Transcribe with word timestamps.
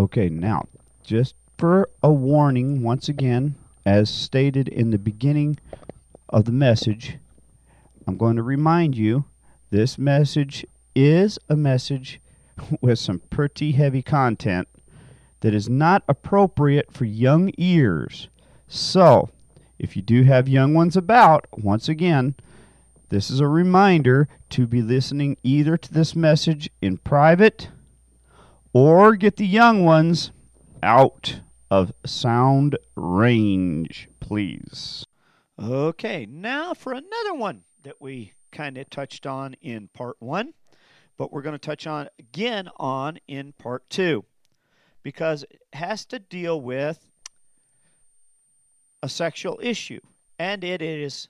Okay, 0.00 0.30
now, 0.30 0.64
just 1.04 1.34
for 1.58 1.90
a 2.02 2.10
warning, 2.10 2.82
once 2.82 3.06
again, 3.06 3.56
as 3.84 4.08
stated 4.08 4.66
in 4.66 4.92
the 4.92 4.98
beginning 4.98 5.58
of 6.30 6.46
the 6.46 6.52
message, 6.52 7.18
I'm 8.06 8.16
going 8.16 8.36
to 8.36 8.42
remind 8.42 8.96
you 8.96 9.26
this 9.68 9.98
message 9.98 10.64
is 10.94 11.38
a 11.50 11.54
message 11.54 12.18
with 12.80 12.98
some 12.98 13.20
pretty 13.28 13.72
heavy 13.72 14.00
content 14.00 14.68
that 15.40 15.52
is 15.52 15.68
not 15.68 16.02
appropriate 16.08 16.90
for 16.90 17.04
young 17.04 17.52
ears. 17.58 18.28
So, 18.68 19.28
if 19.78 19.96
you 19.96 20.00
do 20.00 20.22
have 20.22 20.48
young 20.48 20.72
ones 20.72 20.96
about, 20.96 21.46
once 21.52 21.90
again, 21.90 22.36
this 23.10 23.30
is 23.30 23.40
a 23.40 23.46
reminder 23.46 24.28
to 24.48 24.66
be 24.66 24.80
listening 24.80 25.36
either 25.42 25.76
to 25.76 25.92
this 25.92 26.16
message 26.16 26.70
in 26.80 26.96
private 26.96 27.68
or 28.72 29.16
get 29.16 29.36
the 29.36 29.46
young 29.46 29.84
ones 29.84 30.30
out 30.82 31.40
of 31.70 31.92
sound 32.04 32.78
range, 32.96 34.08
please. 34.20 35.04
Okay, 35.58 36.26
now 36.26 36.74
for 36.74 36.92
another 36.92 37.34
one 37.34 37.64
that 37.82 38.00
we 38.00 38.32
kind 38.50 38.78
of 38.78 38.88
touched 38.90 39.26
on 39.26 39.54
in 39.60 39.88
part 39.88 40.16
one, 40.18 40.54
but 41.16 41.32
we're 41.32 41.42
going 41.42 41.54
to 41.54 41.58
touch 41.58 41.86
on 41.86 42.08
again 42.18 42.68
on 42.76 43.18
in 43.28 43.52
part 43.52 43.88
two 43.90 44.24
because 45.02 45.44
it 45.44 45.62
has 45.72 46.04
to 46.06 46.18
deal 46.18 46.60
with 46.60 47.10
a 49.02 49.08
sexual 49.08 49.58
issue 49.62 50.00
and 50.38 50.64
it 50.64 50.82
is 50.82 51.28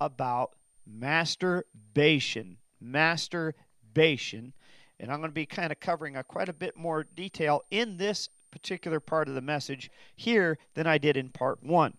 about 0.00 0.52
masturbation. 0.86 2.58
Masturbation. 2.80 4.52
And 5.02 5.10
I'm 5.10 5.18
going 5.18 5.30
to 5.30 5.34
be 5.34 5.46
kind 5.46 5.72
of 5.72 5.80
covering 5.80 6.16
a, 6.16 6.22
quite 6.22 6.48
a 6.48 6.52
bit 6.52 6.76
more 6.76 7.02
detail 7.02 7.62
in 7.72 7.96
this 7.96 8.28
particular 8.52 9.00
part 9.00 9.28
of 9.28 9.34
the 9.34 9.40
message 9.40 9.90
here 10.14 10.58
than 10.74 10.86
I 10.86 10.96
did 10.96 11.16
in 11.16 11.30
part 11.30 11.60
one. 11.60 11.94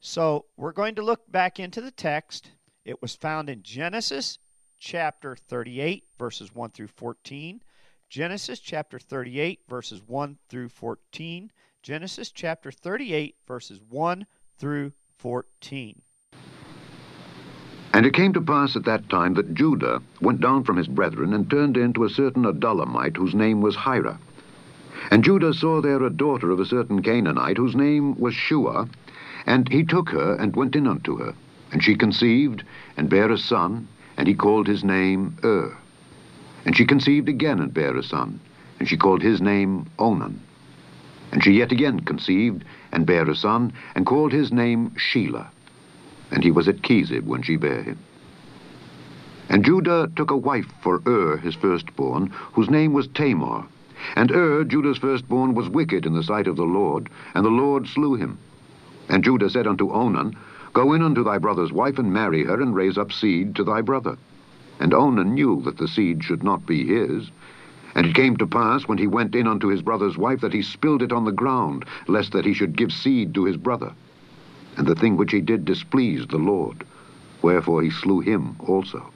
So 0.00 0.46
we're 0.56 0.72
going 0.72 0.94
to 0.94 1.02
look 1.02 1.30
back 1.30 1.60
into 1.60 1.82
the 1.82 1.90
text. 1.90 2.52
It 2.82 3.02
was 3.02 3.14
found 3.14 3.50
in 3.50 3.62
Genesis 3.62 4.38
chapter 4.78 5.36
38, 5.36 6.04
verses 6.18 6.54
1 6.54 6.70
through 6.70 6.88
14. 6.88 7.62
Genesis 8.08 8.58
chapter 8.58 8.98
38, 8.98 9.60
verses 9.68 10.02
1 10.06 10.38
through 10.48 10.70
14. 10.70 11.52
Genesis 11.82 12.30
chapter 12.30 12.72
38, 12.72 13.36
verses 13.46 13.80
1 13.86 14.26
through 14.56 14.92
14. 15.18 16.00
And 17.94 18.04
it 18.04 18.12
came 18.12 18.32
to 18.32 18.40
pass 18.40 18.74
at 18.74 18.86
that 18.86 19.08
time 19.08 19.34
that 19.34 19.54
Judah 19.54 20.02
went 20.20 20.40
down 20.40 20.64
from 20.64 20.76
his 20.76 20.88
brethren 20.88 21.32
and 21.32 21.48
turned 21.48 21.76
in 21.76 21.92
to 21.92 22.02
a 22.02 22.10
certain 22.10 22.44
Adullamite 22.44 23.16
whose 23.16 23.36
name 23.36 23.60
was 23.60 23.76
Hira. 23.76 24.18
And 25.12 25.22
Judah 25.22 25.54
saw 25.54 25.80
there 25.80 26.02
a 26.02 26.10
daughter 26.10 26.50
of 26.50 26.58
a 26.58 26.66
certain 26.66 27.02
Canaanite 27.02 27.56
whose 27.56 27.76
name 27.76 28.18
was 28.18 28.34
Shua, 28.34 28.88
and 29.46 29.68
he 29.68 29.84
took 29.84 30.08
her 30.08 30.34
and 30.34 30.56
went 30.56 30.74
in 30.74 30.88
unto 30.88 31.18
her. 31.18 31.34
And 31.70 31.84
she 31.84 31.94
conceived 31.94 32.64
and 32.96 33.08
bare 33.08 33.30
a 33.30 33.38
son, 33.38 33.86
and 34.16 34.26
he 34.26 34.34
called 34.34 34.66
his 34.66 34.82
name 34.82 35.36
Ur. 35.44 35.76
And 36.64 36.76
she 36.76 36.86
conceived 36.86 37.28
again 37.28 37.60
and 37.60 37.72
bare 37.72 37.96
a 37.96 38.02
son, 38.02 38.40
and 38.80 38.88
she 38.88 38.96
called 38.96 39.22
his 39.22 39.40
name 39.40 39.86
Onan. 40.00 40.40
And 41.30 41.44
she 41.44 41.52
yet 41.52 41.70
again 41.70 42.00
conceived 42.00 42.64
and 42.90 43.06
bare 43.06 43.30
a 43.30 43.36
son, 43.36 43.72
and 43.94 44.04
called 44.04 44.32
his 44.32 44.50
name 44.50 44.90
Shelah 44.96 45.46
and 46.34 46.42
he 46.42 46.50
was 46.50 46.66
at 46.66 46.82
Chezib 46.82 47.24
when 47.24 47.42
she 47.42 47.54
bare 47.54 47.82
him. 47.82 47.98
And 49.48 49.64
Judah 49.64 50.10
took 50.16 50.32
a 50.32 50.36
wife 50.36 50.66
for 50.82 51.00
Ur 51.06 51.36
his 51.36 51.54
firstborn, 51.54 52.32
whose 52.54 52.68
name 52.68 52.92
was 52.92 53.06
Tamar. 53.06 53.66
And 54.16 54.32
Ur, 54.32 54.64
Judah's 54.64 54.98
firstborn, 54.98 55.54
was 55.54 55.68
wicked 55.68 56.04
in 56.04 56.12
the 56.12 56.24
sight 56.24 56.48
of 56.48 56.56
the 56.56 56.64
Lord, 56.64 57.08
and 57.34 57.46
the 57.46 57.50
Lord 57.50 57.86
slew 57.86 58.16
him. 58.16 58.38
And 59.08 59.22
Judah 59.22 59.48
said 59.48 59.68
unto 59.68 59.92
Onan, 59.92 60.34
Go 60.72 60.92
in 60.92 61.02
unto 61.02 61.22
thy 61.22 61.38
brother's 61.38 61.72
wife, 61.72 62.00
and 62.00 62.12
marry 62.12 62.42
her, 62.42 62.60
and 62.60 62.74
raise 62.74 62.98
up 62.98 63.12
seed 63.12 63.54
to 63.54 63.62
thy 63.62 63.80
brother. 63.80 64.18
And 64.80 64.92
Onan 64.92 65.34
knew 65.34 65.62
that 65.64 65.78
the 65.78 65.86
seed 65.86 66.24
should 66.24 66.42
not 66.42 66.66
be 66.66 66.84
his. 66.84 67.30
And 67.94 68.06
it 68.06 68.16
came 68.16 68.36
to 68.38 68.46
pass, 68.46 68.88
when 68.88 68.98
he 68.98 69.06
went 69.06 69.36
in 69.36 69.46
unto 69.46 69.68
his 69.68 69.82
brother's 69.82 70.18
wife, 70.18 70.40
that 70.40 70.52
he 70.52 70.62
spilled 70.62 71.02
it 71.02 71.12
on 71.12 71.26
the 71.26 71.30
ground, 71.30 71.84
lest 72.08 72.32
that 72.32 72.44
he 72.44 72.54
should 72.54 72.76
give 72.76 72.92
seed 72.92 73.34
to 73.34 73.44
his 73.44 73.56
brother 73.56 73.92
and 74.76 74.86
the 74.86 74.94
thing 74.94 75.16
which 75.16 75.32
he 75.32 75.40
did 75.40 75.64
displeased 75.64 76.30
the 76.30 76.38
Lord, 76.38 76.84
wherefore 77.42 77.82
he 77.82 77.90
slew 77.90 78.20
him 78.20 78.56
also. 78.60 79.10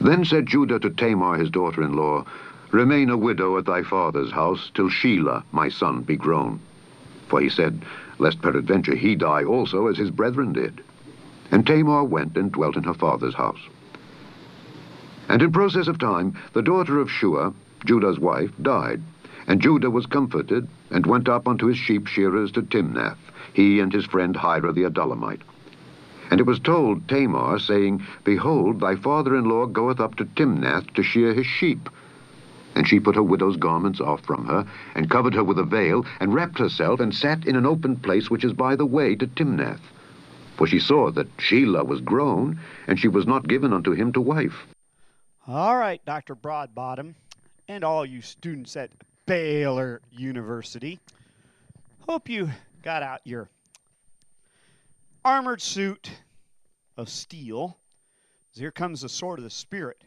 Then 0.00 0.24
said 0.24 0.46
Judah 0.46 0.78
to 0.80 0.90
Tamar 0.90 1.38
his 1.38 1.50
daughter-in-law, 1.50 2.24
Remain 2.70 3.08
a 3.08 3.16
widow 3.16 3.56
at 3.56 3.64
thy 3.64 3.82
father's 3.82 4.30
house, 4.30 4.70
till 4.74 4.90
Shelah 4.90 5.42
my 5.52 5.68
son 5.68 6.02
be 6.02 6.16
grown. 6.16 6.60
For 7.28 7.40
he 7.40 7.48
said, 7.48 7.82
Lest 8.18 8.42
peradventure 8.42 8.94
he 8.94 9.14
die 9.14 9.44
also, 9.44 9.86
as 9.86 9.96
his 9.96 10.10
brethren 10.10 10.52
did. 10.52 10.82
And 11.50 11.66
Tamar 11.66 12.04
went 12.04 12.36
and 12.36 12.52
dwelt 12.52 12.76
in 12.76 12.84
her 12.84 12.94
father's 12.94 13.34
house. 13.34 13.60
And 15.28 15.42
in 15.42 15.52
process 15.52 15.88
of 15.88 15.98
time, 15.98 16.34
the 16.52 16.62
daughter 16.62 17.00
of 17.00 17.10
Shua, 17.10 17.52
Judah's 17.84 18.18
wife, 18.18 18.50
died. 18.60 19.02
And 19.46 19.60
Judah 19.62 19.90
was 19.90 20.06
comforted, 20.06 20.68
and 20.90 21.06
went 21.06 21.28
up 21.28 21.48
unto 21.48 21.66
his 21.66 21.78
sheep 21.78 22.06
shearers 22.06 22.52
to 22.52 22.62
Timnath, 22.62 23.16
he 23.52 23.80
and 23.80 23.92
his 23.92 24.06
friend 24.06 24.36
Hira 24.36 24.72
the 24.72 24.84
Adullamite. 24.84 25.42
And 26.30 26.40
it 26.40 26.46
was 26.46 26.60
told 26.60 27.08
Tamar, 27.08 27.58
saying, 27.58 28.06
Behold, 28.24 28.80
thy 28.80 28.96
father-in-law 28.96 29.66
goeth 29.66 29.98
up 30.00 30.16
to 30.16 30.24
Timnath 30.24 30.92
to 30.94 31.02
shear 31.02 31.32
his 31.32 31.46
sheep. 31.46 31.88
And 32.74 32.86
she 32.86 33.00
put 33.00 33.14
her 33.14 33.22
widow's 33.22 33.56
garments 33.56 34.00
off 34.00 34.24
from 34.24 34.46
her, 34.46 34.66
and 34.94 35.10
covered 35.10 35.34
her 35.34 35.42
with 35.42 35.58
a 35.58 35.64
veil, 35.64 36.04
and 36.20 36.34
wrapped 36.34 36.58
herself, 36.58 37.00
and 37.00 37.14
sat 37.14 37.46
in 37.46 37.56
an 37.56 37.66
open 37.66 37.96
place 37.96 38.30
which 38.30 38.44
is 38.44 38.52
by 38.52 38.76
the 38.76 38.86
way 38.86 39.14
to 39.14 39.26
Timnath. 39.26 39.80
For 40.56 40.66
she 40.66 40.78
saw 40.78 41.10
that 41.12 41.34
Shelah 41.38 41.86
was 41.86 42.00
grown, 42.00 42.60
and 42.86 42.98
she 42.98 43.08
was 43.08 43.26
not 43.26 43.48
given 43.48 43.72
unto 43.72 43.92
him 43.92 44.12
to 44.12 44.20
wife. 44.20 44.66
All 45.46 45.78
right, 45.78 46.04
Dr. 46.04 46.34
Broadbottom, 46.34 47.14
and 47.68 47.84
all 47.84 48.04
you 48.04 48.20
students 48.20 48.76
at 48.76 48.90
Baylor 49.24 50.02
University. 50.10 50.98
Hope 52.06 52.28
you 52.28 52.50
got 52.82 53.02
out 53.02 53.20
your 53.24 53.48
armored 55.24 55.60
suit 55.60 56.10
of 56.96 57.08
steel. 57.08 57.78
Here 58.52 58.70
comes 58.70 59.02
the 59.02 59.08
sword 59.08 59.38
of 59.38 59.44
the 59.44 59.50
Spirit. 59.50 60.02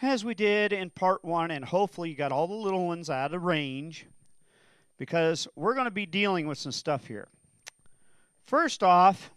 As 0.00 0.24
we 0.24 0.34
did 0.34 0.72
in 0.72 0.90
part 0.90 1.24
one, 1.24 1.50
and 1.50 1.64
hopefully 1.64 2.10
you 2.10 2.14
got 2.14 2.32
all 2.32 2.46
the 2.46 2.54
little 2.54 2.86
ones 2.86 3.10
out 3.10 3.34
of 3.34 3.42
range, 3.42 4.06
because 4.96 5.48
we're 5.56 5.74
going 5.74 5.86
to 5.86 5.90
be 5.90 6.06
dealing 6.06 6.46
with 6.46 6.56
some 6.56 6.72
stuff 6.72 7.06
here. 7.06 7.28
First 8.44 8.82
off, 8.82 9.30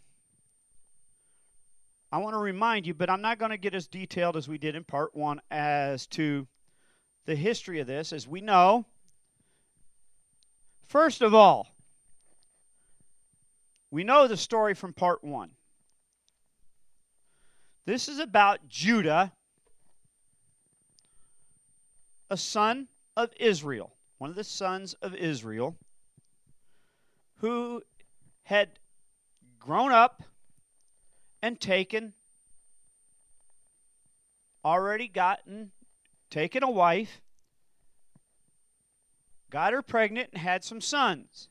I 2.11 2.17
want 2.19 2.33
to 2.35 2.39
remind 2.39 2.85
you, 2.85 2.93
but 2.93 3.09
I'm 3.09 3.21
not 3.21 3.39
going 3.39 3.51
to 3.51 3.57
get 3.57 3.73
as 3.73 3.87
detailed 3.87 4.37
as 4.37 4.47
we 4.47 4.57
did 4.57 4.75
in 4.75 4.83
part 4.83 5.15
one 5.15 5.41
as 5.49 6.07
to 6.07 6.47
the 7.25 7.35
history 7.35 7.79
of 7.79 7.87
this. 7.87 8.13
As 8.13 8.27
we 8.27 8.41
know, 8.41 8.85
first 10.91 11.21
of 11.21 11.33
all, 11.33 11.69
we 13.91 14.03
know 14.03 14.27
the 14.27 14.35
story 14.35 14.73
from 14.73 14.91
part 14.91 15.23
one. 15.23 15.51
This 17.85 18.09
is 18.09 18.19
about 18.19 18.67
Judah, 18.67 19.31
a 22.29 22.35
son 22.35 22.89
of 23.15 23.31
Israel, 23.39 23.95
one 24.17 24.29
of 24.29 24.35
the 24.35 24.43
sons 24.43 24.93
of 25.01 25.15
Israel, 25.15 25.77
who 27.37 27.81
had 28.43 28.71
grown 29.59 29.93
up 29.93 30.23
and 31.41 31.57
taken, 31.59 32.11
already 34.65 35.07
gotten, 35.07 35.71
taken 36.29 36.63
a 36.63 36.69
wife, 36.69 37.21
got 39.51 39.73
her 39.73 39.83
pregnant, 39.83 40.29
and 40.33 40.41
had 40.41 40.63
some 40.63 40.81
sons. 40.81 41.49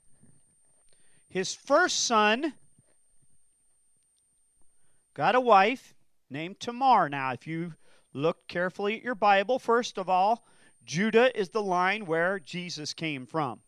His 1.29 1.55
first 1.55 2.01
son 2.01 2.55
got 5.15 5.37
a 5.37 5.41
wife 5.41 5.95
named 6.29 6.59
Tamar. 6.59 7.09
Now, 7.09 7.33
if 7.33 7.47
you 7.47 7.75
look 8.13 8.49
carefully 8.49 8.97
at 8.97 9.05
your 9.05 9.15
Bible, 9.15 9.61
first 9.61 9.99
of 9.99 10.09
all, 10.09 10.45
Judah 10.85 11.39
is 11.39 11.51
the 11.51 11.63
line 11.63 12.07
where 12.07 12.41
Jesus 12.41 12.95
came 12.95 13.27
from. 13.27 13.61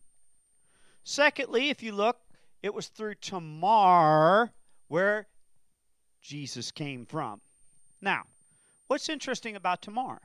Secondly, 1.03 1.69
if 1.69 1.83
you 1.83 1.91
look, 1.93 2.17
it 2.61 2.73
was 2.73 2.87
through 2.87 3.15
Tamar 3.15 4.51
where 4.87 5.27
Jesus 6.21 6.71
came 6.71 7.05
from. 7.05 7.39
Now, 8.01 8.23
what's 8.87 9.09
interesting 9.09 9.55
about 9.55 9.81
Tamar? 9.81 10.19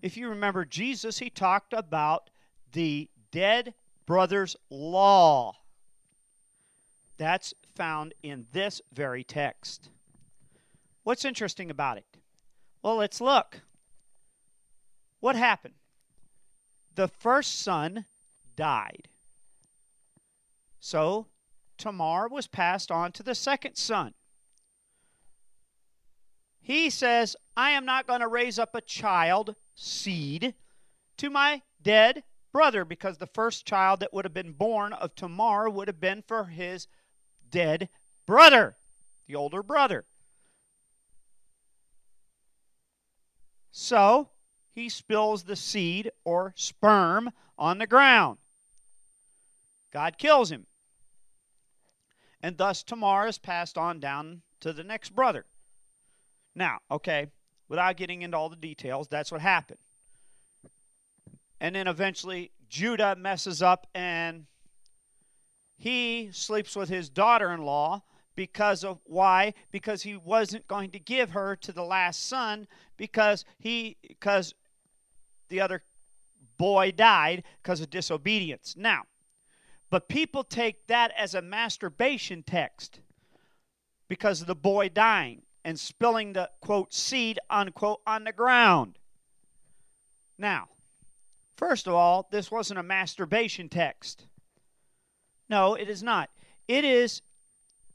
If 0.00 0.16
you 0.16 0.28
remember 0.28 0.64
Jesus, 0.64 1.18
he 1.18 1.30
talked 1.30 1.72
about 1.72 2.30
the 2.72 3.08
dead 3.30 3.74
brother's 4.06 4.56
law. 4.70 5.54
That's 7.16 7.54
found 7.74 8.14
in 8.22 8.46
this 8.52 8.80
very 8.92 9.24
text. 9.24 9.90
What's 11.02 11.24
interesting 11.24 11.70
about 11.70 11.98
it? 11.98 12.18
Well, 12.82 12.96
let's 12.96 13.20
look. 13.20 13.62
What 15.20 15.36
happened? 15.36 15.74
the 16.98 17.06
first 17.06 17.62
son 17.62 18.06
died. 18.56 19.06
So 20.80 21.28
Tamar 21.78 22.26
was 22.28 22.48
passed 22.48 22.90
on 22.90 23.12
to 23.12 23.22
the 23.22 23.36
second 23.36 23.76
son. 23.76 24.14
He 26.60 26.90
says, 26.90 27.36
I 27.56 27.70
am 27.70 27.84
not 27.84 28.08
going 28.08 28.18
to 28.18 28.26
raise 28.26 28.58
up 28.58 28.74
a 28.74 28.80
child, 28.80 29.54
seed, 29.76 30.54
to 31.18 31.30
my 31.30 31.62
dead 31.80 32.24
brother, 32.58 32.84
because 32.84 33.18
the 33.18 33.26
first 33.28 33.64
child 33.64 34.00
that 34.00 34.12
would 34.12 34.24
have 34.24 34.34
been 34.34 34.50
born 34.50 34.92
of 34.92 35.14
Tamar 35.14 35.70
would 35.70 35.86
have 35.86 36.00
been 36.00 36.24
for 36.26 36.46
his 36.46 36.88
dead 37.48 37.88
brother, 38.26 38.76
the 39.28 39.36
older 39.36 39.62
brother. 39.62 40.06
So 43.70 44.30
he 44.72 44.88
spills 44.88 45.44
the 45.44 45.54
seed 45.54 46.10
or 46.24 46.52
sperm 46.56 47.30
on 47.56 47.78
the 47.78 47.86
ground. 47.86 48.38
God 49.92 50.18
kills 50.18 50.50
him. 50.50 50.66
And 52.40 52.58
thus 52.58 52.82
Tamar 52.82 53.28
is 53.28 53.38
passed 53.38 53.78
on 53.78 54.00
down 54.00 54.42
to 54.58 54.72
the 54.72 54.82
next 54.82 55.14
brother. 55.14 55.46
Now, 56.56 56.80
okay, 56.90 57.28
without 57.68 57.96
getting 57.96 58.22
into 58.22 58.36
all 58.36 58.48
the 58.48 58.56
details, 58.56 59.06
that's 59.06 59.30
what 59.30 59.42
happened. 59.42 59.78
And 61.60 61.74
then 61.74 61.88
eventually 61.88 62.52
Judah 62.68 63.16
messes 63.16 63.62
up 63.62 63.86
and 63.94 64.46
he 65.76 66.30
sleeps 66.32 66.76
with 66.76 66.88
his 66.88 67.08
daughter 67.08 67.52
in 67.52 67.62
law 67.62 68.02
because 68.34 68.84
of 68.84 69.00
why? 69.04 69.54
Because 69.70 70.02
he 70.02 70.16
wasn't 70.16 70.68
going 70.68 70.90
to 70.92 70.98
give 70.98 71.30
her 71.30 71.56
to 71.56 71.72
the 71.72 71.82
last 71.82 72.28
son 72.28 72.68
because 72.96 73.44
he 73.58 73.96
because 74.06 74.54
the 75.48 75.60
other 75.60 75.82
boy 76.56 76.92
died 76.92 77.42
because 77.62 77.80
of 77.80 77.90
disobedience. 77.90 78.74
Now 78.76 79.02
but 79.90 80.08
people 80.08 80.44
take 80.44 80.86
that 80.86 81.12
as 81.16 81.34
a 81.34 81.42
masturbation 81.42 82.42
text 82.42 83.00
because 84.08 84.40
of 84.40 84.46
the 84.46 84.54
boy 84.54 84.88
dying 84.88 85.42
and 85.64 85.78
spilling 85.78 86.32
the 86.32 86.50
quote 86.60 86.92
seed 86.92 87.38
unquote 87.48 88.00
on 88.06 88.24
the 88.24 88.32
ground. 88.32 88.98
Now 90.36 90.68
first 91.58 91.86
of 91.86 91.92
all 91.92 92.26
this 92.30 92.50
wasn't 92.50 92.78
a 92.78 92.82
masturbation 92.82 93.68
text 93.68 94.26
no 95.50 95.74
it 95.74 95.90
is 95.90 96.02
not 96.02 96.30
it 96.66 96.84
is 96.84 97.20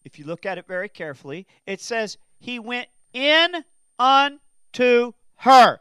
if 0.03 0.19
you 0.19 0.25
look 0.25 0.45
at 0.45 0.57
it 0.57 0.67
very 0.67 0.89
carefully, 0.89 1.47
it 1.65 1.81
says, 1.81 2.17
He 2.39 2.59
went 2.59 2.89
in 3.13 3.63
unto 3.97 5.13
her. 5.37 5.79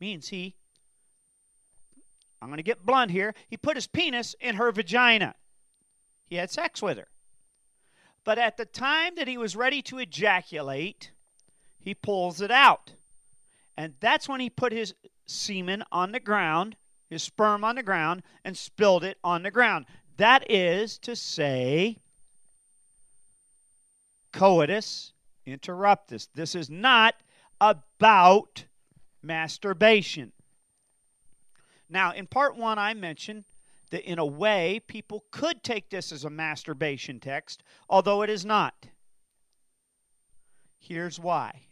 Means 0.00 0.28
he, 0.28 0.56
I'm 2.42 2.48
going 2.48 2.58
to 2.58 2.62
get 2.62 2.84
blunt 2.84 3.10
here, 3.10 3.34
he 3.48 3.56
put 3.56 3.76
his 3.76 3.86
penis 3.86 4.34
in 4.40 4.56
her 4.56 4.70
vagina. 4.70 5.34
He 6.26 6.36
had 6.36 6.50
sex 6.50 6.82
with 6.82 6.98
her. 6.98 7.08
But 8.24 8.38
at 8.38 8.56
the 8.56 8.66
time 8.66 9.14
that 9.16 9.28
he 9.28 9.38
was 9.38 9.56
ready 9.56 9.82
to 9.82 9.98
ejaculate, 9.98 11.12
he 11.78 11.94
pulls 11.94 12.40
it 12.40 12.50
out. 12.50 12.94
And 13.76 13.94
that's 14.00 14.28
when 14.28 14.40
he 14.40 14.50
put 14.50 14.72
his 14.72 14.94
semen 15.26 15.82
on 15.90 16.12
the 16.12 16.20
ground, 16.20 16.76
his 17.08 17.22
sperm 17.22 17.64
on 17.64 17.76
the 17.76 17.82
ground, 17.82 18.22
and 18.44 18.56
spilled 18.56 19.04
it 19.04 19.18
on 19.24 19.42
the 19.42 19.50
ground. 19.50 19.86
That 20.16 20.50
is 20.50 20.98
to 20.98 21.16
say, 21.16 21.98
coitus 24.32 25.12
interruptus. 25.46 26.28
This 26.34 26.54
is 26.54 26.70
not 26.70 27.14
about 27.60 28.64
masturbation. 29.22 30.32
Now, 31.88 32.12
in 32.12 32.26
part 32.26 32.56
one, 32.56 32.78
I 32.78 32.94
mentioned 32.94 33.44
that 33.90 34.08
in 34.10 34.18
a 34.18 34.26
way, 34.26 34.80
people 34.86 35.24
could 35.30 35.62
take 35.62 35.90
this 35.90 36.10
as 36.10 36.24
a 36.24 36.30
masturbation 36.30 37.20
text, 37.20 37.62
although 37.88 38.22
it 38.22 38.30
is 38.30 38.44
not. 38.44 38.88
Here's 40.78 41.20
why. 41.20 41.66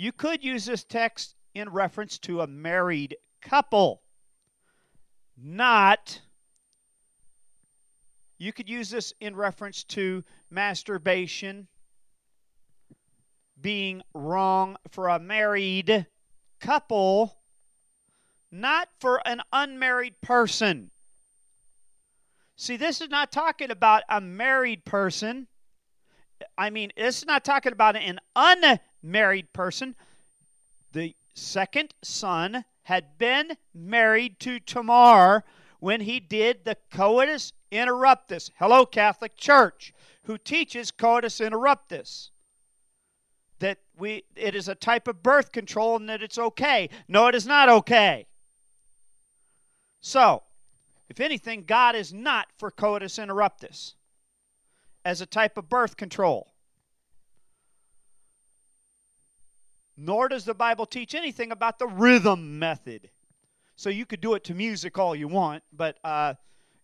You 0.00 0.12
could 0.12 0.42
use 0.42 0.64
this 0.64 0.82
text 0.82 1.34
in 1.54 1.68
reference 1.68 2.18
to 2.20 2.40
a 2.40 2.46
married 2.46 3.18
couple, 3.42 4.00
not 5.36 6.22
you 8.38 8.50
could 8.54 8.66
use 8.66 8.88
this 8.88 9.12
in 9.20 9.36
reference 9.36 9.84
to 9.84 10.24
masturbation 10.48 11.68
being 13.60 14.00
wrong 14.14 14.78
for 14.90 15.08
a 15.08 15.18
married 15.18 16.06
couple, 16.60 17.36
not 18.50 18.88
for 19.00 19.20
an 19.28 19.42
unmarried 19.52 20.18
person. 20.22 20.92
See, 22.56 22.78
this 22.78 23.02
is 23.02 23.10
not 23.10 23.30
talking 23.30 23.70
about 23.70 24.04
a 24.08 24.22
married 24.22 24.86
person. 24.86 25.46
I 26.56 26.70
mean, 26.70 26.92
this 26.96 27.18
is 27.18 27.26
not 27.26 27.44
talking 27.44 27.72
about 27.72 27.96
an 27.96 28.20
unmarried 28.36 29.52
person. 29.52 29.96
The 30.92 31.14
second 31.34 31.94
son 32.02 32.64
had 32.82 33.18
been 33.18 33.56
married 33.74 34.40
to 34.40 34.60
Tamar 34.60 35.44
when 35.78 36.02
he 36.02 36.20
did 36.20 36.64
the 36.64 36.76
coitus 36.90 37.52
interruptus. 37.70 38.50
Hello, 38.58 38.84
Catholic 38.84 39.36
Church, 39.36 39.92
who 40.24 40.38
teaches 40.38 40.90
coitus 40.90 41.40
interruptus. 41.40 42.30
That 43.58 43.78
we 43.96 44.24
it 44.34 44.54
is 44.54 44.68
a 44.68 44.74
type 44.74 45.06
of 45.06 45.22
birth 45.22 45.52
control 45.52 45.96
and 45.96 46.08
that 46.08 46.22
it's 46.22 46.38
okay. 46.38 46.88
No, 47.08 47.26
it 47.26 47.34
is 47.34 47.46
not 47.46 47.68
okay. 47.68 48.26
So, 50.00 50.42
if 51.10 51.20
anything, 51.20 51.64
God 51.66 51.94
is 51.94 52.12
not 52.12 52.48
for 52.56 52.70
coitus 52.70 53.18
interruptus 53.18 53.94
as 55.04 55.20
a 55.20 55.26
type 55.26 55.56
of 55.56 55.68
birth 55.68 55.96
control. 55.96 56.52
Nor 59.96 60.28
does 60.28 60.44
the 60.44 60.54
Bible 60.54 60.86
teach 60.86 61.14
anything 61.14 61.52
about 61.52 61.78
the 61.78 61.86
rhythm 61.86 62.58
method. 62.58 63.10
So 63.76 63.90
you 63.90 64.06
could 64.06 64.20
do 64.20 64.34
it 64.34 64.44
to 64.44 64.54
music 64.54 64.98
all 64.98 65.14
you 65.14 65.28
want, 65.28 65.62
but 65.72 65.98
uh, 66.04 66.34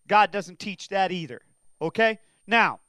God 0.07 0.31
doesn't 0.31 0.59
teach 0.59 0.89
that 0.89 1.11
either. 1.11 1.41
Okay? 1.81 2.19
Now, 2.45 2.79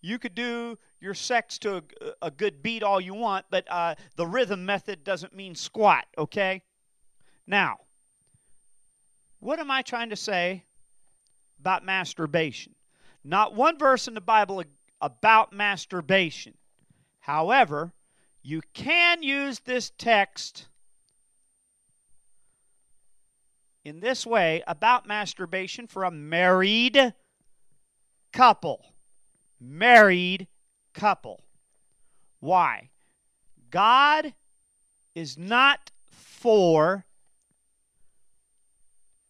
you 0.00 0.18
could 0.18 0.34
do 0.34 0.78
your 1.00 1.14
sex 1.14 1.58
to 1.58 1.76
a, 1.76 1.82
a 2.22 2.30
good 2.30 2.62
beat 2.62 2.82
all 2.82 3.00
you 3.00 3.14
want, 3.14 3.46
but 3.50 3.64
uh, 3.70 3.94
the 4.16 4.26
rhythm 4.26 4.64
method 4.64 5.04
doesn't 5.04 5.34
mean 5.34 5.54
squat. 5.54 6.06
Okay? 6.16 6.62
Now, 7.46 7.78
what 9.40 9.58
am 9.58 9.70
I 9.70 9.82
trying 9.82 10.10
to 10.10 10.16
say 10.16 10.64
about 11.60 11.84
masturbation? 11.84 12.74
Not 13.28 13.54
one 13.54 13.78
verse 13.78 14.08
in 14.08 14.14
the 14.14 14.22
Bible 14.22 14.64
about 15.02 15.52
masturbation. 15.52 16.54
However, 17.20 17.92
you 18.42 18.62
can 18.72 19.22
use 19.22 19.58
this 19.58 19.92
text 19.98 20.68
in 23.84 24.00
this 24.00 24.24
way 24.24 24.62
about 24.66 25.06
masturbation 25.06 25.86
for 25.86 26.04
a 26.04 26.10
married 26.10 27.12
couple. 28.32 28.94
Married 29.60 30.48
couple. 30.94 31.44
Why? 32.40 32.88
God 33.68 34.32
is 35.14 35.36
not 35.36 35.90
for 36.08 37.04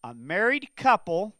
a 0.04 0.14
married 0.14 0.68
couple 0.76 1.34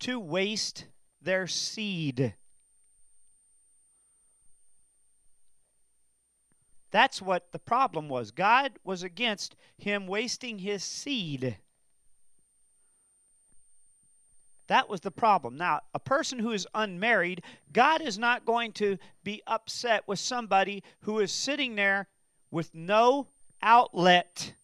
to 0.00 0.18
waste 0.18 0.86
their 1.20 1.46
seed. 1.46 2.34
That's 6.90 7.20
what 7.20 7.52
the 7.52 7.58
problem 7.58 8.08
was. 8.08 8.30
God 8.30 8.78
was 8.84 9.02
against 9.02 9.56
him 9.76 10.06
wasting 10.06 10.58
his 10.60 10.82
seed. 10.82 11.58
That 14.68 14.88
was 14.88 15.00
the 15.00 15.10
problem. 15.10 15.56
Now, 15.56 15.80
a 15.94 16.00
person 16.00 16.38
who 16.38 16.52
is 16.52 16.66
unmarried, 16.74 17.42
God 17.72 18.00
is 18.00 18.18
not 18.18 18.44
going 18.44 18.72
to 18.72 18.98
be 19.22 19.42
upset 19.46 20.02
with 20.08 20.18
somebody 20.18 20.82
who 21.02 21.20
is 21.20 21.30
sitting 21.30 21.76
there 21.76 22.08
with 22.50 22.74
no 22.74 23.28
outlet. 23.62 24.54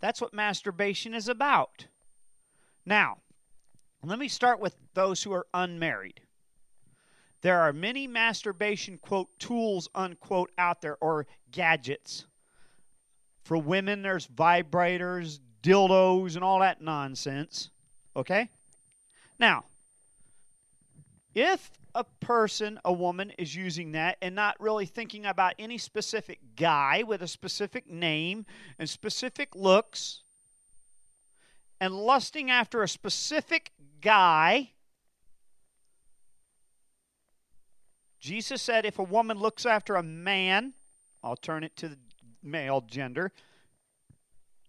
That's 0.00 0.20
what 0.20 0.34
masturbation 0.34 1.14
is 1.14 1.28
about. 1.28 1.86
Now, 2.84 3.18
let 4.02 4.18
me 4.18 4.28
start 4.28 4.60
with 4.60 4.76
those 4.94 5.22
who 5.22 5.32
are 5.32 5.46
unmarried. 5.52 6.20
There 7.42 7.60
are 7.60 7.72
many 7.72 8.06
masturbation, 8.06 8.98
quote, 8.98 9.28
tools, 9.38 9.88
unquote, 9.94 10.50
out 10.58 10.80
there, 10.80 10.96
or 11.00 11.26
gadgets. 11.50 12.26
For 13.44 13.56
women, 13.56 14.02
there's 14.02 14.26
vibrators, 14.26 15.38
dildos, 15.62 16.34
and 16.34 16.44
all 16.44 16.60
that 16.60 16.80
nonsense. 16.80 17.70
Okay? 18.16 18.50
Now, 19.38 19.64
if 21.34 21.70
a 21.94 22.04
person, 22.20 22.80
a 22.84 22.92
woman, 22.92 23.32
is 23.38 23.54
using 23.54 23.92
that 23.92 24.16
and 24.20 24.34
not 24.34 24.60
really 24.60 24.86
thinking 24.86 25.26
about 25.26 25.54
any 25.58 25.78
specific 25.78 26.40
guy 26.56 27.02
with 27.06 27.22
a 27.22 27.28
specific 27.28 27.88
name 27.88 28.46
and 28.78 28.88
specific 28.88 29.54
looks 29.54 30.22
and 31.80 31.94
lusting 31.94 32.50
after 32.50 32.82
a 32.82 32.88
specific 32.88 33.72
guy, 34.00 34.72
Jesus 38.20 38.60
said 38.60 38.84
if 38.84 38.98
a 38.98 39.04
woman 39.04 39.38
looks 39.38 39.64
after 39.64 39.96
a 39.96 40.02
man, 40.02 40.74
I'll 41.22 41.36
turn 41.36 41.64
it 41.64 41.76
to 41.76 41.88
the 41.88 41.98
male 42.42 42.80
gender, 42.80 43.32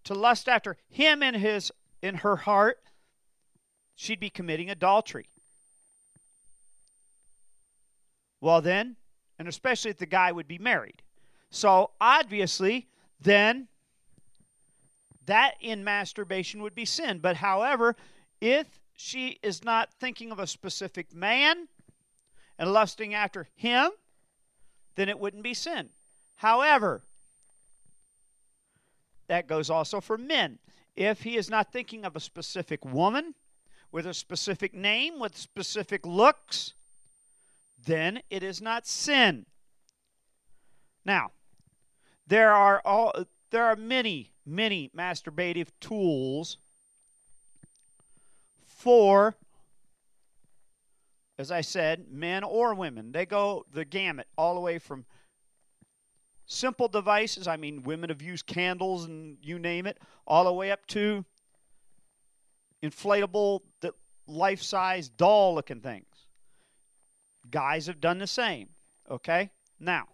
to 0.04 0.14
lust 0.14 0.48
after 0.48 0.76
him 0.88 1.22
in 1.22 1.34
his 1.34 1.72
in 2.00 2.16
her 2.16 2.36
heart, 2.36 2.78
she'd 3.94 4.20
be 4.20 4.30
committing 4.30 4.70
adultery. 4.70 5.28
Well, 8.40 8.60
then, 8.60 8.96
and 9.38 9.48
especially 9.48 9.90
if 9.90 9.98
the 9.98 10.06
guy 10.06 10.30
would 10.30 10.46
be 10.46 10.58
married. 10.58 11.02
So, 11.50 11.90
obviously, 12.00 12.86
then 13.20 13.68
that 15.26 15.54
in 15.60 15.82
masturbation 15.82 16.62
would 16.62 16.74
be 16.74 16.84
sin. 16.84 17.18
But, 17.18 17.36
however, 17.36 17.96
if 18.40 18.80
she 19.00 19.38
is 19.44 19.62
not 19.62 19.94
thinking 19.94 20.32
of 20.32 20.40
a 20.40 20.46
specific 20.46 21.14
man 21.14 21.68
and 22.58 22.72
lusting 22.72 23.14
after 23.14 23.46
him, 23.54 23.92
then 24.96 25.08
it 25.08 25.20
wouldn't 25.20 25.44
be 25.44 25.54
sin. 25.54 25.90
However, 26.34 27.04
that 29.28 29.46
goes 29.46 29.70
also 29.70 30.00
for 30.00 30.18
men. 30.18 30.58
If 30.96 31.22
he 31.22 31.36
is 31.36 31.48
not 31.48 31.72
thinking 31.72 32.04
of 32.04 32.16
a 32.16 32.20
specific 32.20 32.84
woman 32.84 33.36
with 33.92 34.04
a 34.04 34.12
specific 34.12 34.74
name, 34.74 35.20
with 35.20 35.36
specific 35.36 36.04
looks, 36.04 36.74
then 37.86 38.20
it 38.30 38.42
is 38.42 38.60
not 38.60 38.84
sin. 38.84 39.46
Now, 41.04 41.30
there 42.26 42.52
are 42.52 42.82
all 42.84 43.12
there 43.50 43.64
are 43.64 43.76
many, 43.76 44.32
many 44.44 44.90
masturbative 44.92 45.68
tools 45.80 46.58
for 48.88 49.36
as 51.38 51.50
I 51.50 51.60
said, 51.60 52.06
men 52.10 52.42
or 52.42 52.72
women. 52.72 53.12
They 53.12 53.26
go 53.26 53.66
the 53.70 53.84
gamut 53.84 54.26
all 54.38 54.54
the 54.54 54.60
way 54.60 54.78
from 54.78 55.04
simple 56.46 56.88
devices, 56.88 57.46
I 57.46 57.58
mean 57.58 57.82
women 57.82 58.08
have 58.08 58.22
used 58.22 58.46
candles 58.46 59.04
and 59.04 59.36
you 59.42 59.58
name 59.58 59.86
it, 59.86 59.98
all 60.26 60.44
the 60.44 60.52
way 60.54 60.70
up 60.70 60.86
to 60.86 61.26
inflatable 62.82 63.60
life-size 64.26 65.10
doll 65.10 65.54
looking 65.54 65.82
things. 65.82 66.06
Guys 67.50 67.88
have 67.88 68.00
done 68.00 68.16
the 68.16 68.26
same. 68.26 68.70
Okay? 69.10 69.50
Now, 69.78 70.06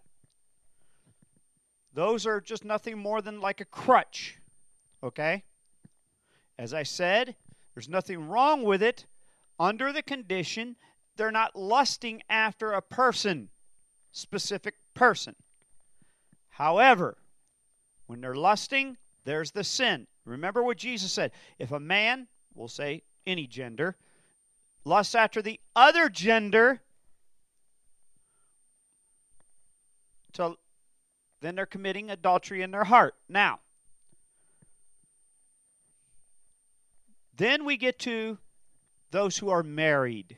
those 1.93 2.25
are 2.25 2.41
just 2.41 2.65
nothing 2.65 2.97
more 2.97 3.21
than 3.21 3.39
like 3.39 3.61
a 3.61 3.65
crutch. 3.65 4.37
Okay? 5.01 5.45
As 6.59 6.73
I 6.73 6.83
said, 6.83 7.37
there's 7.75 7.89
nothing 7.89 8.27
wrong 8.27 8.63
with 8.63 8.81
it 8.81 9.05
under 9.59 9.93
the 9.93 10.01
condition 10.01 10.75
they're 11.17 11.31
not 11.31 11.55
lusting 11.55 12.21
after 12.29 12.71
a 12.71 12.81
person, 12.81 13.49
specific 14.11 14.75
person. 14.93 15.35
However, 16.49 17.17
when 18.07 18.21
they're 18.21 18.35
lusting, 18.35 18.97
there's 19.23 19.51
the 19.51 19.63
sin. 19.63 20.07
Remember 20.25 20.63
what 20.63 20.77
Jesus 20.77 21.11
said. 21.11 21.31
If 21.59 21.71
a 21.71 21.79
man, 21.79 22.27
we'll 22.53 22.67
say 22.67 23.03
any 23.25 23.47
gender, 23.47 23.95
lusts 24.83 25.15
after 25.15 25.41
the 25.41 25.59
other 25.75 26.09
gender, 26.09 26.81
to, 30.33 30.55
then 31.41 31.55
they're 31.55 31.65
committing 31.65 32.09
adultery 32.09 32.61
in 32.61 32.71
their 32.71 32.83
heart. 32.83 33.15
Now, 33.29 33.59
then 37.37 37.65
we 37.65 37.77
get 37.77 37.99
to 37.99 38.37
those 39.11 39.37
who 39.37 39.49
are 39.49 39.63
married. 39.63 40.37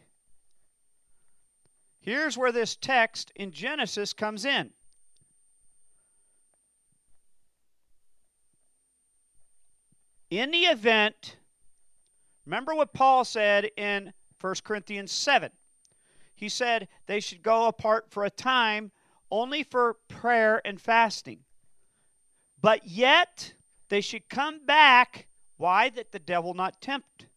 Here's 2.00 2.38
where 2.38 2.52
this 2.52 2.76
text 2.76 3.32
in 3.36 3.52
Genesis 3.52 4.14
comes 4.14 4.46
in. 4.46 4.72
In 10.30 10.52
the 10.52 10.64
event, 10.64 11.38
remember 12.46 12.76
what 12.76 12.94
Paul 12.94 13.24
said 13.24 13.70
in 13.78 14.14
1 14.42 14.56
Corinthians 14.64 15.12
7. 15.12 15.52
He 16.36 16.50
said 16.50 16.88
they 17.08 17.20
should 17.20 17.42
go 17.42 17.68
apart 17.68 18.12
for 18.12 18.24
a 18.24 18.30
time 18.30 18.92
only 19.32 19.64
for 19.64 19.96
prayer 20.08 20.62
and 20.64 20.80
fasting. 20.80 21.40
But 22.62 22.88
yet 22.88 23.54
they 23.90 24.02
should 24.02 24.30
come 24.30 24.66
back. 24.66 25.28
Why? 25.58 25.90
That 25.90 26.12
the 26.12 26.20
devil 26.20 26.54
not 26.54 26.82
tempt. 26.82 27.28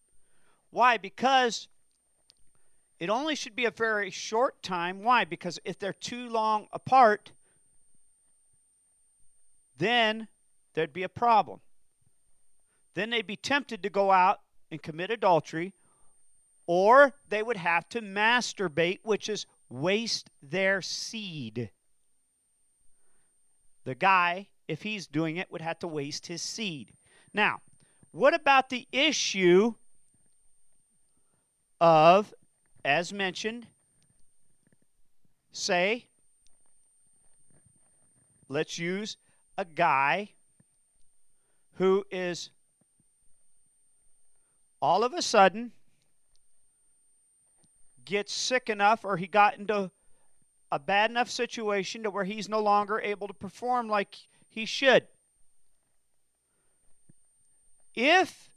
Why? 0.71 0.97
Because 0.97 1.69
it 2.99 3.11
only 3.11 3.35
should 3.35 3.57
be 3.57 3.65
a 3.65 3.71
very 3.71 4.11
short 4.11 4.63
time. 4.63 5.03
Why? 5.03 5.25
Because 5.25 5.59
if 5.65 5.79
they're 5.79 5.93
too 5.93 6.29
long 6.29 6.69
apart, 6.73 7.33
then 9.77 10.29
there'd 10.75 10.93
be 10.93 11.03
a 11.03 11.09
problem. 11.09 11.61
Then 12.95 13.11
they'd 13.11 13.27
be 13.27 13.37
tempted 13.37 13.83
to 13.83 13.91
go 13.91 14.11
out 14.11 14.41
and 14.71 14.83
commit 14.83 15.11
adultery, 15.11 15.73
or 16.67 17.15
they 17.29 17.43
would 17.43 17.57
have 17.57 17.89
to 17.89 18.03
masturbate, 18.03 19.01
which 19.03 19.29
is 19.29 19.47
waste 19.71 20.31
their 20.43 20.83
seed. 20.83 21.71
The 23.85 23.95
guy, 23.95 24.49
if 24.69 24.83
he's 24.83 25.07
doing 25.07 25.39
it, 25.39 25.51
would 25.51 25.63
have 25.63 25.79
to 25.79 25.89
waste 25.89 26.27
his 26.27 26.43
seed. 26.43 26.93
Now, 27.33 27.61
what 28.13 28.35
about 28.35 28.71
the 28.71 28.87
issue 28.93 29.75
of, 31.81 32.35
as 32.85 33.13
mentioned, 33.13 33.67
say, 35.53 36.07
let's 38.49 38.79
use 38.79 39.17
a 39.57 39.65
guy 39.65 40.31
who 41.75 42.05
is 42.11 42.51
all 44.83 45.05
of 45.05 45.13
a 45.15 45.23
sudden 45.23 45.73
gets 48.05 48.33
sick 48.33 48.69
enough 48.69 49.05
or 49.05 49.17
he 49.17 49.27
got 49.27 49.57
into 49.59 49.91
a 50.73 50.79
bad 50.79 51.11
enough 51.11 51.31
situation 51.31 52.03
to 52.03 52.11
where 52.11 52.25
he's 52.25 52.49
no 52.49 52.61
longer 52.61 53.01
able 53.01 53.29
to 53.29 53.35
perform 53.35 53.89
like 53.89 54.17
he 54.49 54.65
should. 54.65 55.07
If 57.95 58.51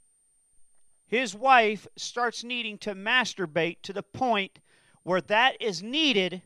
his 1.06 1.36
wife 1.36 1.88
starts 1.96 2.44
needing 2.44 2.78
to 2.80 2.96
masturbate 2.96 3.78
to 3.84 3.94
the 3.94 4.04
point 4.04 4.60
where 5.04 5.22
that 5.22 5.62
is 5.62 5.84
needed, 5.84 6.42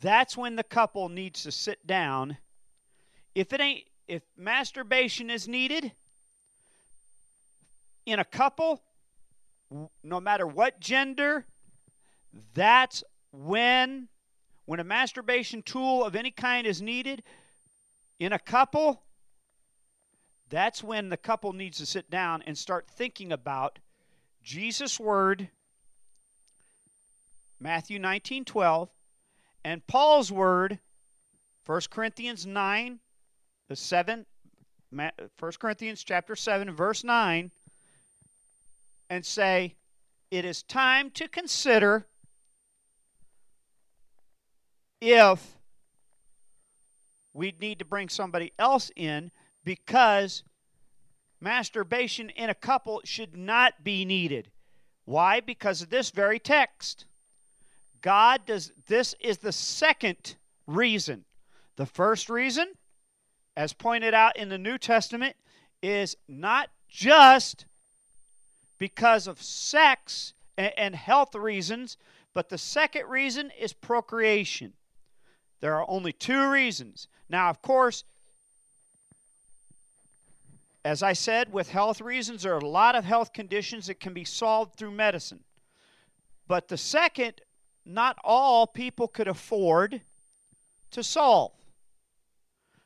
that's 0.00 0.36
when 0.36 0.56
the 0.56 0.62
couple 0.62 1.08
needs 1.08 1.42
to 1.42 1.52
sit 1.52 1.86
down. 1.86 2.38
If 3.34 3.52
it 3.52 3.60
ain't 3.60 3.84
if 4.06 4.22
masturbation 4.36 5.28
is 5.28 5.46
needed 5.46 5.92
in 8.06 8.18
a 8.18 8.24
couple, 8.24 8.82
no 10.02 10.18
matter 10.18 10.46
what 10.46 10.80
gender, 10.80 11.44
that's 12.54 13.04
when 13.32 14.08
when 14.64 14.80
a 14.80 14.84
masturbation 14.84 15.62
tool 15.62 16.04
of 16.04 16.14
any 16.14 16.30
kind 16.30 16.66
is 16.66 16.82
needed 16.82 17.22
in 18.18 18.32
a 18.32 18.38
couple, 18.38 19.02
that's 20.50 20.82
when 20.82 21.08
the 21.08 21.16
couple 21.16 21.52
needs 21.52 21.78
to 21.78 21.86
sit 21.86 22.10
down 22.10 22.42
and 22.46 22.56
start 22.56 22.88
thinking 22.88 23.32
about 23.32 23.78
Jesus' 24.42 24.98
word, 24.98 25.48
Matthew 27.60 27.98
19 27.98 28.44
12, 28.44 28.88
and 29.64 29.86
Paul's 29.86 30.32
word, 30.32 30.78
1 31.66 31.80
Corinthians 31.90 32.46
9, 32.46 32.98
the 33.68 33.76
7, 33.76 34.26
1 34.90 35.10
Corinthians 35.58 36.02
chapter 36.02 36.34
7, 36.34 36.70
verse 36.70 37.04
9, 37.04 37.50
and 39.10 39.26
say, 39.26 39.74
it 40.30 40.44
is 40.44 40.62
time 40.62 41.10
to 41.10 41.28
consider 41.28 42.06
if 45.00 45.58
we 47.32 47.54
need 47.60 47.78
to 47.78 47.84
bring 47.84 48.08
somebody 48.08 48.52
else 48.58 48.90
in 48.96 49.30
because 49.68 50.44
masturbation 51.42 52.30
in 52.30 52.48
a 52.48 52.54
couple 52.54 53.02
should 53.04 53.36
not 53.36 53.84
be 53.84 54.02
needed. 54.02 54.50
Why? 55.04 55.40
Because 55.40 55.82
of 55.82 55.90
this 55.90 56.08
very 56.08 56.38
text. 56.38 57.04
God 58.00 58.46
does 58.46 58.72
this 58.86 59.14
is 59.20 59.36
the 59.36 59.52
second 59.52 60.36
reason. 60.66 61.26
The 61.76 61.84
first 61.84 62.30
reason, 62.30 62.68
as 63.58 63.74
pointed 63.74 64.14
out 64.14 64.38
in 64.38 64.48
the 64.48 64.56
New 64.56 64.78
Testament, 64.78 65.36
is 65.82 66.16
not 66.26 66.70
just 66.88 67.66
because 68.78 69.26
of 69.26 69.42
sex 69.42 70.32
and, 70.56 70.72
and 70.78 70.94
health 70.94 71.34
reasons, 71.34 71.98
but 72.32 72.48
the 72.48 72.56
second 72.56 73.06
reason 73.06 73.50
is 73.60 73.74
procreation. 73.74 74.72
There 75.60 75.74
are 75.74 75.84
only 75.90 76.14
two 76.14 76.48
reasons. 76.48 77.06
Now, 77.28 77.50
of 77.50 77.60
course, 77.60 78.04
as 80.84 81.02
I 81.02 81.12
said, 81.12 81.52
with 81.52 81.70
health 81.70 82.00
reasons, 82.00 82.42
there 82.42 82.54
are 82.54 82.58
a 82.58 82.66
lot 82.66 82.94
of 82.94 83.04
health 83.04 83.32
conditions 83.32 83.86
that 83.88 84.00
can 84.00 84.14
be 84.14 84.24
solved 84.24 84.76
through 84.76 84.92
medicine. 84.92 85.40
But 86.46 86.68
the 86.68 86.76
second, 86.76 87.40
not 87.84 88.16
all 88.24 88.66
people 88.66 89.08
could 89.08 89.28
afford 89.28 90.02
to 90.92 91.02
solve. 91.02 91.52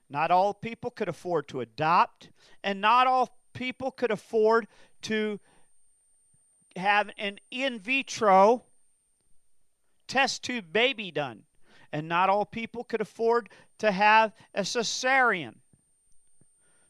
Not 0.09 0.31
all 0.31 0.53
people 0.53 0.91
could 0.91 1.09
afford 1.09 1.49
to 1.49 1.61
adopt, 1.61 2.31
and 2.63 2.81
not 2.81 3.07
all 3.07 3.39
people 3.53 3.91
could 3.91 4.11
afford 4.11 4.67
to 5.03 5.41
have 6.77 7.11
an 7.19 7.39
in 7.51 7.79
vitro 7.79 8.65
test 10.07 10.43
tube 10.43 10.73
baby 10.73 11.11
done. 11.11 11.43
And 11.93 12.09
not 12.09 12.31
all 12.31 12.47
people 12.47 12.85
could 12.85 13.01
afford 13.01 13.51
to 13.79 13.93
have 13.93 14.33
a 14.55 14.63
cesarean. 14.63 15.55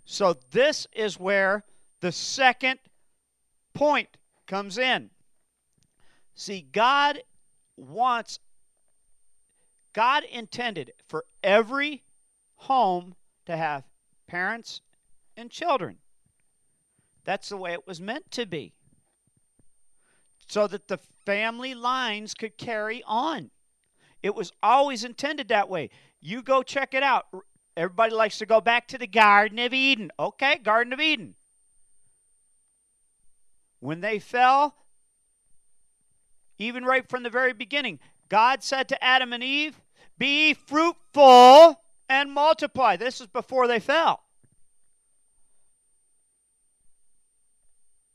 So, 0.04 0.36
this 0.50 0.86
is 0.92 1.18
where 1.18 1.64
the 2.00 2.12
second 2.12 2.80
point 3.74 4.16
comes 4.46 4.78
in. 4.78 5.10
See, 6.34 6.66
God 6.72 7.20
wants, 7.76 8.40
God 9.92 10.24
intended 10.24 10.92
for 11.06 11.24
every 11.42 12.02
home 12.56 13.14
to 13.46 13.56
have 13.56 13.84
parents 14.26 14.80
and 15.36 15.50
children. 15.50 15.98
That's 17.24 17.48
the 17.48 17.56
way 17.56 17.72
it 17.72 17.86
was 17.86 18.00
meant 18.00 18.30
to 18.32 18.46
be. 18.46 18.74
So 20.48 20.66
that 20.66 20.88
the 20.88 20.98
family 21.24 21.74
lines 21.74 22.34
could 22.34 22.58
carry 22.58 23.02
on. 23.06 23.50
It 24.22 24.34
was 24.34 24.52
always 24.62 25.04
intended 25.04 25.48
that 25.48 25.68
way. 25.68 25.90
You 26.20 26.42
go 26.42 26.62
check 26.62 26.94
it 26.94 27.02
out. 27.02 27.26
Everybody 27.76 28.14
likes 28.14 28.38
to 28.38 28.46
go 28.46 28.60
back 28.60 28.88
to 28.88 28.98
the 28.98 29.06
Garden 29.06 29.58
of 29.58 29.72
Eden. 29.72 30.10
Okay, 30.18 30.58
Garden 30.62 30.92
of 30.92 31.00
Eden. 31.00 31.34
When 33.80 34.00
they 34.00 34.18
fell, 34.18 34.76
even 36.58 36.84
right 36.84 37.08
from 37.08 37.22
the 37.22 37.30
very 37.30 37.52
beginning, 37.52 37.98
God 38.28 38.62
said 38.62 38.88
to 38.88 39.04
Adam 39.04 39.32
and 39.32 39.42
Eve, 39.42 39.80
Be 40.18 40.54
fruitful 40.54 41.80
and 42.08 42.32
multiply. 42.32 42.96
This 42.96 43.20
is 43.20 43.26
before 43.26 43.66
they 43.66 43.80
fell. 43.80 44.22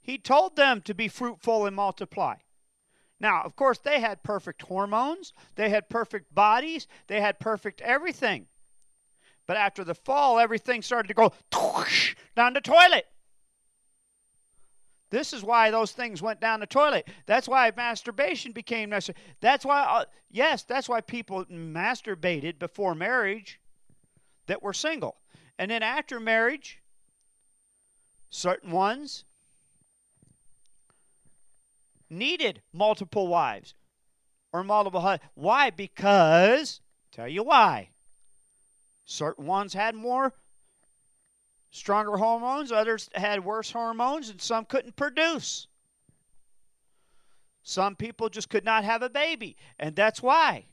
He 0.01 0.17
told 0.17 0.55
them 0.55 0.81
to 0.83 0.93
be 0.93 1.09
fruitful 1.09 1.65
and 1.65 1.75
multiply. 1.75 2.35
Now, 3.19 3.41
of 3.43 3.55
course, 3.55 3.79
they 3.79 3.99
had 3.99 4.23
perfect 4.23 4.61
hormones, 4.61 5.33
they 5.55 5.69
had 5.69 5.89
perfect 5.89 6.33
bodies, 6.33 6.87
they 7.07 7.19
had 7.19 7.39
perfect 7.39 7.81
everything. 7.81 8.47
But 9.47 9.57
after 9.57 9.83
the 9.83 9.95
fall, 9.95 10.39
everything 10.39 10.81
started 10.81 11.07
to 11.07 11.13
go 11.13 11.31
down 12.35 12.53
the 12.53 12.61
toilet. 12.61 13.07
This 15.09 15.31
is 15.31 15.41
why 15.41 15.71
those 15.71 15.93
things 15.93 16.21
went 16.21 16.41
down 16.41 16.59
the 16.59 16.67
toilet. 16.67 17.07
That's 17.25 17.47
why 17.47 17.71
masturbation 17.75 18.51
became 18.51 18.89
necessary. 18.89 19.17
That's 19.39 19.63
why, 19.65 19.83
uh, 19.83 20.05
yes, 20.29 20.63
that's 20.63 20.89
why 20.89 20.99
people 20.99 21.45
masturbated 21.45 22.59
before 22.59 22.93
marriage 22.93 23.61
that 24.47 24.61
were 24.61 24.73
single. 24.73 25.15
And 25.57 25.71
then 25.71 25.81
after 25.81 26.19
marriage, 26.19 26.81
certain 28.29 28.71
ones 28.71 29.23
needed 32.09 32.61
multiple 32.73 33.27
wives 33.27 33.75
or 34.51 34.61
multiple 34.61 34.99
husbands. 34.99 35.31
Why? 35.35 35.69
Because, 35.69 36.81
tell 37.13 37.29
you 37.29 37.43
why. 37.43 37.91
Certain 39.09 39.45
ones 39.45 39.73
had 39.73 39.95
more 39.95 40.33
stronger 41.71 42.17
hormones, 42.17 42.73
others 42.73 43.10
had 43.15 43.43
worse 43.43 43.71
hormones, 43.71 44.29
and 44.29 44.41
some 44.41 44.65
couldn't 44.65 44.97
produce. 44.97 45.67
Some 47.63 47.95
people 47.95 48.27
just 48.27 48.49
could 48.49 48.65
not 48.65 48.84
have 48.84 49.01
a 49.01 49.10
baby, 49.10 49.55
and 49.79 49.95
that's 49.95 50.21
why. 50.21 50.65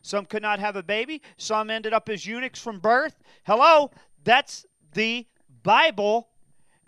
Some 0.00 0.24
could 0.24 0.40
not 0.40 0.58
have 0.58 0.74
a 0.74 0.82
baby, 0.82 1.20
some 1.36 1.68
ended 1.68 1.92
up 1.92 2.08
as 2.08 2.26
eunuchs 2.26 2.58
from 2.58 2.78
birth. 2.78 3.22
Hello, 3.44 3.90
that's 4.24 4.64
the 4.94 5.26
Bible. 5.62 6.28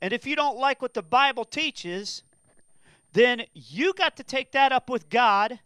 And 0.00 0.14
if 0.14 0.26
you 0.26 0.36
don't 0.36 0.56
like 0.56 0.80
what 0.80 0.94
the 0.94 1.02
Bible 1.02 1.44
teaches, 1.44 2.22
then 3.12 3.44
you 3.52 3.92
got 3.92 4.16
to 4.16 4.22
take 4.22 4.52
that 4.52 4.72
up 4.72 4.88
with 4.88 5.10
God 5.10 5.60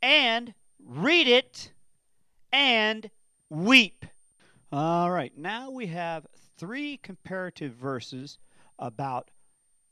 and 0.00 0.54
read 0.78 1.26
it 1.26 1.72
and 2.52 3.10
weep. 3.50 4.06
All 4.72 5.10
right, 5.10 5.36
now 5.36 5.70
we 5.70 5.86
have 5.88 6.26
three 6.56 6.96
comparative 6.96 7.74
verses 7.74 8.38
about 8.78 9.30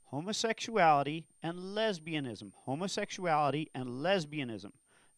homosexuality 0.05 1.27
and 1.43 1.59
lesbianism. 1.59 2.53
Homosexuality 2.65 3.69
and 3.75 3.89
lesbianism. 3.89 4.71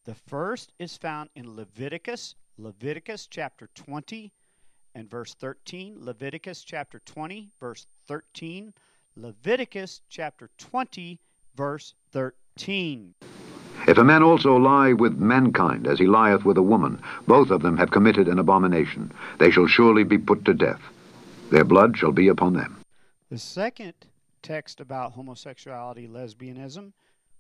The 0.05 0.15
first 0.15 0.73
is 0.79 0.97
found 0.97 1.29
in 1.37 1.55
Leviticus, 1.55 2.35
Leviticus 2.57 3.29
chapter 3.31 3.69
20 3.75 4.33
and 4.95 5.11
verse 5.11 5.35
13. 5.35 5.97
Leviticus 5.99 6.65
chapter 6.65 7.01
20, 7.05 7.51
verse 7.61 7.87
13. 8.09 8.73
Leviticus 9.17 10.01
chapter 10.09 10.49
20, 10.57 11.21
verse 11.55 11.95
13. 12.13 13.15
If 13.89 13.99
a 13.99 14.05
man 14.05 14.23
also 14.23 14.57
lie 14.57 14.93
with 14.93 15.19
mankind 15.19 15.87
as 15.87 15.99
he 15.99 16.07
lieth 16.07 16.45
with 16.45 16.59
a 16.59 16.63
woman, 16.63 17.01
both 17.27 17.51
of 17.51 17.63
them 17.63 17.77
have 17.79 17.91
committed 17.91 18.29
an 18.29 18.39
abomination. 18.39 19.13
They 19.39 19.51
shall 19.51 19.67
surely 19.67 20.05
be 20.05 20.19
put 20.19 20.45
to 20.45 20.55
death. 20.55 20.81
Their 21.51 21.65
blood 21.65 21.97
shall 21.97 22.13
be 22.13 22.29
upon 22.29 22.55
them. 22.55 22.81
The 23.31 23.39
second 23.39 23.95
text 24.43 24.81
about 24.81 25.13
homosexuality, 25.13 26.09
lesbianism, 26.09 26.93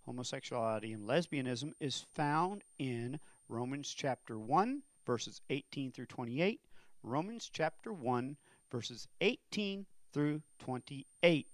homosexuality 0.07 0.93
and 0.93 1.09
lesbianism 1.09 1.73
is 1.79 2.07
found 2.15 2.65
in 2.79 3.21
Romans 3.49 3.93
chapter 3.97 4.39
1, 4.39 4.83
verses 5.07 5.41
18 5.51 5.93
through 5.93 6.07
28. 6.07 6.61
Romans 7.03 7.51
chapter 7.53 7.93
1, 7.93 8.37
verses 8.71 9.09
18 9.21 9.87
through 10.13 10.43
28. 10.59 11.47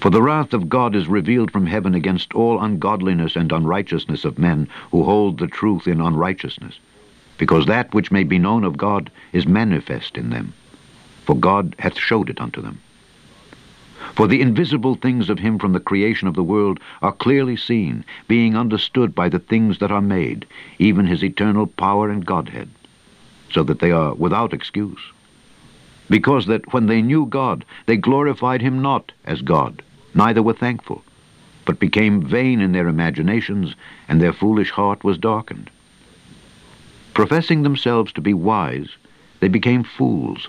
For 0.00 0.08
the 0.08 0.22
wrath 0.22 0.54
of 0.54 0.70
God 0.70 0.96
is 0.96 1.08
revealed 1.08 1.50
from 1.50 1.66
heaven 1.66 1.94
against 1.94 2.32
all 2.32 2.58
ungodliness 2.58 3.36
and 3.36 3.52
unrighteousness 3.52 4.24
of 4.24 4.38
men 4.38 4.66
who 4.90 5.04
hold 5.04 5.38
the 5.38 5.46
truth 5.46 5.86
in 5.86 6.00
unrighteousness, 6.00 6.78
because 7.36 7.66
that 7.66 7.92
which 7.92 8.10
may 8.10 8.24
be 8.24 8.38
known 8.38 8.64
of 8.64 8.78
God 8.78 9.10
is 9.34 9.46
manifest 9.46 10.16
in 10.16 10.30
them, 10.30 10.54
for 11.26 11.36
God 11.36 11.76
hath 11.78 11.98
showed 11.98 12.30
it 12.30 12.40
unto 12.40 12.62
them. 12.62 12.80
For 14.14 14.26
the 14.26 14.40
invisible 14.40 14.94
things 14.94 15.28
of 15.28 15.38
him 15.38 15.58
from 15.58 15.74
the 15.74 15.80
creation 15.80 16.26
of 16.28 16.34
the 16.34 16.42
world 16.42 16.80
are 17.02 17.12
clearly 17.12 17.56
seen, 17.56 18.02
being 18.26 18.56
understood 18.56 19.14
by 19.14 19.28
the 19.28 19.38
things 19.38 19.80
that 19.80 19.92
are 19.92 20.00
made, 20.00 20.46
even 20.78 21.04
his 21.04 21.22
eternal 21.22 21.66
power 21.66 22.08
and 22.08 22.24
Godhead, 22.24 22.70
so 23.52 23.62
that 23.64 23.80
they 23.80 23.90
are 23.90 24.14
without 24.14 24.54
excuse. 24.54 25.00
Because 26.08 26.46
that 26.46 26.72
when 26.72 26.86
they 26.86 27.02
knew 27.02 27.26
God, 27.26 27.66
they 27.84 27.98
glorified 27.98 28.62
him 28.62 28.80
not 28.80 29.12
as 29.26 29.42
God, 29.42 29.82
neither 30.14 30.42
were 30.42 30.52
thankful, 30.52 31.02
but 31.64 31.78
became 31.78 32.20
vain 32.22 32.60
in 32.60 32.72
their 32.72 32.88
imaginations, 32.88 33.74
and 34.08 34.20
their 34.20 34.32
foolish 34.32 34.70
heart 34.70 35.04
was 35.04 35.18
darkened. 35.18 35.70
Professing 37.14 37.62
themselves 37.62 38.12
to 38.12 38.20
be 38.20 38.34
wise, 38.34 38.88
they 39.40 39.48
became 39.48 39.84
fools, 39.84 40.48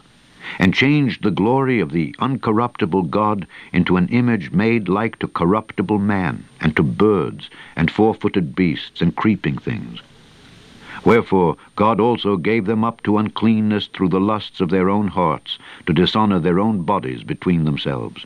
and 0.58 0.74
changed 0.74 1.22
the 1.22 1.32
glory 1.32 1.80
of 1.80 1.92
the 1.92 2.16
uncorruptible 2.20 3.10
God 3.10 3.46
into 3.72 3.98
an 3.98 4.08
image 4.08 4.52
made 4.52 4.90
like 4.90 5.20
to 5.20 5.28
corruptible 5.28 6.00
man, 6.00 6.44
and 6.60 6.76
to 6.76 6.84
birds, 6.84 7.50
and 7.76 7.92
four-footed 7.92 8.56
beasts, 8.56 9.02
and 9.02 9.16
creeping 9.16 9.58
things. 9.58 10.00
Wherefore 11.06 11.58
God 11.76 12.00
also 12.00 12.38
gave 12.38 12.66
them 12.66 12.84
up 12.84 13.04
to 13.04 13.18
uncleanness 13.18 13.88
through 13.88 14.10
the 14.10 14.20
lusts 14.20 14.60
of 14.60 14.70
their 14.70 14.90
own 14.90 15.08
hearts, 15.08 15.60
to 15.86 15.94
dishonor 15.94 16.40
their 16.40 16.60
own 16.60 16.82
bodies 16.82 17.24
between 17.24 17.66
themselves 17.66 18.26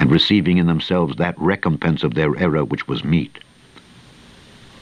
and 0.00 0.10
receiving 0.10 0.56
in 0.56 0.66
themselves 0.66 1.16
that 1.16 1.38
recompense 1.38 2.02
of 2.02 2.14
their 2.14 2.36
error 2.38 2.64
which 2.64 2.88
was 2.88 3.04
meet. 3.04 3.38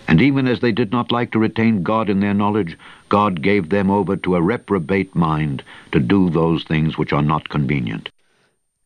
And 0.06 0.22
even 0.22 0.46
as 0.46 0.60
they 0.60 0.72
did 0.72 0.90
not 0.90 1.12
like 1.12 1.32
to 1.32 1.38
retain 1.38 1.82
God 1.82 2.08
in 2.08 2.20
their 2.20 2.32
knowledge, 2.32 2.78
God 3.10 3.42
gave 3.42 3.68
them 3.68 3.90
over 3.90 4.16
to 4.16 4.36
a 4.36 4.40
reprobate 4.40 5.14
mind 5.14 5.62
to 5.92 6.00
do 6.00 6.30
those 6.30 6.64
things 6.64 6.96
which 6.96 7.12
are 7.12 7.22
not 7.22 7.50
convenient. 7.50 8.08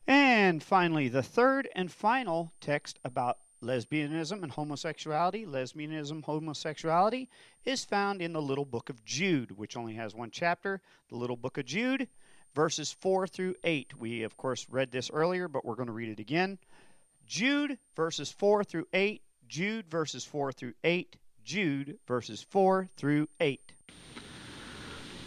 And 0.09 0.63
finally, 0.63 1.09
the 1.09 1.23
third 1.23 1.69
and 1.77 1.93
final 1.93 2.53
text 2.61 2.99
about 3.05 3.39
lesbianism 3.63 4.43
and 4.43 4.51
homosexuality, 4.51 5.47
lesbianism, 5.47 6.25
homosexuality, 6.25 7.29
is 7.65 7.85
found 7.85 8.21
in 8.21 8.33
the 8.33 8.43
little 8.43 8.65
book 8.65 8.91
of 8.91 9.05
Jude, 9.05 9.57
which 9.57 9.77
only 9.77 9.95
has 9.95 10.15
one 10.15 10.31
chapter, 10.33 10.81
the 11.09 11.17
little 11.17 11.37
book 11.37 11.59
of 11.59 11.67
Jude, 11.67 12.09
verses 12.55 12.93
4 13.01 13.27
through 13.27 13.55
8. 13.65 13.99
We, 13.99 14.23
of 14.23 14.37
course, 14.37 14.67
read 14.71 14.91
this 14.91 15.11
earlier, 15.13 15.49
but 15.49 15.65
we're 15.65 15.75
going 15.75 15.87
to 15.87 15.93
read 15.93 16.11
it 16.11 16.21
again. 16.21 16.59
Jude, 17.27 17.79
verses 17.97 18.31
4 18.31 18.65
through 18.65 18.87
8, 18.93 19.23
Jude, 19.49 19.89
verses 19.89 20.25
4 20.25 20.53
through 20.53 20.75
8, 20.85 21.17
Jude, 21.45 21.99
verses 22.07 22.43
4 22.43 22.89
through 22.97 23.29
8. 23.41 23.73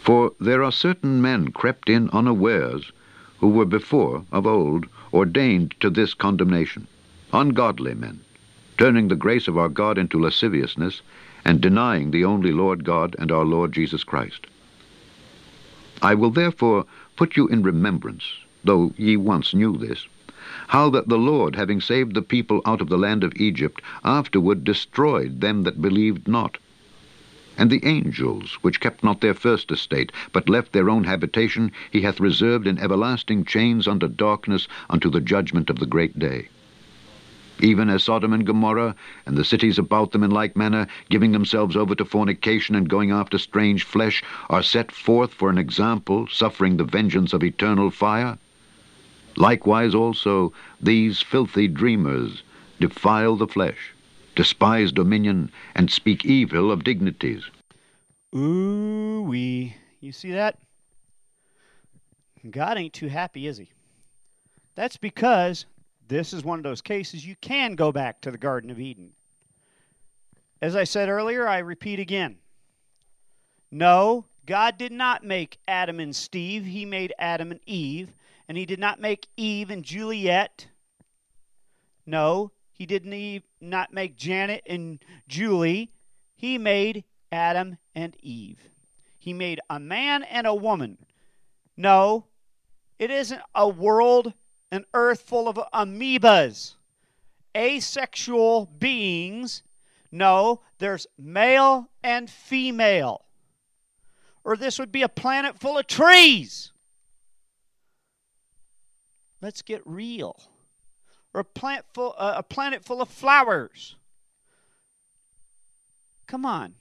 For 0.01 0.33
there 0.39 0.63
are 0.63 0.71
certain 0.71 1.21
men 1.21 1.51
crept 1.51 1.89
in 1.89 2.09
unawares, 2.11 2.91
who 3.39 3.49
were 3.49 3.65
before, 3.65 4.23
of 4.31 4.45
old, 4.45 4.85
ordained 5.13 5.75
to 5.79 5.89
this 5.89 6.13
condemnation, 6.13 6.87
ungodly 7.33 7.95
men, 7.95 8.21
turning 8.77 9.07
the 9.07 9.15
grace 9.15 9.47
of 9.47 9.57
our 9.57 9.69
God 9.69 9.97
into 9.97 10.19
lasciviousness, 10.19 11.01
and 11.43 11.61
denying 11.61 12.11
the 12.11 12.25
only 12.25 12.51
Lord 12.51 12.83
God 12.83 13.15
and 13.17 13.31
our 13.31 13.45
Lord 13.45 13.71
Jesus 13.71 14.03
Christ. 14.03 14.47
I 16.01 16.13
will 16.13 16.31
therefore 16.31 16.85
put 17.15 17.37
you 17.37 17.47
in 17.47 17.63
remembrance, 17.63 18.23
though 18.63 18.93
ye 18.97 19.15
once 19.15 19.53
knew 19.53 19.77
this, 19.77 20.07
how 20.67 20.89
that 20.89 21.07
the 21.07 21.17
Lord, 21.17 21.55
having 21.55 21.81
saved 21.81 22.13
the 22.13 22.21
people 22.21 22.61
out 22.65 22.81
of 22.81 22.89
the 22.89 22.97
land 22.97 23.23
of 23.23 23.33
Egypt, 23.35 23.81
afterward 24.03 24.63
destroyed 24.63 25.41
them 25.41 25.63
that 25.63 25.81
believed 25.81 26.27
not. 26.27 26.57
And 27.57 27.69
the 27.69 27.85
angels, 27.85 28.57
which 28.61 28.79
kept 28.79 29.03
not 29.03 29.21
their 29.21 29.33
first 29.33 29.71
estate, 29.71 30.11
but 30.33 30.49
left 30.49 30.73
their 30.73 30.89
own 30.89 31.05
habitation, 31.05 31.71
he 31.89 32.01
hath 32.01 32.19
reserved 32.19 32.67
in 32.67 32.77
everlasting 32.77 33.45
chains 33.45 33.87
under 33.87 34.07
darkness 34.07 34.67
unto 34.89 35.09
the 35.09 35.21
judgment 35.21 35.69
of 35.69 35.79
the 35.79 35.85
great 35.85 36.19
day 36.19 36.49
even 37.59 37.89
as 37.89 38.03
Sodom 38.03 38.33
and 38.33 38.45
Gomorrah, 38.45 38.95
and 39.25 39.37
the 39.37 39.45
cities 39.45 39.77
about 39.77 40.11
them 40.11 40.23
in 40.23 40.31
like 40.31 40.55
manner, 40.55 40.87
giving 41.09 41.31
themselves 41.31 41.75
over 41.75 41.95
to 41.95 42.05
fornication 42.05 42.75
and 42.75 42.89
going 42.89 43.11
after 43.11 43.37
strange 43.37 43.83
flesh, 43.83 44.23
are 44.49 44.63
set 44.63 44.91
forth 44.91 45.33
for 45.33 45.49
an 45.49 45.57
example, 45.57 46.27
suffering 46.27 46.77
the 46.77 46.83
vengeance 46.83 47.33
of 47.33 47.43
eternal 47.43 47.91
fire? 47.91 48.37
Likewise 49.37 49.93
also 49.93 50.53
these 50.81 51.21
filthy 51.21 51.67
dreamers 51.67 52.43
defile 52.79 53.35
the 53.35 53.47
flesh, 53.47 53.93
despise 54.35 54.91
dominion, 54.91 55.51
and 55.75 55.91
speak 55.91 56.25
evil 56.25 56.71
of 56.71 56.83
dignities. 56.83 57.43
Ooh 58.35 59.25
wee. 59.27 59.75
You 59.99 60.11
see 60.11 60.31
that? 60.31 60.57
God 62.49 62.77
ain't 62.77 62.93
too 62.93 63.07
happy, 63.07 63.47
is 63.47 63.57
he? 63.57 63.69
That's 64.75 64.97
because 64.97 65.65
this 66.07 66.33
is 66.33 66.43
one 66.43 66.59
of 66.59 66.63
those 66.63 66.81
cases 66.81 67.25
you 67.25 67.35
can 67.41 67.75
go 67.75 67.91
back 67.91 68.21
to 68.21 68.31
the 68.31 68.37
Garden 68.37 68.69
of 68.69 68.79
Eden. 68.79 69.11
As 70.61 70.75
I 70.75 70.83
said 70.83 71.09
earlier, 71.09 71.47
I 71.47 71.59
repeat 71.59 71.99
again. 71.99 72.37
No, 73.71 74.25
God 74.45 74.77
did 74.77 74.91
not 74.91 75.23
make 75.23 75.59
Adam 75.67 75.99
and 75.99 76.15
Steve. 76.15 76.65
He 76.65 76.85
made 76.85 77.13
Adam 77.19 77.51
and 77.51 77.59
Eve. 77.65 78.13
And 78.47 78.57
he 78.57 78.65
did 78.65 78.79
not 78.79 79.01
make 79.01 79.27
Eve 79.35 79.69
and 79.69 79.83
Juliet. 79.83 80.67
No, 82.05 82.51
he 82.71 82.85
did 82.85 83.05
not 83.59 83.93
make 83.93 84.15
Janet 84.15 84.63
and 84.67 85.03
Julie. 85.27 85.91
He 86.35 86.57
made 86.57 87.03
Adam 87.31 87.77
and 87.95 88.15
Eve. 88.21 88.69
He 89.17 89.33
made 89.33 89.59
a 89.69 89.79
man 89.79 90.23
and 90.23 90.45
a 90.45 90.53
woman. 90.53 90.99
No, 91.75 92.25
it 92.99 93.09
isn't 93.09 93.41
a 93.55 93.67
world 93.67 94.33
an 94.75 94.85
earth 94.93 95.21
full 95.21 95.47
of 95.47 95.59
amoebas, 95.73 96.75
asexual 97.55 98.67
beings. 98.77 99.63
No, 100.11 100.61
there's 100.77 101.07
male 101.17 101.89
and 102.03 102.29
female. 102.29 103.25
Or 104.43 104.55
this 104.55 104.77
would 104.77 104.91
be 104.91 105.01
a 105.01 105.09
planet 105.09 105.59
full 105.59 105.77
of 105.77 105.87
trees. 105.87 106.71
Let's 109.41 109.61
get 109.61 109.81
real. 109.85 110.39
Or 111.33 111.41
a 111.41 111.45
plant 111.45 111.85
full, 111.93 112.15
uh, 112.17 112.35
a 112.37 112.43
planet 112.43 112.85
full 112.85 113.01
of 113.01 113.09
flowers. 113.09 113.95
Come 116.27 116.45
on, 116.45 116.75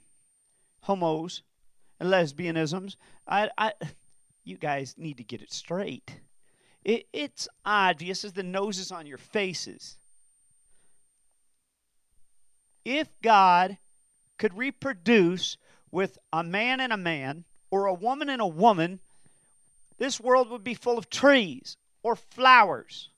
homos 0.83 1.42
and 1.98 2.11
lesbianisms. 2.11 2.96
I, 3.26 3.50
I, 3.59 3.72
you 4.44 4.57
guys 4.57 4.94
need 4.96 5.16
to 5.16 5.24
get 5.24 5.42
it 5.42 5.52
straight. 5.52 6.20
It, 6.85 7.07
it's 7.12 7.49
obvious 7.64 8.25
as 8.25 8.35
the 8.35 8.42
noses 8.42 8.92
on 8.92 9.07
your 9.07 9.18
faces. 9.18 9.97
If 12.85 13.09
God 13.23 13.79
could 14.38 14.57
reproduce 14.57 15.57
with 15.90 16.18
a 16.33 16.42
man 16.42 16.81
and 16.81 16.92
a 16.92 16.99
man, 16.99 17.44
or 17.70 17.87
a 17.87 17.94
woman 17.94 18.29
and 18.29 18.40
a 18.40 18.47
woman, 18.47 19.01
this 19.99 20.20
world 20.20 20.51
would 20.51 20.62
be 20.62 20.75
full 20.75 20.99
of 20.99 21.11
trees 21.11 21.77
or 22.05 22.14
flowers. 22.14 23.11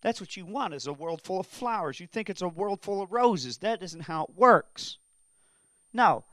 That's 0.00 0.20
what 0.20 0.36
you 0.36 0.44
want 0.44 0.74
is 0.74 0.86
a 0.86 0.92
world 0.92 1.22
full 1.22 1.40
of 1.40 1.46
flowers. 1.46 2.00
You 2.00 2.06
think 2.06 2.28
it's 2.28 2.42
a 2.42 2.48
world 2.48 2.82
full 2.82 3.00
of 3.00 3.12
roses. 3.12 3.58
That 3.58 3.82
isn't 3.82 4.02
how 4.02 4.24
it 4.24 4.30
works. 4.36 4.98
No, 5.92 6.24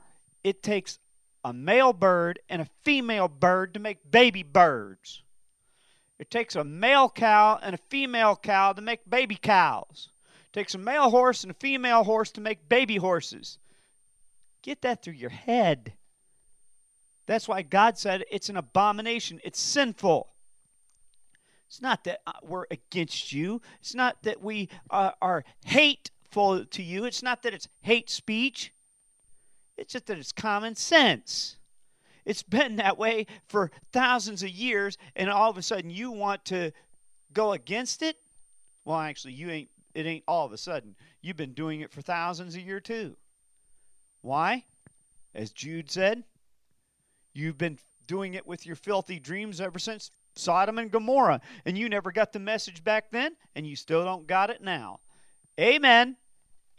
it 0.42 0.62
takes 0.62 0.98
a 1.44 1.52
male 1.52 1.92
bird 1.92 2.40
and 2.48 2.62
a 2.62 2.68
female 2.84 3.28
bird 3.28 3.74
to 3.74 3.80
make 3.80 4.10
baby 4.10 4.42
birds. 4.42 5.22
It 6.22 6.30
takes 6.30 6.54
a 6.54 6.62
male 6.62 7.10
cow 7.10 7.58
and 7.60 7.74
a 7.74 7.78
female 7.90 8.36
cow 8.36 8.72
to 8.74 8.80
make 8.80 9.10
baby 9.10 9.34
cows. 9.34 10.10
It 10.46 10.52
takes 10.52 10.72
a 10.72 10.78
male 10.78 11.10
horse 11.10 11.42
and 11.42 11.50
a 11.50 11.54
female 11.54 12.04
horse 12.04 12.30
to 12.32 12.40
make 12.40 12.68
baby 12.68 12.94
horses. 12.94 13.58
Get 14.62 14.82
that 14.82 15.02
through 15.02 15.14
your 15.14 15.30
head. 15.30 15.94
That's 17.26 17.48
why 17.48 17.62
God 17.62 17.98
said 17.98 18.22
it's 18.30 18.48
an 18.48 18.56
abomination, 18.56 19.40
it's 19.42 19.58
sinful. 19.58 20.28
It's 21.66 21.82
not 21.82 22.04
that 22.04 22.20
uh, 22.24 22.34
we're 22.44 22.66
against 22.70 23.32
you. 23.32 23.60
It's 23.80 23.96
not 23.96 24.22
that 24.22 24.40
we 24.40 24.68
uh, 24.90 25.10
are 25.20 25.42
hateful 25.64 26.64
to 26.64 26.82
you. 26.84 27.04
It's 27.04 27.24
not 27.24 27.42
that 27.42 27.52
it's 27.52 27.66
hate 27.80 28.08
speech. 28.08 28.72
It's 29.76 29.94
just 29.94 30.06
that 30.06 30.18
it's 30.18 30.30
common 30.30 30.76
sense. 30.76 31.56
It's 32.24 32.42
been 32.42 32.76
that 32.76 32.98
way 32.98 33.26
for 33.46 33.70
thousands 33.92 34.42
of 34.42 34.50
years, 34.50 34.96
and 35.16 35.28
all 35.28 35.50
of 35.50 35.58
a 35.58 35.62
sudden 35.62 35.90
you 35.90 36.10
want 36.10 36.44
to 36.46 36.72
go 37.32 37.52
against 37.52 38.02
it? 38.02 38.16
Well, 38.84 38.98
actually, 38.98 39.34
you 39.34 39.50
ain't. 39.50 39.68
It 39.94 40.06
ain't 40.06 40.24
all 40.26 40.46
of 40.46 40.52
a 40.52 40.58
sudden. 40.58 40.96
You've 41.20 41.36
been 41.36 41.52
doing 41.52 41.80
it 41.80 41.92
for 41.92 42.00
thousands 42.00 42.54
of 42.54 42.62
years 42.62 42.82
too. 42.82 43.16
Why? 44.22 44.64
As 45.34 45.50
Jude 45.50 45.90
said, 45.90 46.24
you've 47.34 47.58
been 47.58 47.78
doing 48.06 48.34
it 48.34 48.46
with 48.46 48.64
your 48.64 48.76
filthy 48.76 49.18
dreams 49.18 49.60
ever 49.60 49.78
since 49.78 50.10
Sodom 50.34 50.78
and 50.78 50.90
Gomorrah, 50.90 51.40
and 51.66 51.76
you 51.76 51.88
never 51.88 52.10
got 52.10 52.32
the 52.32 52.38
message 52.38 52.82
back 52.82 53.10
then, 53.10 53.36
and 53.54 53.66
you 53.66 53.76
still 53.76 54.04
don't 54.04 54.26
got 54.26 54.48
it 54.48 54.62
now. 54.62 55.00
Amen. 55.60 56.16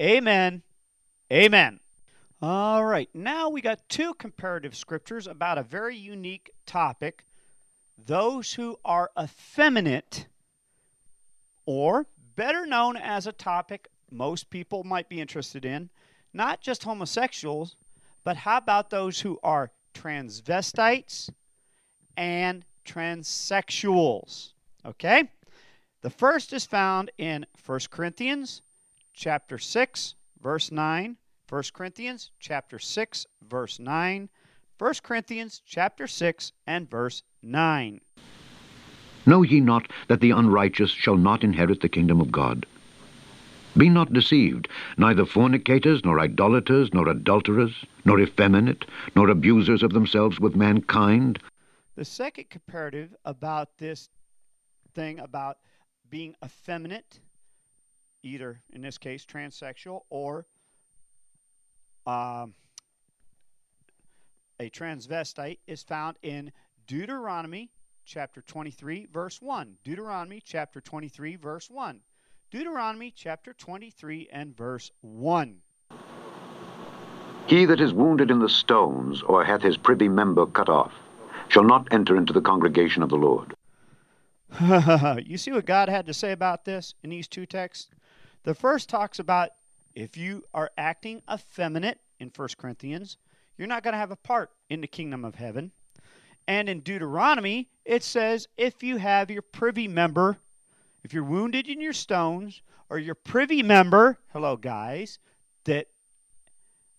Amen. 0.02 0.64
Amen. 1.32 1.80
All 2.46 2.84
right, 2.84 3.08
now 3.14 3.48
we 3.48 3.62
got 3.62 3.88
two 3.88 4.14
comparative 4.16 4.76
scriptures 4.76 5.28
about 5.28 5.58
a 5.58 5.64
very 5.64 5.96
unique 5.96 6.52
topic. 6.66 7.24
Those 7.98 8.56
who 8.56 8.76
are 8.84 9.12
effeminate, 9.18 10.28
or 11.66 12.06
better 12.36 12.66
known 12.66 12.98
as 12.98 13.26
a 13.28 13.32
topic 13.32 13.88
most 14.12 14.50
people 14.50 14.84
might 14.84 15.08
be 15.08 15.22
interested 15.22 15.64
in, 15.64 15.90
not 16.34 16.60
just 16.60 16.84
homosexuals, 16.84 17.78
but 18.26 18.36
how 18.36 18.58
about 18.58 18.90
those 18.90 19.22
who 19.22 19.40
are 19.42 19.72
transvestites 19.94 21.30
and 22.18 22.66
transsexuals? 22.86 24.52
Okay? 24.86 25.32
The 26.02 26.10
first 26.10 26.52
is 26.52 26.66
found 26.66 27.10
in 27.18 27.46
1 27.66 27.80
Corinthians 27.90 28.62
chapter 29.14 29.58
6, 29.58 30.16
verse 30.42 30.74
9 30.74 31.16
1 31.54 31.62
Corinthians 31.72 32.32
chapter 32.40 32.80
6 32.80 33.28
verse 33.48 33.78
9. 33.78 34.28
1 34.80 34.94
Corinthians 35.04 35.62
chapter 35.64 36.08
6 36.08 36.52
and 36.66 36.90
verse 36.90 37.22
9. 37.44 38.02
Know 39.28 39.44
ye 39.44 39.60
not 39.60 39.88
that 40.08 40.20
the 40.20 40.32
unrighteous 40.32 40.90
shall 40.90 41.16
not 41.16 41.44
inherit 41.44 41.82
the 41.82 41.90
kingdom 41.90 42.20
of 42.20 42.32
God? 42.32 42.66
Be 43.78 43.88
not 43.88 44.12
deceived, 44.12 44.68
neither 44.98 45.28
fornicators, 45.28 46.04
nor 46.04 46.20
idolaters, 46.20 46.92
nor 46.92 47.08
adulterers, 47.08 47.86
nor 48.04 48.20
effeminate, 48.20 48.86
nor 49.16 49.30
abusers 49.30 49.84
of 49.84 49.94
themselves 49.94 50.40
with 50.40 50.56
mankind. 50.56 51.38
The 51.96 52.04
second 52.04 52.50
comparative 52.50 53.14
about 53.26 53.78
this 53.78 54.10
thing 54.96 55.20
about 55.20 55.58
being 56.10 56.34
effeminate, 56.44 57.20
either 58.24 58.60
in 58.72 58.82
this 58.82 58.98
case 58.98 59.24
transsexual 59.24 60.02
or 60.10 60.48
um, 62.06 62.54
a 64.60 64.70
transvestite, 64.70 65.60
is 65.68 65.84
found 65.84 66.18
in 66.22 66.52
Deuteronomy 66.88 67.72
chapter 68.06 68.42
23, 68.42 69.08
verse 69.12 69.42
1. 69.42 69.78
Deuteronomy 69.84 70.42
chapter 70.44 70.82
23, 70.82 71.36
verse 71.36 71.70
1. 71.70 72.00
Deuteronomy 72.52 73.12
chapter 73.16 73.54
23 73.54 74.28
and 74.32 74.56
verse 74.56 74.92
1. 75.02 75.58
He 77.48 77.66
that 77.66 77.82
is 77.82 77.94
wounded 77.94 78.32
in 78.32 78.40
the 78.40 78.50
stones, 78.50 79.22
or 79.24 79.44
hath 79.44 79.62
his 79.62 79.76
privy 79.76 80.08
member 80.08 80.46
cut 80.46 80.70
off, 80.70 80.94
shall 81.50 81.64
not 81.64 81.88
enter 81.92 82.16
into 82.16 82.32
the 82.32 82.42
congregation 82.42 83.04
of 83.04 83.10
the 83.10 83.16
Lord. 83.16 83.56
you 85.26 85.38
see 85.38 85.52
what 85.52 85.66
God 85.66 85.90
had 85.90 86.06
to 86.06 86.14
say 86.14 86.32
about 86.32 86.64
this 86.66 86.94
in 87.04 87.10
these 87.10 87.28
two 87.28 87.46
texts? 87.46 87.90
The 88.44 88.54
first 88.54 88.88
talks 88.88 89.20
about 89.20 89.50
if 89.94 90.18
you 90.18 90.44
are 90.54 90.72
acting 90.78 91.22
effeminate 91.32 92.00
in 92.20 92.32
1 92.36 92.50
Corinthians, 92.58 93.18
you're 93.58 93.68
not 93.68 93.84
going 93.84 93.94
to 93.94 94.00
have 94.00 94.12
a 94.12 94.16
part 94.16 94.52
in 94.70 94.82
the 94.82 94.88
kingdom 94.88 95.24
of 95.24 95.36
heaven. 95.36 95.72
And 96.48 96.68
in 96.68 96.82
Deuteronomy, 96.82 97.70
it 97.86 98.04
says 98.04 98.48
if 98.58 98.84
you 98.84 98.98
have 98.98 99.30
your 99.32 99.42
privy 99.42 99.88
member, 99.88 100.38
if 101.04 101.14
you're 101.14 101.24
wounded 101.24 101.68
in 101.68 101.80
your 101.80 101.94
stones, 101.94 102.62
or 102.90 103.00
your 103.00 103.16
privy 103.16 103.64
member, 103.64 104.20
hello 104.34 104.56
guys, 104.56 105.20
that 105.66 105.88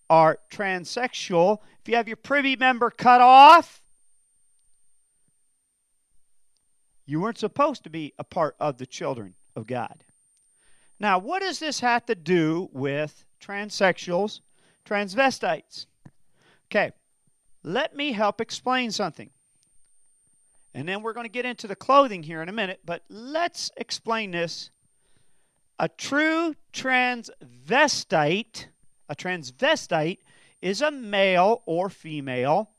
are 0.08 0.38
transsexual, 0.50 1.58
if 1.80 1.88
you 1.88 1.96
have 1.96 2.08
your 2.08 2.16
privy 2.16 2.56
member 2.56 2.90
cut 2.90 3.20
off, 3.20 3.82
you 7.06 7.20
weren't 7.20 7.38
supposed 7.38 7.84
to 7.84 7.90
be 7.90 8.12
a 8.18 8.24
part 8.24 8.56
of 8.58 8.78
the 8.78 8.86
children 8.86 9.34
of 9.54 9.66
God. 9.66 10.03
Now, 11.04 11.18
what 11.18 11.42
does 11.42 11.58
this 11.58 11.80
have 11.80 12.06
to 12.06 12.14
do 12.14 12.70
with 12.72 13.26
transsexuals, 13.38 14.40
transvestites? 14.86 15.84
Okay, 16.70 16.92
let 17.62 17.94
me 17.94 18.12
help 18.12 18.40
explain 18.40 18.90
something. 18.90 19.28
And 20.72 20.88
then 20.88 21.02
we're 21.02 21.12
going 21.12 21.26
to 21.26 21.30
get 21.30 21.44
into 21.44 21.66
the 21.66 21.76
clothing 21.76 22.22
here 22.22 22.40
in 22.40 22.48
a 22.48 22.54
minute, 22.54 22.80
but 22.86 23.02
let's 23.10 23.70
explain 23.76 24.30
this. 24.30 24.70
A 25.78 25.90
true 25.90 26.54
transvestite, 26.72 28.68
a 29.06 29.14
transvestite 29.14 30.20
is 30.62 30.80
a 30.80 30.90
male 30.90 31.64
or 31.66 31.90
female 31.90 32.70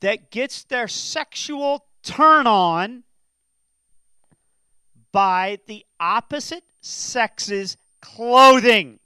that 0.00 0.32
gets 0.32 0.64
their 0.64 0.88
sexual 0.88 1.86
turn 2.02 2.48
on 2.48 3.04
by 5.12 5.60
the 5.68 5.86
opposite 6.00 6.64
sex's 6.86 7.76
clothing. 8.00 9.00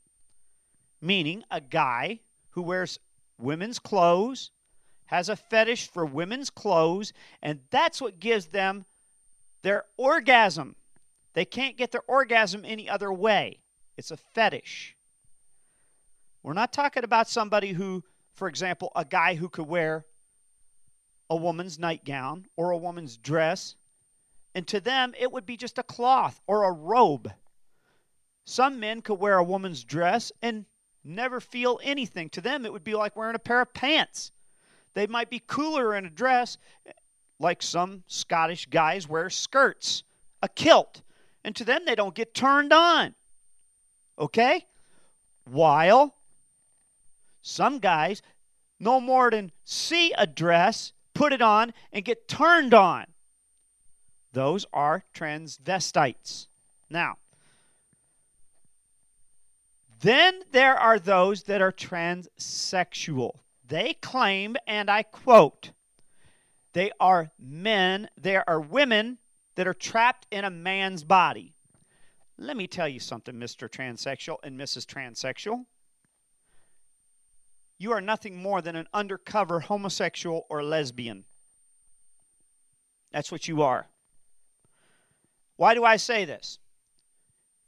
Meaning, 1.00 1.44
a 1.50 1.60
guy 1.60 2.20
who 2.50 2.62
wears 2.62 2.98
women's 3.38 3.78
clothes 3.78 4.50
has 5.06 5.28
a 5.28 5.36
fetish 5.36 5.88
for 5.88 6.04
women's 6.04 6.50
clothes, 6.50 7.12
and 7.42 7.60
that's 7.70 8.00
what 8.00 8.20
gives 8.20 8.46
them 8.46 8.84
their 9.62 9.84
orgasm. 9.96 10.76
They 11.32 11.44
can't 11.44 11.76
get 11.76 11.90
their 11.90 12.04
orgasm 12.06 12.64
any 12.64 12.88
other 12.88 13.12
way. 13.12 13.60
It's 13.96 14.10
a 14.10 14.16
fetish. 14.16 14.96
We're 16.42 16.52
not 16.52 16.72
talking 16.72 17.04
about 17.04 17.28
somebody 17.28 17.72
who, 17.72 18.04
for 18.34 18.48
example, 18.48 18.92
a 18.94 19.04
guy 19.04 19.34
who 19.34 19.48
could 19.48 19.66
wear 19.66 20.04
a 21.28 21.36
woman's 21.36 21.78
nightgown 21.78 22.46
or 22.56 22.70
a 22.70 22.78
woman's 22.78 23.16
dress, 23.16 23.76
and 24.54 24.66
to 24.68 24.80
them 24.80 25.14
it 25.18 25.32
would 25.32 25.46
be 25.46 25.56
just 25.56 25.78
a 25.78 25.82
cloth 25.82 26.40
or 26.46 26.64
a 26.64 26.72
robe. 26.72 27.32
Some 28.50 28.80
men 28.80 29.00
could 29.00 29.20
wear 29.20 29.38
a 29.38 29.44
woman's 29.44 29.84
dress 29.84 30.32
and 30.42 30.64
never 31.04 31.40
feel 31.40 31.78
anything. 31.84 32.28
To 32.30 32.40
them, 32.40 32.66
it 32.66 32.72
would 32.72 32.82
be 32.82 32.94
like 32.94 33.14
wearing 33.14 33.36
a 33.36 33.38
pair 33.38 33.60
of 33.60 33.72
pants. 33.72 34.32
They 34.94 35.06
might 35.06 35.30
be 35.30 35.40
cooler 35.46 35.94
in 35.94 36.04
a 36.04 36.10
dress, 36.10 36.58
like 37.38 37.62
some 37.62 38.02
Scottish 38.08 38.66
guys 38.66 39.08
wear 39.08 39.30
skirts, 39.30 40.02
a 40.42 40.48
kilt, 40.48 41.02
and 41.44 41.54
to 41.54 41.64
them, 41.64 41.82
they 41.86 41.94
don't 41.94 42.12
get 42.12 42.34
turned 42.34 42.72
on. 42.72 43.14
Okay? 44.18 44.66
While 45.44 46.16
some 47.42 47.78
guys 47.78 48.20
no 48.80 49.00
more 49.00 49.30
than 49.30 49.52
see 49.62 50.12
a 50.18 50.26
dress 50.26 50.92
put 51.14 51.32
it 51.32 51.40
on, 51.40 51.72
and 51.92 52.04
get 52.04 52.26
turned 52.26 52.74
on. 52.74 53.06
Those 54.32 54.66
are 54.72 55.04
transvestites. 55.14 56.48
Now, 56.88 57.18
then 60.00 60.40
there 60.52 60.76
are 60.76 60.98
those 60.98 61.44
that 61.44 61.60
are 61.60 61.72
transsexual. 61.72 63.40
They 63.66 63.94
claim, 63.94 64.56
and 64.66 64.90
I 64.90 65.02
quote, 65.02 65.72
they 66.72 66.90
are 67.00 67.32
men, 67.38 68.08
they 68.20 68.36
are 68.36 68.60
women 68.60 69.18
that 69.56 69.66
are 69.66 69.74
trapped 69.74 70.26
in 70.30 70.44
a 70.44 70.50
man's 70.50 71.04
body. 71.04 71.54
Let 72.38 72.56
me 72.56 72.66
tell 72.66 72.88
you 72.88 73.00
something, 73.00 73.34
Mr. 73.34 73.68
Transsexual 73.68 74.38
and 74.42 74.58
Mrs. 74.58 74.86
Transsexual 74.86 75.66
you 77.80 77.92
are 77.92 78.02
nothing 78.02 78.36
more 78.36 78.60
than 78.60 78.76
an 78.76 78.86
undercover 78.92 79.60
homosexual 79.60 80.44
or 80.50 80.62
lesbian. 80.62 81.24
That's 83.10 83.32
what 83.32 83.48
you 83.48 83.62
are. 83.62 83.88
Why 85.56 85.72
do 85.72 85.82
I 85.82 85.96
say 85.96 86.26
this? 86.26 86.58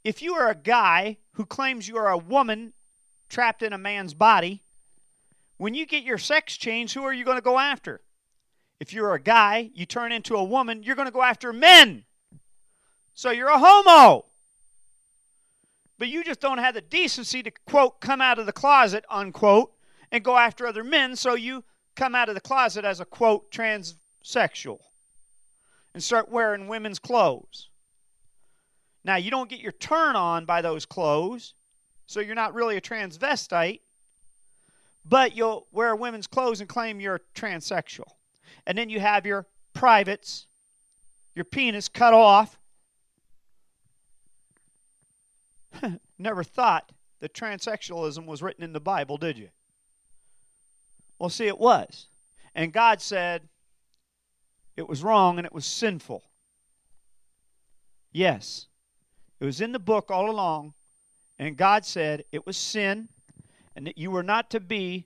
If 0.05 0.21
you 0.21 0.35
are 0.35 0.51
a 0.51 0.55
guy 0.55 1.19
who 1.33 1.47
claims 1.47 1.89
you 1.89 1.97
are 1.97 2.11
a 2.11 2.19
woman 2.19 2.73
trapped 3.29 3.63
in 3.63 3.73
a 3.73 3.79
man's 3.79 4.15
body, 4.15 4.63
when 5.57 5.75
you 5.75 5.87
get 5.87 6.03
your 6.03 6.19
sex 6.19 6.57
change, 6.57 6.93
who 6.95 7.05
are 7.05 7.13
you 7.13 7.25
going 7.25 7.39
to 7.39 7.43
go 7.43 7.59
after? 7.59 8.01
If 8.81 8.93
you're 8.93 9.15
a 9.15 9.23
guy, 9.23 9.71
you 9.75 9.87
turn 9.87 10.11
into 10.11 10.35
a 10.35 10.43
woman, 10.43 10.83
you're 10.83 10.97
going 10.97 11.07
to 11.07 11.13
go 11.13 11.23
after 11.23 11.53
men. 11.53 12.05
So 13.15 13.31
you're 13.31 13.49
a 13.49 13.59
homo. 13.59 14.27
But 15.99 16.09
you 16.09 16.25
just 16.25 16.41
don't 16.41 16.59
have 16.59 16.75
the 16.75 16.81
decency 16.81 17.45
to, 17.45 17.53
quote, 17.65 18.01
come 18.01 18.21
out 18.21 18.41
of 18.41 18.47
the 18.47 18.53
closet, 18.53 19.05
unquote, 19.09 19.73
and 20.11 20.25
go 20.25 20.37
after 20.37 20.67
other 20.67 20.83
men, 20.83 21.15
so 21.15 21.35
you 21.35 21.63
come 21.95 22.17
out 22.17 22.29
of 22.29 22.35
the 22.35 22.41
closet 22.41 22.85
as 22.85 22.99
a 22.99 23.05
quote 23.05 23.53
transsexual 23.53 24.81
and 25.95 26.03
start 26.03 26.29
wearing 26.29 26.67
women's 26.67 26.99
clothes. 26.99 27.69
Now, 29.05 29.17
you 29.17 29.31
don't 29.31 29.51
get 29.51 29.61
your 29.61 29.73
turn 29.73 30.17
on 30.17 30.45
by 30.45 30.63
those 30.63 30.87
clothes, 30.87 31.55
so 32.07 32.21
you're 32.21 32.35
not 32.35 32.55
really 32.55 32.77
a 32.77 32.81
transvestite, 32.81 33.81
but 35.05 35.37
you'll 35.37 35.67
wear 35.73 35.97
women's 35.97 36.27
clothes 36.27 36.61
and 36.61 36.69
claim 36.69 37.01
you're 37.01 37.21
transsexual. 37.35 38.09
And 38.67 38.79
then 38.79 38.89
you 38.89 39.01
have 39.01 39.27
your 39.27 39.47
privates, 39.75 40.47
your 41.35 41.45
penis 41.45 41.89
cut 41.89 42.15
off. 42.15 42.59
Never 46.19 46.45
thought 46.45 46.93
that 47.21 47.35
transsexualism 47.35 48.27
was 48.27 48.43
written 48.43 48.63
in 48.63 48.73
the 48.73 48.81
Bible, 48.81 49.17
did 49.17 49.39
you? 49.39 49.49
Well, 51.19 51.31
see, 51.31 51.47
it 51.47 51.59
was. 51.59 52.09
And 52.55 52.73
God 52.73 53.01
said 53.01 53.49
it 54.77 54.89
was 54.89 55.03
wrong 55.03 55.39
and 55.39 55.47
it 55.47 55.53
was 55.53 55.65
sinful. 55.65 56.25
Yes, 58.13 58.67
it 59.43 59.45
was 59.45 59.61
in 59.61 59.73
the 59.73 59.81
book 59.81 60.09
all 60.09 60.31
along, 60.31 60.73
and 61.37 61.57
God 61.57 61.85
said 61.85 62.23
it 62.31 62.47
was 62.47 62.57
sin 62.57 63.09
and 63.75 63.85
that 63.89 63.99
you 63.99 64.09
were 64.09 64.23
not 64.23 64.51
to 64.51 64.61
be 64.61 65.05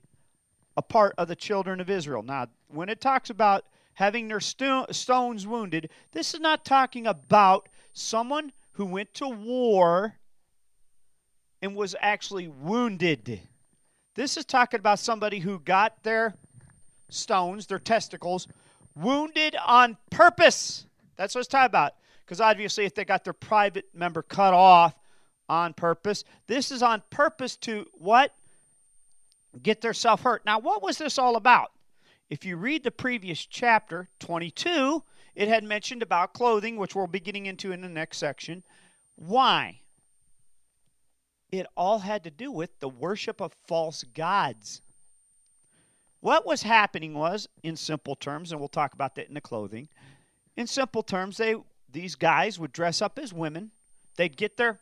a 0.77 0.81
part 0.83 1.15
of 1.17 1.27
the 1.27 1.35
children 1.35 1.81
of 1.81 1.89
Israel. 1.89 2.21
Now, 2.21 2.45
when 2.67 2.87
it 2.87 3.01
talks 3.01 3.31
about 3.31 3.65
having 3.95 4.27
their 4.27 4.39
sto- 4.39 4.85
stones 4.91 5.47
wounded, 5.47 5.89
this 6.11 6.35
is 6.35 6.39
not 6.39 6.63
talking 6.63 7.07
about 7.07 7.67
someone 7.93 8.51
who 8.73 8.85
went 8.85 9.11
to 9.15 9.27
war 9.27 10.17
and 11.63 11.75
was 11.75 11.95
actually 11.99 12.47
wounded. 12.47 13.41
This 14.13 14.37
is 14.37 14.45
talking 14.45 14.79
about 14.79 14.99
somebody 14.99 15.39
who 15.39 15.57
got 15.57 16.03
their 16.03 16.35
stones, 17.09 17.65
their 17.65 17.79
testicles, 17.79 18.47
wounded 18.95 19.55
on 19.65 19.97
purpose. 20.11 20.85
That's 21.15 21.33
what 21.33 21.39
it's 21.39 21.47
talking 21.47 21.65
about. 21.65 21.93
Because 22.27 22.41
obviously, 22.41 22.85
if 22.85 22.93
they 22.93 23.05
got 23.05 23.23
their 23.23 23.33
private 23.33 23.85
member 23.95 24.21
cut 24.21 24.53
off 24.53 24.93
on 25.47 25.73
purpose, 25.73 26.25
this 26.47 26.71
is 26.71 26.83
on 26.83 27.01
purpose 27.09 27.55
to 27.57 27.85
what? 27.93 28.33
Get 29.63 29.81
their 29.81 29.93
self 29.93 30.21
hurt. 30.21 30.45
Now, 30.45 30.59
what 30.59 30.83
was 30.83 30.97
this 30.97 31.17
all 31.17 31.37
about? 31.37 31.71
If 32.29 32.45
you 32.45 32.57
read 32.57 32.83
the 32.83 32.91
previous 32.91 33.45
chapter, 33.45 34.09
22, 34.19 35.01
it 35.33 35.47
had 35.47 35.63
mentioned 35.63 36.03
about 36.03 36.33
clothing, 36.33 36.75
which 36.75 36.93
we'll 36.93 37.07
be 37.07 37.21
getting 37.21 37.45
into 37.45 37.71
in 37.71 37.81
the 37.81 37.87
next 37.87 38.17
section. 38.17 38.63
Why? 39.15 39.79
it 41.51 41.65
all 41.75 41.99
had 41.99 42.23
to 42.23 42.31
do 42.31 42.51
with 42.51 42.79
the 42.79 42.89
worship 42.89 43.41
of 43.41 43.53
false 43.67 44.03
gods. 44.03 44.81
What 46.19 46.45
was 46.45 46.63
happening 46.63 47.13
was, 47.13 47.47
in 47.63 47.75
simple 47.75 48.15
terms, 48.15 48.51
and 48.51 48.59
we'll 48.59 48.69
talk 48.69 48.93
about 48.93 49.15
that 49.15 49.27
in 49.27 49.33
the 49.33 49.41
clothing, 49.41 49.87
in 50.55 50.67
simple 50.67 51.03
terms, 51.03 51.37
they 51.37 51.55
these 51.97 52.13
guys 52.13 52.59
would 52.59 52.71
dress 52.71 53.01
up 53.01 53.17
as 53.17 53.33
women. 53.33 53.71
They'd 54.17 54.37
get 54.37 54.55
their 54.55 54.79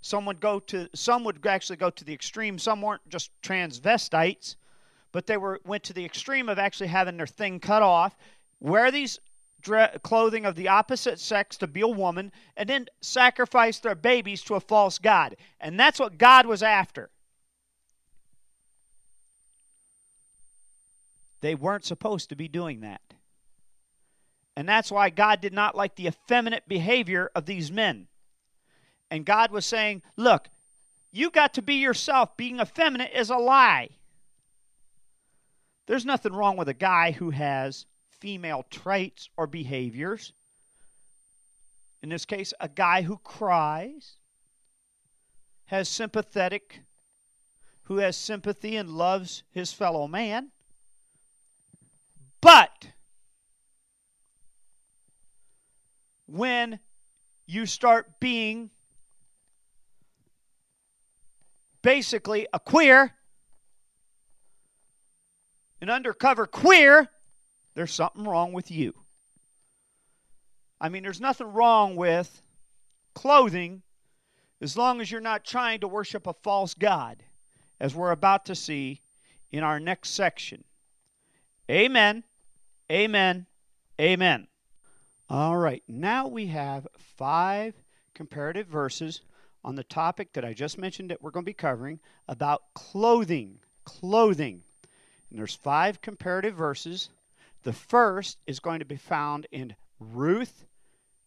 some 0.00 0.26
would 0.26 0.40
go 0.40 0.58
to 0.58 0.88
some 0.92 1.22
would 1.22 1.46
actually 1.46 1.76
go 1.76 1.90
to 1.90 2.04
the 2.04 2.12
extreme. 2.12 2.58
Some 2.58 2.82
weren't 2.82 3.08
just 3.08 3.30
transvestites, 3.42 4.56
but 5.12 5.26
they 5.26 5.36
were 5.36 5.60
went 5.64 5.84
to 5.84 5.92
the 5.92 6.04
extreme 6.04 6.48
of 6.48 6.58
actually 6.58 6.88
having 6.88 7.16
their 7.16 7.28
thing 7.28 7.60
cut 7.60 7.82
off, 7.82 8.16
wear 8.58 8.90
these 8.90 9.20
dre- 9.60 9.96
clothing 10.02 10.44
of 10.44 10.56
the 10.56 10.66
opposite 10.66 11.20
sex 11.20 11.56
to 11.58 11.68
be 11.68 11.80
a 11.80 11.88
woman, 11.88 12.32
and 12.56 12.68
then 12.68 12.86
sacrifice 13.00 13.78
their 13.78 13.94
babies 13.94 14.42
to 14.42 14.56
a 14.56 14.60
false 14.60 14.98
god. 14.98 15.36
And 15.60 15.78
that's 15.78 16.00
what 16.00 16.18
God 16.18 16.44
was 16.46 16.62
after. 16.62 17.10
They 21.40 21.54
weren't 21.54 21.84
supposed 21.84 22.30
to 22.30 22.36
be 22.36 22.48
doing 22.48 22.80
that. 22.80 23.07
And 24.58 24.68
that's 24.68 24.90
why 24.90 25.08
God 25.08 25.40
did 25.40 25.52
not 25.52 25.76
like 25.76 25.94
the 25.94 26.08
effeminate 26.08 26.66
behavior 26.66 27.30
of 27.32 27.46
these 27.46 27.70
men. 27.70 28.08
And 29.08 29.24
God 29.24 29.52
was 29.52 29.64
saying, 29.64 30.02
Look, 30.16 30.48
you 31.12 31.30
got 31.30 31.54
to 31.54 31.62
be 31.62 31.74
yourself. 31.74 32.36
Being 32.36 32.58
effeminate 32.58 33.12
is 33.14 33.30
a 33.30 33.36
lie. 33.36 33.90
There's 35.86 36.04
nothing 36.04 36.32
wrong 36.32 36.56
with 36.56 36.68
a 36.68 36.74
guy 36.74 37.12
who 37.12 37.30
has 37.30 37.86
female 38.10 38.64
traits 38.68 39.30
or 39.36 39.46
behaviors. 39.46 40.32
In 42.02 42.08
this 42.08 42.24
case, 42.24 42.52
a 42.58 42.68
guy 42.68 43.02
who 43.02 43.18
cries, 43.18 44.16
has 45.66 45.88
sympathetic, 45.88 46.80
who 47.84 47.98
has 47.98 48.16
sympathy 48.16 48.74
and 48.74 48.90
loves 48.90 49.44
his 49.52 49.72
fellow 49.72 50.08
man. 50.08 50.50
But 52.40 52.88
when 56.28 56.78
you 57.46 57.66
start 57.66 58.20
being 58.20 58.70
basically 61.82 62.46
a 62.52 62.60
queer, 62.60 63.14
an 65.80 65.88
undercover 65.88 66.46
queer, 66.46 67.08
there's 67.74 67.92
something 67.92 68.24
wrong 68.24 68.52
with 68.52 68.70
you. 68.70 68.94
I 70.80 70.88
mean, 70.88 71.02
there's 71.02 71.20
nothing 71.20 71.52
wrong 71.52 71.96
with 71.96 72.42
clothing 73.14 73.82
as 74.60 74.76
long 74.76 75.00
as 75.00 75.10
you're 75.10 75.20
not 75.20 75.44
trying 75.44 75.80
to 75.80 75.88
worship 75.88 76.26
a 76.26 76.34
false 76.42 76.74
God, 76.74 77.22
as 77.80 77.94
we're 77.94 78.10
about 78.10 78.44
to 78.46 78.54
see 78.54 79.00
in 79.50 79.62
our 79.62 79.80
next 79.80 80.10
section. 80.10 80.64
Amen. 81.70 82.24
Amen. 82.90 83.46
Amen. 84.00 84.48
All 85.30 85.58
right, 85.58 85.82
now 85.86 86.26
we 86.26 86.46
have 86.46 86.86
five 86.96 87.74
comparative 88.14 88.66
verses 88.66 89.20
on 89.62 89.74
the 89.74 89.84
topic 89.84 90.32
that 90.32 90.44
I 90.44 90.54
just 90.54 90.78
mentioned 90.78 91.10
that 91.10 91.20
we're 91.20 91.32
going 91.32 91.44
to 91.44 91.50
be 91.50 91.52
covering 91.52 92.00
about 92.28 92.62
clothing. 92.72 93.58
Clothing. 93.84 94.62
And 95.28 95.38
there's 95.38 95.54
five 95.54 96.00
comparative 96.00 96.54
verses. 96.54 97.10
The 97.62 97.74
first 97.74 98.38
is 98.46 98.58
going 98.58 98.78
to 98.78 98.86
be 98.86 98.96
found 98.96 99.46
in 99.52 99.76
Ruth 100.00 100.64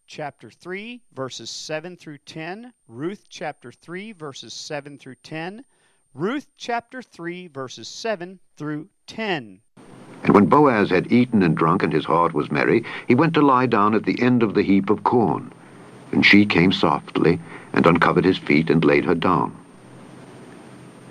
chapter 0.08 0.50
3, 0.50 1.04
verses 1.14 1.52
7 1.52 1.96
through 1.96 2.18
10. 2.26 2.74
Ruth 2.88 3.26
chapter 3.30 3.72
3, 3.72 4.14
verses 4.14 4.56
7 4.56 4.98
through 4.98 5.16
10. 5.22 5.64
Ruth 6.16 6.48
chapter 6.58 7.04
3, 7.04 7.46
verses 7.50 7.88
7 7.88 8.40
through 8.58 8.90
10. 9.06 9.62
And 10.24 10.36
when 10.36 10.46
Boaz 10.46 10.90
had 10.90 11.12
eaten 11.12 11.42
and 11.42 11.56
drunk, 11.56 11.84
and 11.84 11.92
his 11.92 12.06
heart 12.06 12.34
was 12.34 12.52
merry, 12.52 12.84
he 13.08 13.16
went 13.16 13.34
to 13.34 13.42
lie 13.42 13.66
down 13.66 13.96
at 13.96 14.06
the 14.06 14.22
end 14.22 14.44
of 14.44 14.54
the 14.54 14.62
heap 14.62 14.90
of 14.90 15.04
corn. 15.04 15.52
And 16.12 16.26
she 16.26 16.46
came 16.46 16.72
softly, 16.72 17.40
and 17.74 17.86
uncovered 17.86 18.26
his 18.26 18.38
feet, 18.38 18.70
and 18.70 18.86
laid 18.86 19.06
her 19.06 19.16
down. 19.16 19.56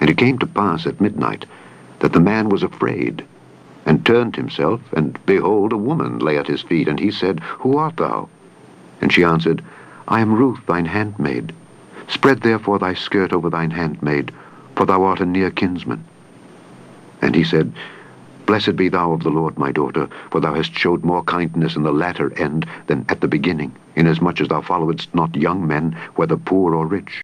And 0.01 0.09
it 0.09 0.17
came 0.17 0.39
to 0.39 0.47
pass 0.47 0.87
at 0.87 1.01
midnight 1.01 1.45
that 1.99 2.13
the 2.13 2.21
man 2.21 2.49
was 2.49 2.63
afraid, 2.63 3.25
and 3.85 4.05
turned 4.05 4.37
himself, 4.37 4.81
and 4.93 5.19
behold, 5.27 5.73
a 5.73 5.77
woman 5.77 6.19
lay 6.19 6.39
at 6.39 6.47
his 6.47 6.63
feet. 6.63 6.87
And 6.87 7.01
he 7.01 7.11
said, 7.11 7.41
Who 7.59 7.77
art 7.77 7.97
thou? 7.97 8.29
And 9.01 9.13
she 9.13 9.25
answered, 9.25 9.63
I 10.07 10.21
am 10.21 10.35
Ruth, 10.35 10.61
thine 10.67 10.87
handmaid. 10.87 11.53
Spread 12.09 12.43
therefore 12.43 12.79
thy 12.79 12.95
skirt 12.95 13.33
over 13.33 13.51
thine 13.51 13.71
handmaid, 13.71 14.33
for 14.77 14.87
thou 14.87 15.03
art 15.03 15.21
a 15.21 15.27
near 15.27 15.51
kinsman. 15.51 16.05
And 17.23 17.35
he 17.35 17.45
said, 17.45 17.73
Blessed 18.51 18.75
be 18.75 18.89
thou 18.89 19.13
of 19.13 19.23
the 19.23 19.31
Lord, 19.31 19.57
my 19.59 19.71
daughter, 19.71 20.09
for 20.33 20.41
thou 20.41 20.55
hast 20.55 20.77
showed 20.77 21.05
more 21.05 21.23
kindness 21.23 21.77
in 21.77 21.85
the 21.85 21.93
latter 21.93 22.37
end 22.37 22.67
than 22.89 23.07
at 23.09 23.21
the 23.21 23.29
beginning, 23.29 23.77
inasmuch 23.95 24.41
as 24.41 24.49
thou 24.49 24.61
followedst 24.61 25.15
not 25.15 25.37
young 25.37 25.65
men, 25.65 25.93
whether 26.17 26.37
poor 26.37 26.75
or 26.75 26.85
rich. 26.85 27.23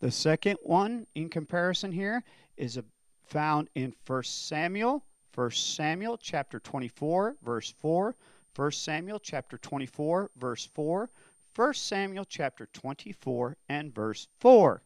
The 0.00 0.10
second 0.10 0.58
one 0.64 1.06
in 1.14 1.28
comparison 1.28 1.92
here 1.92 2.24
is 2.56 2.80
found 3.26 3.68
in 3.76 3.94
1 4.08 4.22
Samuel, 4.24 5.04
1 5.36 5.52
Samuel 5.52 6.18
chapter 6.20 6.58
24, 6.58 7.36
verse 7.44 7.72
4, 7.78 8.16
1 8.56 8.72
Samuel 8.72 9.20
chapter 9.20 9.58
24, 9.58 10.32
verse 10.36 10.68
4, 10.74 11.08
1 11.54 11.74
Samuel 11.74 12.24
chapter 12.24 12.66
24, 12.72 13.56
and 13.68 13.94
verse 13.94 14.26
4. 14.40 14.82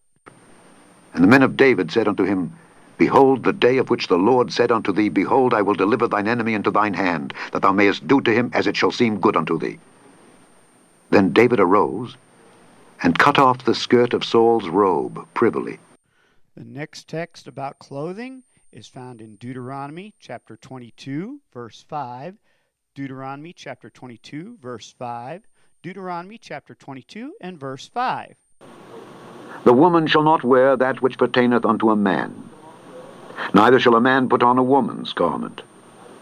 And 1.14 1.24
the 1.24 1.28
men 1.28 1.42
of 1.42 1.56
David 1.56 1.90
said 1.90 2.06
unto 2.06 2.24
him, 2.24 2.54
Behold, 3.00 3.44
the 3.44 3.54
day 3.54 3.78
of 3.78 3.88
which 3.88 4.08
the 4.08 4.18
Lord 4.18 4.52
said 4.52 4.70
unto 4.70 4.92
thee, 4.92 5.08
Behold, 5.08 5.54
I 5.54 5.62
will 5.62 5.72
deliver 5.72 6.06
thine 6.06 6.28
enemy 6.28 6.52
into 6.52 6.70
thine 6.70 6.92
hand, 6.92 7.32
that 7.50 7.62
thou 7.62 7.72
mayest 7.72 8.06
do 8.06 8.20
to 8.20 8.30
him 8.30 8.50
as 8.52 8.66
it 8.66 8.76
shall 8.76 8.90
seem 8.90 9.20
good 9.20 9.36
unto 9.36 9.58
thee. 9.58 9.78
Then 11.08 11.32
David 11.32 11.60
arose, 11.60 12.18
and 13.02 13.18
cut 13.18 13.38
off 13.38 13.64
the 13.64 13.74
skirt 13.74 14.12
of 14.12 14.22
Saul's 14.22 14.68
robe 14.68 15.26
privily. 15.32 15.78
The 16.54 16.64
next 16.66 17.08
text 17.08 17.46
about 17.46 17.78
clothing 17.78 18.42
is 18.70 18.86
found 18.86 19.22
in 19.22 19.36
Deuteronomy 19.36 20.14
chapter 20.20 20.58
22, 20.58 21.40
verse 21.54 21.82
5. 21.88 22.36
Deuteronomy 22.94 23.54
chapter 23.54 23.88
22, 23.88 24.58
verse 24.60 24.94
5. 24.98 25.44
Deuteronomy 25.82 26.36
chapter 26.36 26.74
22 26.74 27.32
and 27.40 27.58
verse 27.58 27.88
5. 27.88 28.34
The 29.64 29.72
woman 29.72 30.06
shall 30.06 30.22
not 30.22 30.44
wear 30.44 30.76
that 30.76 31.00
which 31.00 31.16
pertaineth 31.16 31.64
unto 31.64 31.88
a 31.88 31.96
man, 31.96 32.50
Neither 33.54 33.80
shall 33.80 33.96
a 33.96 34.00
man 34.00 34.28
put 34.28 34.42
on 34.42 34.58
a 34.58 34.62
woman's 34.62 35.12
garment, 35.12 35.62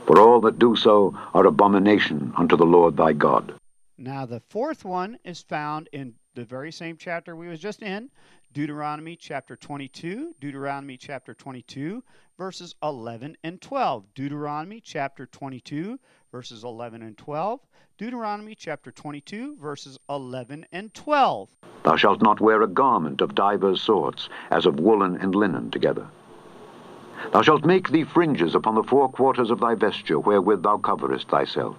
for 0.07 0.19
all 0.19 0.41
that 0.43 0.59
do 0.59 0.77
so 0.77 1.17
are 1.35 1.47
abomination 1.47 2.33
unto 2.37 2.57
the 2.57 2.67
Lord 2.67 2.97
thy 2.97 3.13
God. 3.13 3.55
Now 3.97 4.27
the 4.27 4.41
fourth 4.49 4.85
one 4.85 5.19
is 5.25 5.43
found 5.43 5.89
in 5.93 6.15
the 6.35 6.45
very 6.45 6.71
same 6.71 6.97
chapter 6.97 7.35
we 7.35 7.49
was 7.49 7.61
just 7.61 7.83
in, 7.83 8.11
Deuteronomy 8.53 9.15
chapter 9.17 9.57
22, 9.57 10.35
Deuteronomy 10.41 10.97
chapter 10.97 11.35
22, 11.35 12.03
verses 12.39 12.75
11 12.83 13.37
and 13.45 13.61
12. 13.61 14.05
Deuteronomy 14.15 14.81
chapter 14.81 15.27
22, 15.27 15.99
verses 16.33 16.65
11 16.65 17.03
and 17.03 17.19
12. 17.19 17.61
Deuteronomy 17.99 18.55
chapter 18.55 18.91
22, 18.91 19.57
verses 19.57 19.99
11 20.09 20.65
and 20.73 20.95
12. 20.95 21.51
Thou 21.83 21.97
shalt 21.97 22.23
not 22.23 22.41
wear 22.41 22.63
a 22.63 22.69
garment 22.69 23.21
of 23.21 23.35
divers 23.35 23.83
sorts, 23.83 24.29
as 24.51 24.65
of 24.65 24.81
woolen 24.81 25.17
and 25.17 25.35
linen 25.35 25.71
together. 25.71 26.07
Thou 27.33 27.43
shalt 27.43 27.65
make 27.65 27.91
thee 27.91 28.05
fringes 28.05 28.55
upon 28.55 28.75
the 28.75 28.83
four 28.83 29.09
quarters 29.09 29.51
of 29.51 29.61
thy 29.61 29.75
vesture, 29.75 30.19
wherewith 30.19 30.63
thou 30.63 30.79
coverest 30.79 31.29
thyself. 31.29 31.77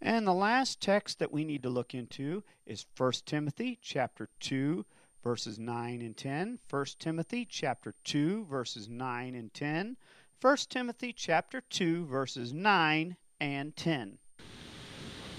And 0.00 0.26
the 0.26 0.32
last 0.32 0.80
text 0.80 1.18
that 1.18 1.32
we 1.32 1.44
need 1.44 1.62
to 1.62 1.70
look 1.70 1.94
into 1.94 2.42
is 2.64 2.86
1 2.96 3.12
Timothy 3.26 3.78
chapter 3.82 4.28
2 4.40 4.84
verses 5.22 5.58
9 5.58 6.00
and 6.00 6.16
10. 6.16 6.58
1 6.68 6.86
Timothy 6.98 7.44
chapter 7.44 7.94
2 8.04 8.46
verses 8.46 8.88
9 8.88 9.34
and 9.34 9.52
10. 9.52 9.96
1 10.40 10.56
Timothy 10.68 11.12
chapter 11.12 11.60
2 11.60 12.06
verses 12.06 12.54
9 12.54 13.16
and 13.40 13.76
10. 13.76 14.18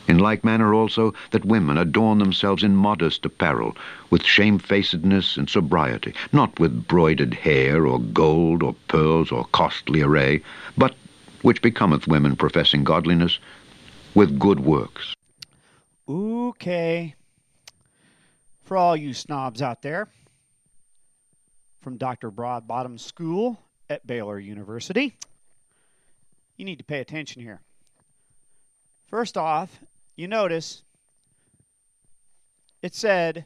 In 0.08 0.20
like 0.20 0.44
manner 0.44 0.74
also 0.74 1.14
that 1.32 1.46
women 1.46 1.78
adorn 1.78 2.20
themselves 2.20 2.64
in 2.64 2.76
modest 2.76 3.26
apparel, 3.26 3.76
with 4.10 4.24
shamefacedness 4.24 5.38
and 5.38 5.50
sobriety, 5.50 6.14
not 6.34 6.60
with 6.60 6.88
broidered 6.88 7.34
hair, 7.34 7.86
or 7.86 8.00
gold, 8.00 8.64
or 8.64 8.76
pearls, 8.88 9.32
or 9.32 9.46
costly 9.54 10.02
array, 10.02 10.42
but, 10.78 10.96
which 11.44 11.62
becometh 11.62 12.08
women 12.08 12.36
professing 12.36 12.84
godliness, 12.84 13.40
with 14.16 14.40
good 14.40 14.60
works. 14.60 15.16
Okay. 16.10 17.16
For 18.64 18.76
all 18.78 18.98
you 18.98 19.14
snobs 19.14 19.62
out 19.62 19.82
there, 19.82 20.10
from 21.82 21.98
Dr. 21.98 22.32
Broadbottom 22.32 23.00
School 23.00 23.60
at 23.90 24.06
Baylor 24.06 24.40
University, 24.40 25.18
you 26.58 26.66
need 26.66 26.78
to 26.78 26.84
pay 26.84 27.00
attention 27.00 27.42
here. 27.42 27.62
First 29.08 29.38
off, 29.38 29.80
you 30.16 30.28
notice 30.28 30.84
it 32.82 32.96
said 32.96 33.46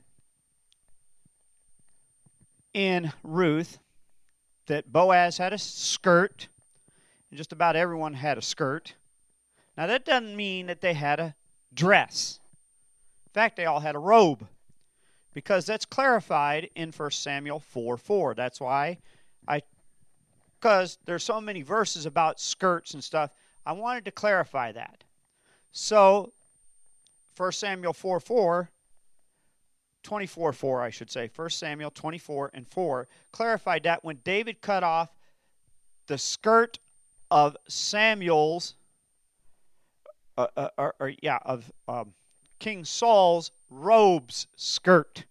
in 2.73 3.11
Ruth 3.23 3.79
that 4.67 4.91
Boaz 4.91 5.37
had 5.37 5.53
a 5.53 5.57
skirt, 5.57 6.47
and 7.29 7.37
just 7.37 7.51
about 7.51 7.75
everyone 7.75 8.13
had 8.13 8.37
a 8.37 8.41
skirt. 8.41 8.95
Now, 9.77 9.87
that 9.87 10.05
doesn't 10.05 10.35
mean 10.35 10.67
that 10.67 10.81
they 10.81 10.93
had 10.93 11.19
a 11.19 11.35
dress. 11.73 12.39
In 13.27 13.31
fact, 13.33 13.57
they 13.57 13.65
all 13.65 13.81
had 13.81 13.95
a 13.95 13.99
robe 13.99 14.47
because 15.33 15.65
that's 15.65 15.85
clarified 15.85 16.69
in 16.75 16.91
1 16.91 17.11
Samuel 17.11 17.59
4 17.59 17.97
4. 17.97 18.33
That's 18.33 18.59
why 18.59 18.97
I, 19.47 19.61
because 20.59 20.97
there's 21.05 21.23
so 21.23 21.41
many 21.41 21.61
verses 21.61 22.05
about 22.05 22.39
skirts 22.39 22.93
and 22.93 23.03
stuff, 23.03 23.31
I 23.65 23.73
wanted 23.73 24.05
to 24.05 24.11
clarify 24.11 24.71
that. 24.71 25.03
So, 25.71 26.31
1 27.37 27.51
Samuel 27.51 27.93
4 27.93 28.19
4, 28.19 28.69
24 30.03 30.53
4, 30.53 30.81
I 30.81 30.89
should 30.89 31.11
say, 31.11 31.29
1 31.35 31.49
Samuel 31.49 31.91
24 31.91 32.51
and 32.53 32.67
4, 32.67 33.07
clarified 33.31 33.83
that 33.83 34.03
when 34.03 34.19
David 34.23 34.61
cut 34.61 34.83
off 34.83 35.09
the 36.07 36.17
skirt 36.17 36.79
of 37.31 37.57
Samuel's, 37.67 38.75
uh, 40.37 40.47
uh, 40.55 40.69
or, 40.77 40.95
or, 40.99 41.13
yeah, 41.21 41.39
of 41.43 41.71
um, 41.87 42.13
King 42.59 42.85
Saul's 42.85 43.51
robe's 43.69 44.47
skirt. 44.55 45.25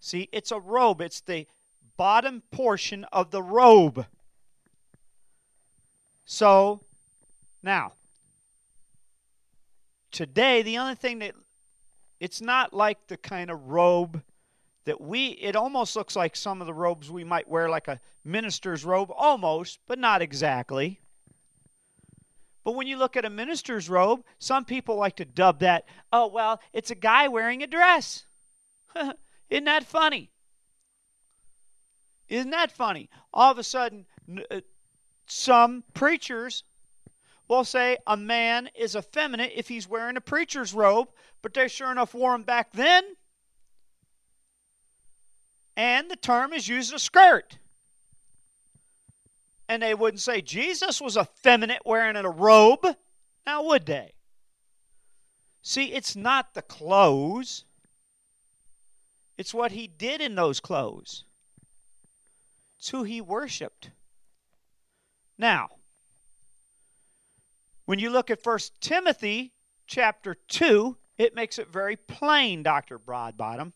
See, 0.00 0.28
it's 0.32 0.52
a 0.52 0.60
robe, 0.60 1.00
it's 1.00 1.20
the 1.20 1.46
bottom 1.96 2.42
portion 2.50 3.04
of 3.12 3.30
the 3.30 3.42
robe. 3.42 4.06
So, 6.24 6.84
now, 7.62 7.94
today, 10.10 10.62
the 10.62 10.78
only 10.78 10.94
thing 10.94 11.20
that 11.20 11.34
it's 12.20 12.40
not 12.40 12.72
like 12.72 13.06
the 13.06 13.16
kind 13.16 13.50
of 13.50 13.68
robe 13.68 14.22
that 14.84 15.00
we, 15.00 15.28
it 15.28 15.54
almost 15.54 15.94
looks 15.96 16.16
like 16.16 16.34
some 16.34 16.60
of 16.60 16.66
the 16.66 16.74
robes 16.74 17.10
we 17.10 17.24
might 17.24 17.48
wear, 17.48 17.68
like 17.68 17.88
a 17.88 18.00
minister's 18.24 18.84
robe, 18.84 19.10
almost, 19.14 19.78
but 19.86 19.98
not 19.98 20.22
exactly. 20.22 21.00
But 22.64 22.72
when 22.72 22.86
you 22.86 22.96
look 22.96 23.16
at 23.16 23.24
a 23.24 23.30
minister's 23.30 23.88
robe, 23.88 24.24
some 24.38 24.64
people 24.64 24.96
like 24.96 25.16
to 25.16 25.24
dub 25.24 25.60
that, 25.60 25.86
oh, 26.12 26.26
well, 26.26 26.60
it's 26.72 26.90
a 26.90 26.94
guy 26.94 27.28
wearing 27.28 27.62
a 27.62 27.66
dress. 27.66 28.26
Isn't 29.50 29.64
that 29.64 29.84
funny? 29.84 30.30
Isn't 32.28 32.50
that 32.50 32.72
funny? 32.72 33.08
All 33.32 33.50
of 33.50 33.58
a 33.58 33.64
sudden, 33.64 34.06
uh, 34.50 34.60
some 35.26 35.84
preachers 35.94 36.62
will 37.48 37.64
say 37.64 37.96
a 38.06 38.16
man 38.16 38.68
is 38.78 38.94
effeminate 38.94 39.52
if 39.54 39.68
he's 39.68 39.88
wearing 39.88 40.16
a 40.16 40.20
preacher's 40.20 40.74
robe, 40.74 41.08
but 41.42 41.54
they 41.54 41.68
sure 41.68 41.90
enough 41.90 42.14
wore 42.14 42.32
them 42.32 42.42
back 42.42 42.72
then. 42.72 43.04
And 45.76 46.10
the 46.10 46.16
term 46.16 46.52
is 46.52 46.68
used 46.68 46.92
a 46.92 46.98
skirt. 46.98 47.58
And 49.68 49.82
they 49.82 49.94
wouldn't 49.94 50.20
say 50.20 50.40
Jesus 50.40 51.00
was 51.00 51.16
effeminate 51.16 51.82
wearing 51.84 52.16
a 52.16 52.28
robe. 52.28 52.86
Now, 53.46 53.62
would 53.64 53.86
they? 53.86 54.12
See, 55.62 55.92
it's 55.92 56.16
not 56.16 56.54
the 56.54 56.62
clothes, 56.62 57.64
it's 59.36 59.52
what 59.52 59.72
he 59.72 59.86
did 59.86 60.20
in 60.20 60.34
those 60.34 60.60
clothes, 60.60 61.24
it's 62.78 62.88
who 62.88 63.02
he 63.02 63.20
worshiped. 63.20 63.90
Now, 65.36 65.68
when 67.88 67.98
you 67.98 68.10
look 68.10 68.30
at 68.30 68.44
1 68.44 68.58
Timothy 68.82 69.54
chapter 69.86 70.36
2, 70.48 70.98
it 71.16 71.34
makes 71.34 71.58
it 71.58 71.72
very 71.72 71.96
plain, 71.96 72.62
Dr. 72.62 72.98
Broadbottom, 72.98 73.72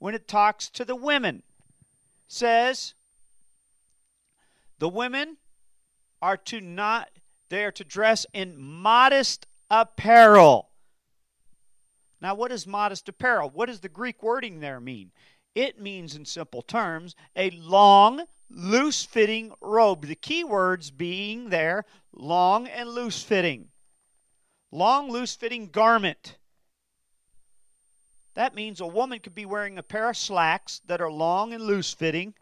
when 0.00 0.16
it 0.16 0.26
talks 0.26 0.68
to 0.70 0.84
the 0.84 0.96
women. 0.96 1.44
Says, 2.26 2.94
the 4.80 4.88
women 4.88 5.36
are 6.20 6.36
to 6.38 6.60
not, 6.60 7.08
they 7.48 7.64
are 7.64 7.70
to 7.70 7.84
dress 7.84 8.26
in 8.32 8.60
modest 8.60 9.46
apparel. 9.70 10.70
Now, 12.20 12.34
what 12.34 12.50
is 12.50 12.66
modest 12.66 13.08
apparel? 13.08 13.48
What 13.48 13.66
does 13.66 13.78
the 13.78 13.88
Greek 13.88 14.24
wording 14.24 14.58
there 14.58 14.80
mean? 14.80 15.12
It 15.54 15.80
means, 15.80 16.16
in 16.16 16.24
simple 16.24 16.62
terms, 16.62 17.14
a 17.36 17.50
long, 17.50 18.24
loose 18.50 19.04
fitting 19.04 19.52
robe. 19.60 20.06
The 20.06 20.14
key 20.14 20.44
words 20.44 20.90
being 20.90 21.50
there 21.50 21.84
long 22.12 22.66
and 22.66 22.88
loose 22.88 23.22
fitting. 23.22 23.68
Long, 24.72 25.10
loose 25.10 25.34
fitting 25.34 25.68
garment. 25.68 26.36
That 28.34 28.54
means 28.54 28.80
a 28.80 28.86
woman 28.86 29.20
could 29.20 29.34
be 29.34 29.46
wearing 29.46 29.78
a 29.78 29.82
pair 29.82 30.10
of 30.10 30.16
slacks 30.16 30.82
that 30.86 31.00
are 31.00 31.10
long 31.10 31.52
and 31.52 31.62
loose 31.62 31.94
fitting 31.94 32.34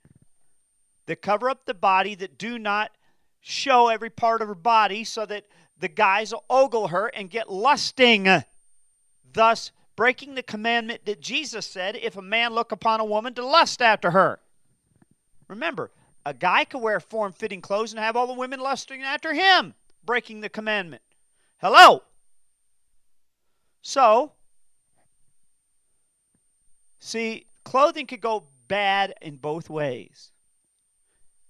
that 1.07 1.23
cover 1.23 1.51
up 1.51 1.67
the 1.67 1.75
body, 1.75 2.15
that 2.17 2.39
do 2.39 2.59
not 2.59 2.91
show 3.41 3.89
every 3.89 4.11
part 4.11 4.43
of 4.43 4.49
her 4.49 4.55
body 4.55 5.05
so 5.05 5.27
that 5.27 5.45
the 5.79 5.89
guys 5.89 6.33
will 6.33 6.45
ogle 6.49 6.89
her 6.89 7.09
and 7.09 7.31
get 7.31 7.51
lusting, 7.51 8.27
thus 9.33 9.71
breaking 9.97 10.35
the 10.35 10.43
commandment 10.43 11.05
that 11.05 11.21
Jesus 11.21 11.67
said 11.67 11.97
if 11.97 12.17
a 12.17 12.23
man 12.23 12.53
look 12.53 12.73
upon 12.73 13.01
a 13.01 13.05
woman 13.05 13.35
to 13.35 13.45
lust 13.45 13.83
after 13.83 14.11
her. 14.13 14.41
Remember, 15.49 15.91
a 16.25 16.35
guy 16.35 16.65
could 16.65 16.81
wear 16.81 17.01
form 17.01 17.33
fitting 17.33 17.61
clothes 17.61 17.93
and 17.93 18.01
have 18.01 18.17
all 18.17 18.27
the 18.27 18.33
women 18.33 18.61
lusting 18.61 19.03
after 19.03 19.35
him, 19.35 19.75
breaking 20.05 20.41
the 20.41 20.49
commandment. 20.49 21.03
Hello? 21.59 22.03
So, 23.83 24.33
see, 26.99 27.47
clothing 27.65 28.07
could 28.07 28.23
go 28.23 28.49
bad 28.69 29.15
in 29.21 29.37
both 29.37 29.69
ways 29.69 30.33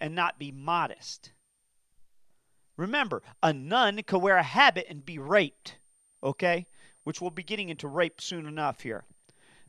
and 0.00 0.14
not 0.14 0.38
be 0.38 0.50
modest. 0.50 1.32
Remember, 2.76 3.22
a 3.42 3.52
nun 3.52 4.02
could 4.02 4.18
wear 4.18 4.36
a 4.36 4.42
habit 4.42 4.86
and 4.88 5.06
be 5.06 5.18
raped, 5.18 5.78
okay? 6.22 6.66
Which 7.04 7.20
we'll 7.20 7.30
be 7.30 7.44
getting 7.44 7.68
into 7.68 7.86
rape 7.86 8.20
soon 8.20 8.46
enough 8.46 8.80
here. 8.80 9.04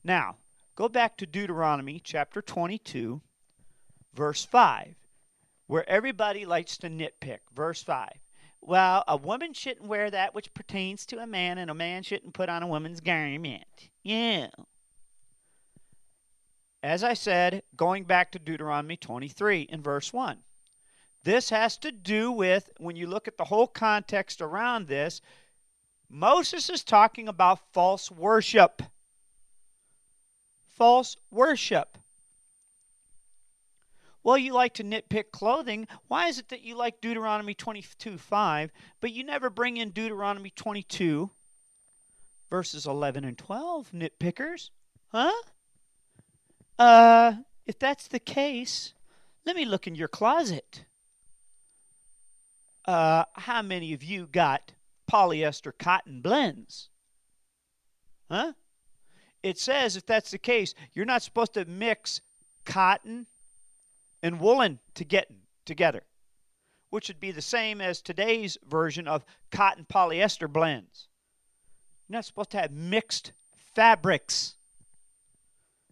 Now, 0.03 0.38
go 0.76 0.89
back 0.89 1.17
to 1.17 1.28
Deuteronomy 1.28 2.01
chapter 2.03 2.41
22, 2.41 3.21
verse 4.16 4.45
5, 4.45 4.95
where 5.68 5.88
everybody 5.89 6.45
likes 6.45 6.78
to 6.78 6.89
nitpick. 6.89 7.39
Verse 7.53 7.84
5. 7.84 8.09
Well, 8.61 9.03
a 9.07 9.18
woman 9.18 9.53
shouldn't 9.53 9.88
wear 9.88 10.09
that 10.09 10.34
which 10.34 10.53
pertains 10.53 11.05
to 11.07 11.20
a 11.20 11.28
man, 11.28 11.59
and 11.59 11.70
a 11.70 11.76
man 11.76 12.01
shouldn't 12.01 12.34
put 12.34 12.49
on 12.49 12.63
a 12.63 12.68
woman's 12.68 12.99
garment. 12.99 13.89
Yeah. 14.03 14.47
As 16.82 17.03
I 17.03 17.13
said, 17.13 17.63
going 17.76 18.05
back 18.05 18.32
to 18.32 18.39
Deuteronomy 18.39 18.97
23 18.97 19.61
in 19.63 19.82
verse 19.82 20.11
1. 20.11 20.39
This 21.24 21.49
has 21.49 21.78
to 21.78 21.91
do 21.91 22.32
with, 22.32 22.70
when 22.78 22.95
you 22.95 23.07
look 23.07 23.28
at 23.28 23.38
the 23.38 23.45
whole 23.45 23.68
context 23.68 24.41
around 24.41 24.88
this, 24.88 25.22
Moses 26.09 26.70
is 26.70 26.84
talking 26.84 27.28
about 27.28 27.74
false 27.74 28.11
worship. 28.11 28.84
False 30.68 31.18
worship. 31.32 31.97
Well, 34.26 34.39
you 34.39 34.53
like 34.53 34.73
to 34.73 34.84
nitpick 34.84 35.26
clothing. 35.32 35.88
Why 36.07 36.30
is 36.30 36.39
it 36.39 36.49
that 36.49 36.63
you 36.63 36.76
like 36.76 36.99
Deuteronomy 36.99 37.53
22 37.53 38.17
5, 38.17 38.71
but 38.99 39.11
you 39.11 39.23
never 39.23 39.51
bring 39.51 39.78
in 39.78 39.91
Deuteronomy 39.91 40.49
22 40.49 41.30
verses 42.49 42.88
11 42.88 43.23
and 43.23 43.38
12, 43.38 43.91
nitpickers? 43.91 44.71
Huh? 45.09 45.32
Uh, 46.80 47.34
if 47.67 47.78
that's 47.78 48.07
the 48.07 48.19
case, 48.19 48.95
let 49.45 49.55
me 49.55 49.63
look 49.63 49.86
in 49.86 49.93
your 49.93 50.07
closet. 50.07 50.86
Uh, 52.84 53.26
how 53.34 53.61
many 53.61 53.93
of 53.93 54.01
you 54.01 54.26
got 54.26 54.73
polyester 55.07 55.71
cotton 55.78 56.21
blends? 56.21 56.89
Huh? 58.32 58.53
It 59.43 59.59
says 59.59 59.95
if 59.95 60.07
that's 60.07 60.32
the 60.32 60.39
case, 60.39 60.73
you're 60.93 61.05
not 61.05 61.21
supposed 61.21 61.53
to 61.53 61.65
mix 61.65 62.21
cotton 62.65 63.28
and 64.26 64.39
woolen 64.39 64.80
to 64.95 65.05
get 65.05 65.32
together, 65.65 66.01
which 66.89 67.09
would 67.09 67.19
be 67.19 67.30
the 67.30 67.43
same 67.43 67.80
as 67.80 68.01
today's 68.01 68.57
version 68.67 69.07
of 69.07 69.23
cotton 69.51 69.86
polyester 69.86 70.51
blends. 70.51 71.07
You're 72.07 72.17
not 72.17 72.26
supposed 72.26 72.49
to 72.51 72.57
have 72.57 72.71
mixed 72.71 73.34
fabrics. 73.76 74.55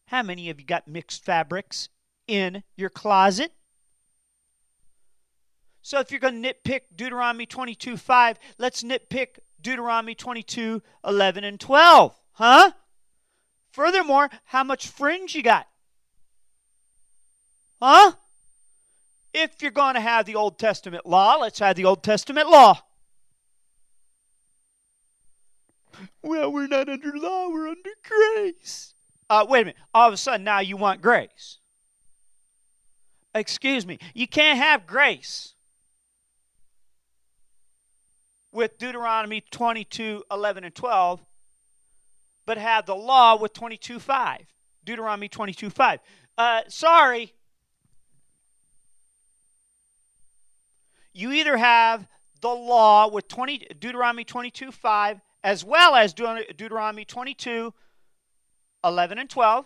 How 0.08 0.24
many 0.24 0.50
of 0.50 0.60
you 0.60 0.66
got 0.66 0.88
mixed 0.88 1.24
fabrics 1.24 1.90
in 2.28 2.64
your 2.76 2.90
closet? 2.90 3.52
So 5.84 6.00
if 6.00 6.10
you're 6.10 6.20
going 6.20 6.42
to 6.42 6.54
nitpick 6.54 6.82
Deuteronomy 6.96 7.46
22 7.46 7.98
5, 7.98 8.40
let's 8.58 8.82
nitpick 8.82 9.38
Deuteronomy 9.62 10.16
22:11 10.16 11.44
and 11.44 11.60
12. 11.60 12.20
Huh? 12.32 12.72
Furthermore, 13.72 14.32
how 14.46 14.64
much 14.64 14.88
fringe 14.88 15.36
you 15.36 15.44
got? 15.44 15.68
Huh? 17.80 18.14
If 19.34 19.62
you're 19.62 19.72
going 19.72 19.96
to 19.96 20.02
have 20.02 20.26
the 20.26 20.36
Old 20.36 20.60
Testament 20.60 21.06
law, 21.06 21.38
let's 21.38 21.60
have 21.60 21.76
the 21.76 21.86
Old 21.86 22.04
Testament 22.04 22.50
law. 22.50 22.80
Well, 26.22 26.52
we're 26.52 26.68
not 26.68 26.90
under 26.90 27.12
law, 27.16 27.50
we're 27.50 27.68
under 27.68 27.90
grace. 28.04 28.94
Uh, 29.30 29.46
wait 29.48 29.62
a 29.62 29.66
minute. 29.66 29.78
All 29.94 30.08
of 30.08 30.14
a 30.14 30.18
sudden, 30.18 30.44
now 30.44 30.60
you 30.60 30.78
want 30.78 31.02
grace. 31.02 31.60
Excuse 33.34 33.86
me. 33.86 34.00
You 34.14 34.28
can't 34.28 34.60
have 34.60 34.86
grace 34.86 35.56
with 38.52 38.78
Deuteronomy 38.78 39.42
22 39.50 40.24
11 40.30 40.64
and 40.64 40.76
12 40.76 41.26
but 42.46 42.58
have 42.58 42.86
the 42.86 42.96
law 42.96 43.36
with 43.36 43.54
22 43.54 44.00
5. 44.00 44.42
Deuteronomy 44.84 45.30
22.5. 45.30 46.00
Uh, 46.38 46.62
sorry. 46.68 47.34
You 51.14 51.32
either 51.32 51.58
have 51.58 52.08
the 52.42 52.50
law 52.50 53.08
with 53.08 53.28
20, 53.28 53.68
Deuteronomy 53.80 54.26
22.5 54.26 55.22
as 55.44 55.64
well 55.64 55.96
as 55.96 56.14
Deuteronomy 56.14 57.06
22, 57.06 57.74
11 58.84 59.18
and 59.18 59.30
12, 59.30 59.66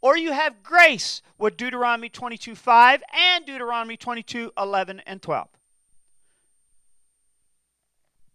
or 0.00 0.16
you 0.16 0.32
have 0.32 0.62
grace 0.62 1.22
with 1.38 1.56
Deuteronomy 1.56 2.08
22, 2.08 2.54
5 2.54 3.02
and 3.12 3.46
Deuteronomy 3.46 3.96
22, 3.96 4.52
11 4.56 5.02
and 5.06 5.20
12. 5.22 5.48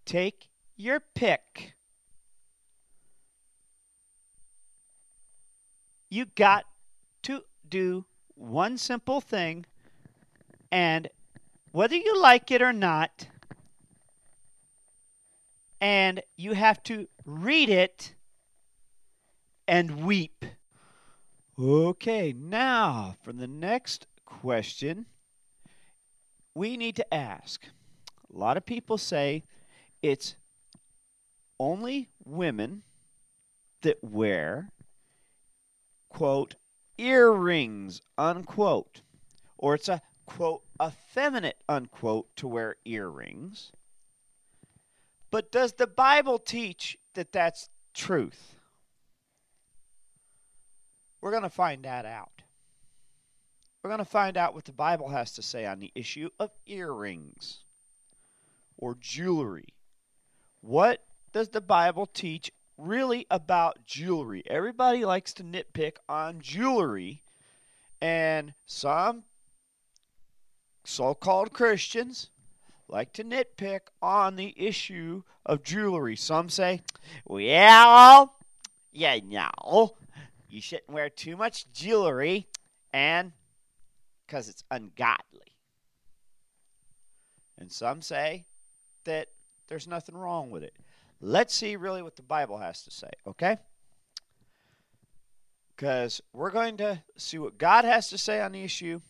Take 0.06 0.50
your 0.76 1.00
pick. 1.00 1.74
You 6.10 6.26
got 6.36 6.66
to 7.24 7.44
do 7.68 8.06
one 8.36 8.78
simple 8.78 9.20
thing, 9.20 9.66
and 10.72 11.10
whether 11.74 11.96
you 11.96 12.22
like 12.22 12.52
it 12.52 12.62
or 12.62 12.72
not, 12.72 13.28
and 15.82 16.22
you 16.38 16.54
have 16.54 16.82
to 16.84 17.08
read 17.26 17.68
it 17.68 18.14
and 19.68 20.06
weep. 20.06 20.46
Okay, 21.60 22.32
now 22.32 23.16
for 23.24 23.34
the 23.34 23.48
next 23.48 24.06
question, 24.24 25.08
we 26.54 26.78
need 26.78 26.96
to 26.96 27.14
ask. 27.14 27.66
A 28.34 28.38
lot 28.38 28.56
of 28.56 28.66
people 28.66 29.00
say 29.00 29.44
it's 30.04 30.36
only 31.60 32.10
women 32.24 32.84
that 33.82 33.98
wear, 34.04 34.70
quote, 36.10 36.56
earrings, 37.00 38.00
unquote, 38.18 39.02
or 39.58 39.74
it's 39.74 39.90
a, 39.90 40.02
quote, 40.26 40.64
effeminate, 40.82 41.58
unquote, 41.68 42.36
to 42.38 42.48
wear 42.48 42.76
earrings. 42.86 43.72
But 45.32 45.52
does 45.52 45.74
the 45.74 45.88
Bible 45.88 46.40
teach 46.40 46.98
that 47.16 47.32
that's 47.32 47.70
truth? 47.94 48.56
We're 51.22 51.32
going 51.32 51.44
to 51.44 51.50
find 51.50 51.84
that 51.86 52.06
out. 52.06 52.42
We're 53.82 53.90
going 53.90 54.00
to 54.00 54.06
find 54.06 54.38
out 54.38 54.54
what 54.54 54.66
the 54.66 54.74
Bible 54.74 55.10
has 55.10 55.34
to 55.34 55.42
say 55.42 55.66
on 55.66 55.80
the 55.80 55.92
issue 55.96 56.30
of 56.40 56.52
earrings 56.66 57.64
or 58.78 58.96
jewelry. 59.00 59.74
What 60.62 61.04
does 61.34 61.50
the 61.50 61.62
Bible 61.62 62.06
teach 62.06 62.52
really 62.78 63.26
about 63.30 63.86
jewelry? 63.86 64.44
Everybody 64.48 65.04
likes 65.04 65.34
to 65.34 65.44
nitpick 65.44 65.98
on 66.08 66.40
jewelry, 66.40 67.24
and 68.02 68.54
some 68.66 69.24
so 70.84 71.14
called 71.14 71.54
Christians 71.54 72.30
like 72.88 73.14
to 73.14 73.24
nitpick 73.24 73.82
on 74.02 74.36
the 74.36 74.54
issue 74.58 75.24
of 75.46 75.64
jewelry. 75.64 76.16
Some 76.16 76.50
say, 76.50 76.82
well, 77.26 78.36
yeah, 78.92 79.20
no, 79.24 79.96
you 80.48 80.62
shouldn't 80.62 80.90
wear 80.90 81.10
too 81.10 81.36
much 81.36 81.72
jewelry, 81.72 82.48
and 82.94 83.32
because 84.26 84.50
it's 84.50 84.64
ungodly. 84.70 85.58
And 87.58 87.72
some 87.72 88.02
say 88.02 88.46
that 89.06 89.30
there's 89.68 89.88
nothing 89.88 90.16
wrong 90.16 90.52
with 90.52 90.64
it. 90.64 90.76
Let's 91.22 91.56
see 91.56 91.76
really 91.76 92.02
what 92.02 92.16
the 92.18 92.22
Bible 92.22 92.58
has 92.58 92.84
to 92.84 92.92
say, 92.92 93.10
okay? 93.26 93.58
Because 95.76 96.22
we're 96.34 96.52
going 96.52 96.78
to 96.78 97.02
see 97.18 97.38
what 97.38 97.58
God 97.58 97.86
has 97.86 98.10
to 98.10 98.18
say 98.18 98.42
on 98.42 98.52
the 98.52 98.64
issue, 98.64 99.02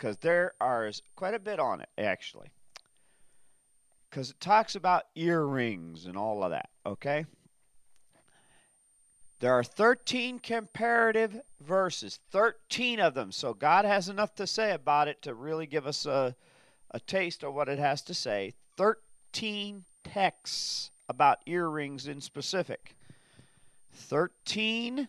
because 0.00 0.16
there 0.16 0.54
are 0.60 0.90
quite 1.14 1.34
a 1.34 1.38
bit 1.38 1.60
on 1.60 1.82
it, 1.82 1.90
actually 1.98 2.50
because 4.10 4.30
it 4.30 4.40
talks 4.40 4.74
about 4.74 5.04
earrings 5.14 6.06
and 6.06 6.16
all 6.16 6.42
of 6.42 6.50
that, 6.50 6.68
okay? 6.84 7.24
There 9.38 9.54
are 9.54 9.64
13 9.64 10.40
comparative 10.40 11.40
verses, 11.60 12.18
13 12.30 13.00
of 13.00 13.14
them. 13.14 13.32
So 13.32 13.54
God 13.54 13.84
has 13.84 14.08
enough 14.08 14.34
to 14.34 14.46
say 14.46 14.72
about 14.72 15.08
it 15.08 15.22
to 15.22 15.32
really 15.32 15.66
give 15.66 15.86
us 15.86 16.04
a, 16.04 16.34
a 16.90 17.00
taste 17.00 17.44
of 17.44 17.54
what 17.54 17.68
it 17.68 17.78
has 17.78 18.02
to 18.02 18.14
say. 18.14 18.52
13 18.76 19.84
texts 20.04 20.90
about 21.08 21.38
earrings 21.46 22.06
in 22.06 22.20
specific. 22.20 22.96
13 23.92 25.08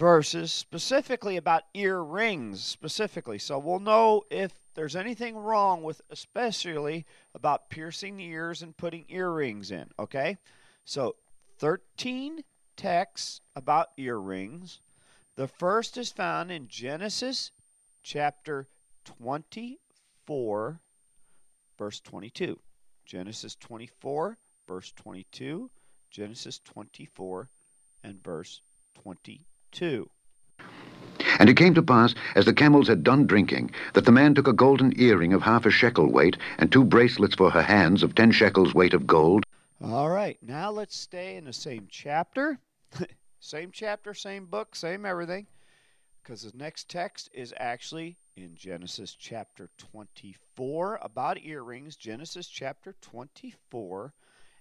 verses 0.00 0.50
specifically 0.50 1.36
about 1.36 1.64
earrings 1.74 2.64
specifically. 2.64 3.38
So 3.38 3.58
we'll 3.58 3.80
know 3.80 4.22
if 4.30 4.50
there's 4.74 4.96
anything 4.96 5.36
wrong 5.36 5.82
with 5.82 6.00
especially 6.08 7.04
about 7.34 7.68
piercing 7.68 8.16
the 8.16 8.24
ears 8.24 8.62
and 8.62 8.74
putting 8.74 9.04
earrings 9.10 9.70
in, 9.70 9.90
okay? 9.98 10.38
So 10.86 11.16
13 11.58 12.44
texts 12.78 13.42
about 13.54 13.88
earrings. 13.98 14.80
The 15.36 15.46
first 15.46 15.98
is 15.98 16.10
found 16.10 16.50
in 16.50 16.66
Genesis 16.66 17.52
chapter 18.02 18.68
24 19.04 20.80
verse 21.76 22.00
22. 22.00 22.58
Genesis 23.04 23.54
24 23.56 24.38
verse 24.66 24.92
22, 24.92 25.70
Genesis 26.10 26.58
24 26.64 27.50
and 28.02 28.24
verse 28.24 28.62
22. 28.94 29.44
And 31.38 31.48
it 31.48 31.56
came 31.56 31.74
to 31.74 31.82
pass, 31.82 32.14
as 32.34 32.44
the 32.44 32.52
camels 32.52 32.88
had 32.88 33.02
done 33.02 33.26
drinking, 33.26 33.70
that 33.94 34.04
the 34.04 34.12
man 34.12 34.34
took 34.34 34.48
a 34.48 34.52
golden 34.52 34.92
earring 35.00 35.32
of 35.32 35.42
half 35.42 35.64
a 35.64 35.70
shekel 35.70 36.10
weight, 36.10 36.36
and 36.58 36.70
two 36.70 36.84
bracelets 36.84 37.34
for 37.34 37.50
her 37.50 37.62
hands 37.62 38.02
of 38.02 38.14
ten 38.14 38.30
shekels 38.30 38.74
weight 38.74 38.94
of 38.94 39.06
gold. 39.06 39.44
All 39.82 40.10
right, 40.10 40.36
now 40.42 40.70
let's 40.70 40.96
stay 40.96 41.36
in 41.36 41.44
the 41.44 41.52
same 41.52 41.86
chapter. 41.90 42.58
same 43.40 43.70
chapter, 43.72 44.12
same 44.12 44.46
book, 44.46 44.74
same 44.76 45.06
everything. 45.06 45.46
Because 46.22 46.42
the 46.42 46.56
next 46.56 46.90
text 46.90 47.30
is 47.32 47.54
actually 47.56 48.18
in 48.36 48.54
Genesis 48.54 49.14
chapter 49.14 49.70
24 49.78 50.98
about 51.02 51.42
earrings. 51.42 51.96
Genesis 51.96 52.46
chapter 52.46 52.94
24 53.00 54.12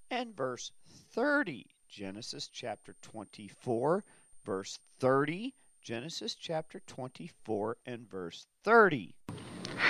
and 0.10 0.36
verse 0.36 0.72
30. 1.12 1.66
Genesis 1.90 2.48
chapter 2.48 2.96
24, 3.02 4.04
verse 4.50 4.80
30 5.00 5.54
Genesis 5.84 6.34
chapter 6.34 6.82
24 6.88 7.78
and 7.86 8.10
verse 8.10 8.48
30. 8.64 9.14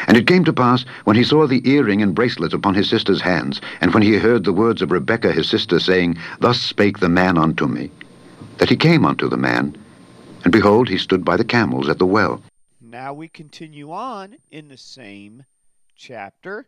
And 0.05 0.17
it 0.17 0.27
came 0.27 0.43
to 0.43 0.51
pass, 0.51 0.83
when 1.05 1.15
he 1.15 1.23
saw 1.23 1.47
the 1.47 1.65
earring 1.65 2.01
and 2.01 2.13
bracelet 2.13 2.51
upon 2.51 2.75
his 2.75 2.89
sister's 2.89 3.21
hands, 3.21 3.61
and 3.79 3.93
when 3.93 4.03
he 4.03 4.17
heard 4.17 4.43
the 4.43 4.51
words 4.51 4.81
of 4.81 4.91
Rebekah 4.91 5.31
his 5.31 5.49
sister, 5.49 5.79
saying, 5.79 6.17
Thus 6.41 6.59
spake 6.59 6.99
the 6.99 7.07
man 7.07 7.37
unto 7.37 7.67
me, 7.67 7.89
that 8.57 8.69
he 8.69 8.75
came 8.75 9.05
unto 9.05 9.29
the 9.29 9.37
man, 9.37 9.77
and 10.43 10.51
behold, 10.51 10.89
he 10.89 10.97
stood 10.97 11.23
by 11.23 11.37
the 11.37 11.45
camels 11.45 11.87
at 11.87 11.97
the 11.97 12.05
well. 12.05 12.43
Now 12.81 13.13
we 13.13 13.29
continue 13.29 13.93
on 13.93 14.35
in 14.51 14.67
the 14.67 14.75
same 14.75 15.45
chapter, 15.95 16.67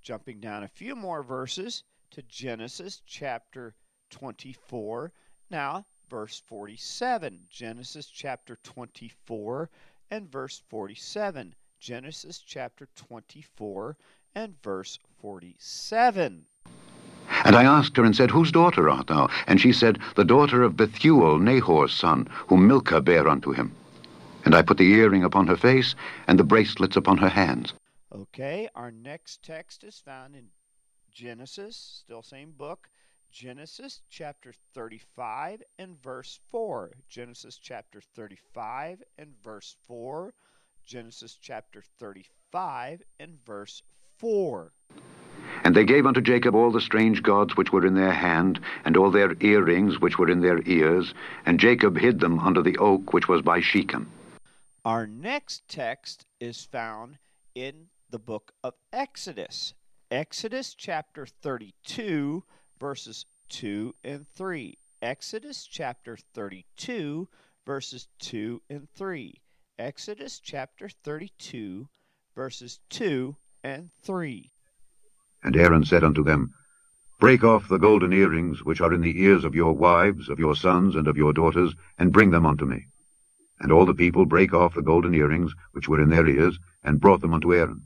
jumping 0.00 0.38
down 0.38 0.62
a 0.62 0.68
few 0.68 0.94
more 0.94 1.24
verses 1.24 1.82
to 2.12 2.22
Genesis 2.22 3.02
chapter 3.04 3.74
24. 4.10 5.10
Now, 5.50 5.86
verse 6.12 6.42
47. 6.46 7.40
Genesis 7.48 8.06
chapter 8.06 8.58
24 8.64 9.70
and 10.10 10.30
verse 10.30 10.62
47. 10.68 11.54
Genesis 11.80 12.38
chapter 12.46 12.86
24 12.96 13.96
and 14.34 14.54
verse 14.62 14.98
47. 15.22 16.44
And 17.44 17.56
I 17.56 17.64
asked 17.64 17.96
her 17.96 18.04
and 18.04 18.14
said, 18.14 18.30
Whose 18.30 18.52
daughter 18.52 18.90
art 18.90 19.06
thou? 19.06 19.30
And 19.46 19.58
she 19.58 19.72
said, 19.72 20.00
The 20.14 20.26
daughter 20.26 20.62
of 20.62 20.76
Bethuel, 20.76 21.38
Nahor's 21.38 21.94
son, 21.94 22.28
whom 22.48 22.68
Milcah 22.68 23.00
bare 23.00 23.26
unto 23.26 23.52
him. 23.52 23.74
And 24.44 24.54
I 24.54 24.60
put 24.60 24.76
the 24.76 24.92
earring 24.92 25.24
upon 25.24 25.46
her 25.46 25.56
face 25.56 25.94
and 26.26 26.38
the 26.38 26.44
bracelets 26.44 26.94
upon 26.94 27.16
her 27.16 27.30
hands. 27.30 27.72
Okay, 28.14 28.68
our 28.74 28.90
next 28.90 29.42
text 29.42 29.82
is 29.82 29.98
found 29.98 30.36
in 30.36 30.48
Genesis, 31.10 32.02
still 32.04 32.22
same 32.22 32.50
book, 32.50 32.90
Genesis 33.32 34.02
chapter 34.10 34.52
35 34.74 35.62
and 35.78 36.00
verse 36.02 36.38
4. 36.50 36.90
Genesis 37.08 37.56
chapter 37.56 38.02
35 38.14 39.02
and 39.16 39.32
verse 39.42 39.74
4. 39.86 40.34
Genesis 40.84 41.38
chapter 41.40 41.82
35 41.98 43.02
and 43.18 43.38
verse 43.46 43.82
4. 44.18 44.70
And 45.64 45.74
they 45.74 45.84
gave 45.84 46.04
unto 46.04 46.20
Jacob 46.20 46.54
all 46.54 46.70
the 46.70 46.80
strange 46.82 47.22
gods 47.22 47.56
which 47.56 47.72
were 47.72 47.86
in 47.86 47.94
their 47.94 48.12
hand, 48.12 48.60
and 48.84 48.98
all 48.98 49.10
their 49.10 49.34
earrings 49.40 49.98
which 49.98 50.18
were 50.18 50.28
in 50.30 50.42
their 50.42 50.60
ears, 50.66 51.14
and 51.46 51.58
Jacob 51.58 51.96
hid 51.96 52.20
them 52.20 52.38
under 52.38 52.60
the 52.60 52.76
oak 52.76 53.14
which 53.14 53.28
was 53.28 53.40
by 53.40 53.62
Shechem. 53.62 54.12
Our 54.84 55.06
next 55.06 55.66
text 55.68 56.26
is 56.38 56.66
found 56.66 57.16
in 57.54 57.86
the 58.10 58.18
book 58.18 58.52
of 58.62 58.74
Exodus. 58.92 59.72
Exodus 60.10 60.74
chapter 60.74 61.24
32 61.24 62.44
verses 62.82 63.26
2 63.50 63.94
and 64.02 64.26
3. 64.34 64.76
Exodus 65.00 65.66
chapter 65.66 66.16
32, 66.34 67.28
verses 67.64 68.08
2 68.18 68.60
and 68.68 68.90
3. 68.90 69.40
Exodus 69.78 70.40
chapter 70.40 70.88
32, 70.88 71.88
verses 72.34 72.80
2 72.90 73.36
and 73.62 73.90
3. 74.02 74.50
And 75.44 75.56
Aaron 75.56 75.84
said 75.84 76.02
unto 76.02 76.24
them, 76.24 76.54
Break 77.20 77.44
off 77.44 77.68
the 77.68 77.78
golden 77.78 78.12
earrings 78.12 78.64
which 78.64 78.80
are 78.80 78.92
in 78.92 79.00
the 79.00 79.22
ears 79.22 79.44
of 79.44 79.54
your 79.54 79.74
wives, 79.74 80.28
of 80.28 80.40
your 80.40 80.56
sons, 80.56 80.96
and 80.96 81.06
of 81.06 81.16
your 81.16 81.32
daughters, 81.32 81.76
and 81.96 82.12
bring 82.12 82.32
them 82.32 82.44
unto 82.44 82.66
me. 82.66 82.86
And 83.60 83.70
all 83.70 83.86
the 83.86 83.94
people 83.94 84.26
brake 84.26 84.52
off 84.52 84.74
the 84.74 84.82
golden 84.82 85.14
earrings 85.14 85.54
which 85.70 85.88
were 85.88 86.02
in 86.02 86.10
their 86.10 86.26
ears, 86.26 86.58
and 86.82 87.00
brought 87.00 87.20
them 87.20 87.32
unto 87.32 87.54
Aaron. 87.54 87.82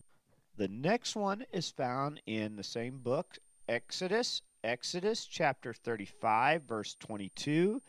The 0.56 0.68
next 0.68 1.14
one 1.14 1.44
is 1.52 1.70
found 1.70 2.22
in 2.24 2.56
the 2.56 2.64
same 2.64 3.00
book, 3.00 3.36
Exodus, 3.68 4.40
Exodus 4.66 5.26
chapter 5.26 5.72
35, 5.72 6.64
verse 6.64 6.96
22, 6.98 7.80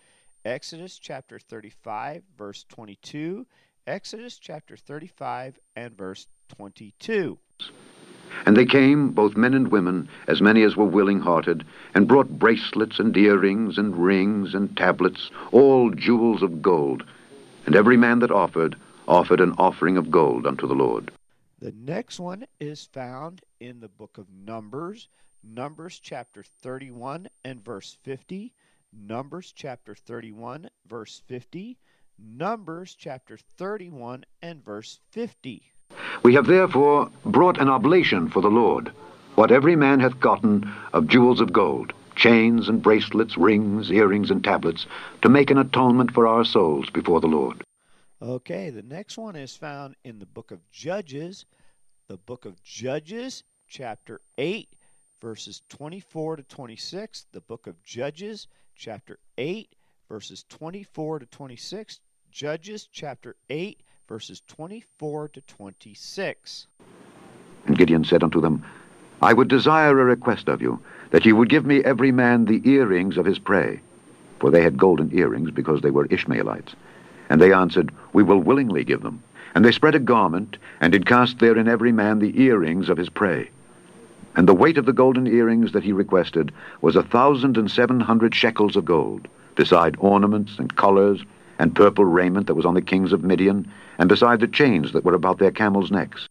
Exodus 0.45 0.99
chapter 0.99 1.39
35, 1.39 2.21
verse 2.37 2.65
22, 2.69 3.47
Exodus 3.87 4.37
chapter 4.37 4.77
35, 4.77 5.57
and 5.75 5.97
verse 5.97 6.27
22. 6.49 7.39
And 8.45 8.55
they 8.55 8.67
came, 8.67 9.09
both 9.09 9.35
men 9.35 9.55
and 9.55 9.69
women, 9.69 10.07
as 10.27 10.39
many 10.39 10.61
as 10.61 10.75
were 10.75 10.85
willing 10.85 11.19
hearted, 11.19 11.65
and 11.95 12.07
brought 12.07 12.37
bracelets 12.37 12.99
and 12.99 13.17
earrings 13.17 13.79
and 13.79 13.97
rings 13.97 14.53
and 14.53 14.77
tablets, 14.77 15.31
all 15.51 15.89
jewels 15.89 16.43
of 16.43 16.61
gold. 16.61 17.03
And 17.65 17.75
every 17.75 17.97
man 17.97 18.19
that 18.19 18.29
offered, 18.29 18.75
offered 19.07 19.41
an 19.41 19.55
offering 19.57 19.97
of 19.97 20.11
gold 20.11 20.45
unto 20.45 20.67
the 20.67 20.75
Lord. 20.75 21.09
The 21.57 21.73
next 21.75 22.19
one 22.19 22.45
is 22.59 22.85
found 22.85 23.41
in 23.59 23.79
the 23.79 23.87
book 23.87 24.19
of 24.19 24.27
Numbers, 24.29 25.07
Numbers 25.43 25.99
chapter 25.99 26.43
31 26.61 27.27
and 27.45 27.63
verse 27.63 27.97
50, 28.03 28.53
Numbers 28.93 29.53
chapter 29.55 29.95
31, 29.95 30.69
verse 30.87 31.21
50, 31.27 31.77
Numbers 32.19 32.95
chapter 32.97 33.37
31 33.57 34.25
and 34.41 34.63
verse 34.63 34.99
50. 35.11 35.71
We 36.23 36.33
have 36.33 36.47
therefore 36.47 37.09
brought 37.25 37.61
an 37.61 37.69
oblation 37.69 38.29
for 38.29 38.41
the 38.41 38.49
Lord, 38.49 38.91
what 39.35 39.51
every 39.51 39.75
man 39.75 39.99
hath 39.99 40.19
gotten 40.19 40.71
of 40.93 41.07
jewels 41.07 41.39
of 41.39 41.53
gold, 41.53 41.93
chains 42.15 42.67
and 42.67 42.81
bracelets, 42.81 43.37
rings, 43.37 43.91
earrings, 43.91 44.31
and 44.31 44.43
tablets, 44.43 44.87
to 45.21 45.29
make 45.29 45.51
an 45.51 45.59
atonement 45.59 46.11
for 46.11 46.25
our 46.27 46.43
souls 46.43 46.89
before 46.89 47.21
the 47.21 47.27
Lord. 47.27 47.63
Okay, 48.21 48.71
the 48.71 48.81
next 48.81 49.17
one 49.17 49.35
is 49.35 49.55
found 49.55 49.95
in 50.03 50.17
the 50.17 50.25
book 50.25 50.49
of 50.49 50.67
Judges, 50.71 51.45
the 52.07 52.17
book 52.17 52.45
of 52.45 52.63
Judges, 52.63 53.43
chapter 53.67 54.21
8, 54.39 54.67
verses 55.21 55.61
24 55.69 56.37
to 56.37 56.43
26. 56.43 57.25
The 57.31 57.41
book 57.41 57.67
of 57.67 57.81
Judges, 57.83 58.47
chapter 58.75 59.17
8, 59.37 59.73
verses 60.09 60.45
24 60.49 61.19
to 61.19 61.25
26. 61.25 61.99
Judges, 62.31 62.87
chapter 62.91 63.35
8, 63.49 63.81
verses 64.07 64.41
24 64.47 65.29
to 65.29 65.41
26. 65.41 66.67
And 67.65 67.77
Gideon 67.77 68.03
said 68.03 68.23
unto 68.23 68.41
them, 68.41 68.63
I 69.21 69.33
would 69.33 69.47
desire 69.47 69.99
a 69.99 70.05
request 70.05 70.47
of 70.47 70.61
you, 70.61 70.79
that 71.09 71.25
ye 71.25 71.33
would 71.33 71.49
give 71.49 71.65
me 71.65 71.83
every 71.83 72.11
man 72.11 72.45
the 72.45 72.61
earrings 72.69 73.17
of 73.17 73.25
his 73.25 73.39
prey. 73.39 73.81
For 74.39 74.51
they 74.51 74.61
had 74.61 74.77
golden 74.77 75.17
earrings, 75.17 75.49
because 75.49 75.81
they 75.81 75.89
were 75.89 76.05
Ishmaelites. 76.05 76.75
And 77.29 77.41
they 77.41 77.51
answered, 77.51 77.91
We 78.13 78.21
will 78.21 78.39
willingly 78.39 78.83
give 78.83 79.01
them. 79.01 79.23
And 79.55 79.65
they 79.65 79.71
spread 79.71 79.95
a 79.95 79.99
garment, 79.99 80.57
and 80.79 80.91
did 80.91 81.07
cast 81.07 81.39
therein 81.39 81.67
every 81.67 81.91
man 81.91 82.19
the 82.19 82.39
earrings 82.39 82.89
of 82.89 82.97
his 82.97 83.09
prey. 83.09 83.49
And 84.37 84.47
the 84.47 84.53
weight 84.53 84.77
of 84.77 84.85
the 84.85 84.93
golden 84.93 85.25
earrings 85.25 85.71
that 85.71 85.83
he 85.83 85.91
requested 85.91 86.53
was 86.81 86.95
a 86.95 87.01
thousand 87.01 87.57
and 87.57 87.71
seven 87.71 87.99
hundred 87.99 88.35
shekels 88.35 88.75
of 88.75 88.85
gold, 88.85 89.27
beside 89.55 89.95
ornaments 89.97 90.59
and 90.59 90.75
collars, 90.75 91.25
and 91.57 91.75
purple 91.75 92.05
raiment 92.05 92.45
that 92.45 92.53
was 92.53 92.65
on 92.65 92.75
the 92.75 92.81
kings 92.83 93.11
of 93.11 93.23
Midian, 93.23 93.67
and 93.97 94.07
beside 94.07 94.39
the 94.39 94.47
chains 94.47 94.93
that 94.93 95.03
were 95.03 95.15
about 95.15 95.39
their 95.39 95.49
camels' 95.49 95.89
necks. 95.89 96.29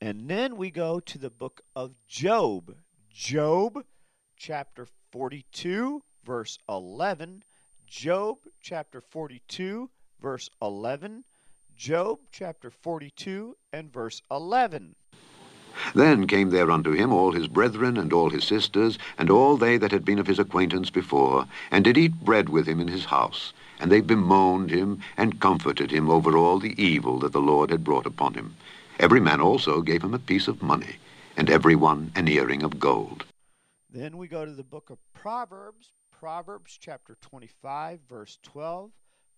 And 0.00 0.30
then 0.30 0.56
we 0.56 0.70
go 0.70 1.00
to 1.00 1.18
the 1.18 1.28
book 1.28 1.60
of 1.74 1.92
Job. 2.06 2.76
Job, 3.12 3.84
chapter 4.36 4.86
42, 5.10 6.04
verse 6.24 6.56
11. 6.68 7.42
Job, 7.84 8.38
chapter 8.60 9.00
42, 9.00 9.90
verse 10.22 10.48
11. 10.62 11.24
Job, 11.76 12.20
chapter 12.30 12.70
42, 12.70 13.56
and 13.72 13.92
verse 13.92 14.22
11. 14.30 14.94
Then 15.94 16.26
came 16.26 16.50
there 16.50 16.70
unto 16.70 16.92
him 16.92 17.12
all 17.12 17.32
his 17.32 17.48
brethren 17.48 17.96
and 17.96 18.12
all 18.12 18.30
his 18.30 18.44
sisters, 18.44 18.98
and 19.18 19.30
all 19.30 19.56
they 19.56 19.76
that 19.78 19.92
had 19.92 20.04
been 20.04 20.18
of 20.18 20.26
his 20.26 20.38
acquaintance 20.38 20.90
before, 20.90 21.46
and 21.70 21.84
did 21.84 21.96
eat 21.96 22.24
bread 22.24 22.48
with 22.48 22.66
him 22.66 22.80
in 22.80 22.88
his 22.88 23.06
house. 23.06 23.52
And 23.78 23.90
they 23.90 24.00
bemoaned 24.00 24.70
him, 24.70 25.00
and 25.16 25.40
comforted 25.40 25.90
him 25.90 26.10
over 26.10 26.36
all 26.36 26.58
the 26.58 26.80
evil 26.82 27.18
that 27.20 27.32
the 27.32 27.40
Lord 27.40 27.70
had 27.70 27.84
brought 27.84 28.06
upon 28.06 28.34
him. 28.34 28.56
Every 28.98 29.20
man 29.20 29.40
also 29.40 29.80
gave 29.80 30.04
him 30.04 30.12
a 30.12 30.18
piece 30.18 30.48
of 30.48 30.62
money, 30.62 30.96
and 31.36 31.48
every 31.48 31.74
one 31.74 32.12
an 32.14 32.28
earring 32.28 32.62
of 32.62 32.78
gold. 32.78 33.24
Then 33.88 34.18
we 34.18 34.28
go 34.28 34.44
to 34.44 34.52
the 34.52 34.62
book 34.62 34.90
of 34.90 34.98
Proverbs, 35.14 35.92
Proverbs 36.10 36.78
chapter 36.78 37.16
25, 37.22 38.00
verse 38.08 38.38
12. 38.42 38.90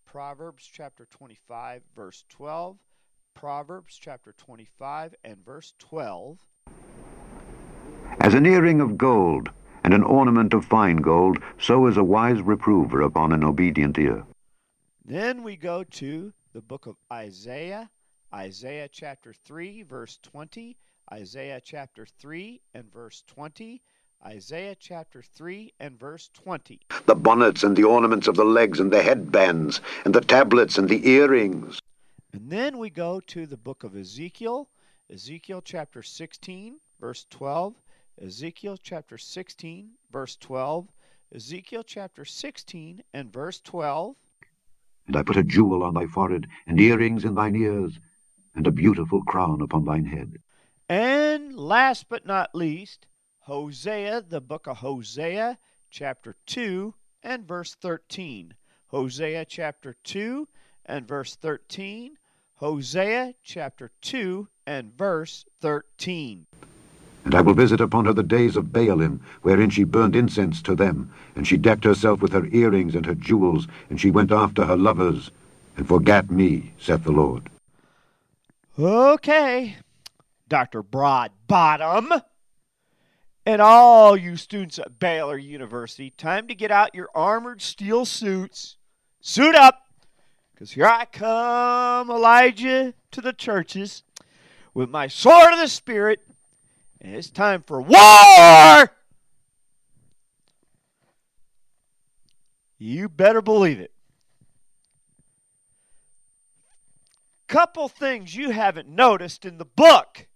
Proverbs 0.05 0.69
chapter 0.71 1.07
25, 1.07 1.83
verse 1.95 2.25
12. 2.29 2.77
Proverbs 3.35 3.99
chapter 4.01 4.33
25 4.39 5.17
and 5.25 5.45
verse 5.45 5.75
12. 5.81 6.39
As 8.21 8.35
an 8.35 8.47
earring 8.47 8.81
of 8.81 8.97
gold, 8.97 9.51
and 9.83 9.93
an 9.93 10.05
ornament 10.05 10.55
of 10.55 10.65
fine 10.65 10.99
gold, 10.99 11.39
so 11.59 11.87
is 11.89 11.97
a 11.97 12.05
wise 12.05 12.41
reprover 12.41 13.03
upon 13.03 13.33
an 13.33 13.43
obedient 13.43 13.99
ear. 13.99 14.25
Then 15.05 15.43
we 15.43 15.57
go 15.57 15.83
to 15.83 16.33
the 16.53 16.61
book 16.61 16.87
of 16.87 16.97
Isaiah, 17.13 17.91
Isaiah 18.33 18.89
chapter 18.89 19.33
3, 19.33 19.83
verse 19.83 20.21
20, 20.23 20.77
Isaiah 21.13 21.61
chapter 21.61 22.07
3 22.07 22.61
and 22.75 22.93
verse 22.93 23.25
20, 23.27 23.83
Isaiah 24.25 24.77
chapter 24.79 25.21
3 25.21 25.73
and 25.81 25.99
verse 25.99 26.31
20. 26.33 26.81
The 27.07 27.17
bonnets 27.17 27.65
and 27.65 27.77
the 27.77 27.85
ornaments 27.85 28.29
of 28.29 28.37
the 28.37 28.45
legs 28.45 28.79
and 28.79 28.93
the 28.93 29.03
headbands, 29.03 29.81
and 30.05 30.15
the 30.15 30.21
tablets 30.21 30.79
and 30.79 30.89
the 30.89 31.09
earrings. 31.09 31.81
And 32.35 32.51
then 32.51 32.79
we 32.79 32.89
go 32.89 33.21
to 33.21 33.47
the 33.47 33.59
book 33.59 33.85
of 33.85 33.95
Ezekiel, 33.95 34.71
Ezekiel 35.13 35.61
chapter 35.63 36.03
16, 36.03 36.79
verse 36.99 37.27
12, 37.29 37.75
Ezekiel 38.23 38.79
chapter 38.83 39.19
16, 39.19 39.91
verse 40.11 40.37
12, 40.37 40.89
Ezekiel 41.35 41.83
chapter 41.83 42.25
16 42.25 43.03
and 43.13 43.31
verse 43.31 43.61
12. 43.61 44.17
And 45.07 45.17
I 45.17 45.23
put 45.23 45.37
a 45.37 45.45
jewel 45.45 45.83
on 45.83 45.93
thy 45.93 46.07
forehead, 46.07 46.47
and 46.67 46.81
earrings 46.81 47.27
in 47.27 47.35
thine 47.35 47.55
ears, 47.55 48.01
and 48.55 48.67
a 48.67 48.71
beautiful 48.71 49.23
crown 49.23 49.61
upon 49.61 49.85
thine 49.85 50.07
head. 50.07 50.39
And 50.89 51.55
last 51.55 52.09
but 52.09 52.25
not 52.25 52.55
least, 52.55 53.07
Hosea, 53.41 54.23
the 54.27 54.41
book 54.41 54.67
of 54.67 54.79
Hosea, 54.79 55.59
chapter 55.91 56.37
2 56.47 56.95
and 57.23 57.47
verse 57.47 57.75
13. 57.75 58.55
Hosea 58.87 59.45
chapter 59.45 59.97
2 60.05 60.49
and 60.87 61.07
verse 61.07 61.37
13. 61.37 62.17
Hosea 62.63 63.35
chapter 63.43 63.91
2 64.03 64.47
and 64.69 64.97
verse 64.97 65.45
13. 65.63 66.47
And 67.25 67.35
I 67.35 67.41
will 67.41 67.55
visit 67.55 67.81
upon 67.81 68.05
her 68.05 68.13
the 68.13 68.23
days 68.23 68.57
of 68.57 68.67
Baalim, 68.67 69.19
wherein 69.43 69.69
she 69.69 69.83
burned 69.83 70.15
incense 70.15 70.63
to 70.63 70.77
them, 70.77 71.13
and 71.35 71.45
she 71.45 71.57
decked 71.57 71.83
herself 71.83 72.23
with 72.23 72.33
her 72.33 72.47
earrings 72.53 72.95
and 72.95 73.05
her 73.05 73.17
jewels, 73.17 73.67
and 73.91 74.01
she 74.01 74.13
went 74.13 74.31
after 74.31 74.65
her 74.65 74.77
lovers, 74.77 75.33
and 75.77 75.89
forgat 75.89 76.31
me, 76.31 76.73
saith 76.79 77.03
the 77.03 77.11
Lord. 77.11 77.51
Okay, 78.79 79.79
Dr. 80.47 80.85
Broadbottom, 80.85 82.23
and 83.45 83.61
all 83.61 84.17
you 84.17 84.37
students 84.37 84.79
at 84.79 85.01
Baylor 85.01 85.37
University, 85.37 86.11
time 86.11 86.47
to 86.47 86.55
get 86.55 86.71
out 86.71 86.95
your 86.95 87.09
armored 87.13 87.61
steel 87.61 88.05
suits. 88.05 88.77
Suit 89.21 89.57
up, 89.57 89.92
because 90.63 90.75
here 90.75 90.87
I 90.87 91.07
come, 91.07 92.09
Elijah, 92.09 92.95
to 93.11 93.21
the 93.21 93.33
churches 93.33 94.05
with 94.73 94.89
my 94.89 95.09
sword 95.09 95.53
of 95.53 95.59
the 95.59 95.67
Spirit, 95.67 96.21
and 97.01 97.17
it's 97.17 97.31
time 97.31 97.65
for 97.67 97.83
war! 97.83 98.89
You 102.79 103.09
better 103.09 103.43
believe 103.43 103.81
it. 103.81 103.91
Couple 107.49 107.89
things 107.89 108.37
you 108.37 108.51
haven't 108.51 108.89
noticed 108.89 109.45
in 109.45 109.59
the 109.59 109.65
book. 109.65 110.29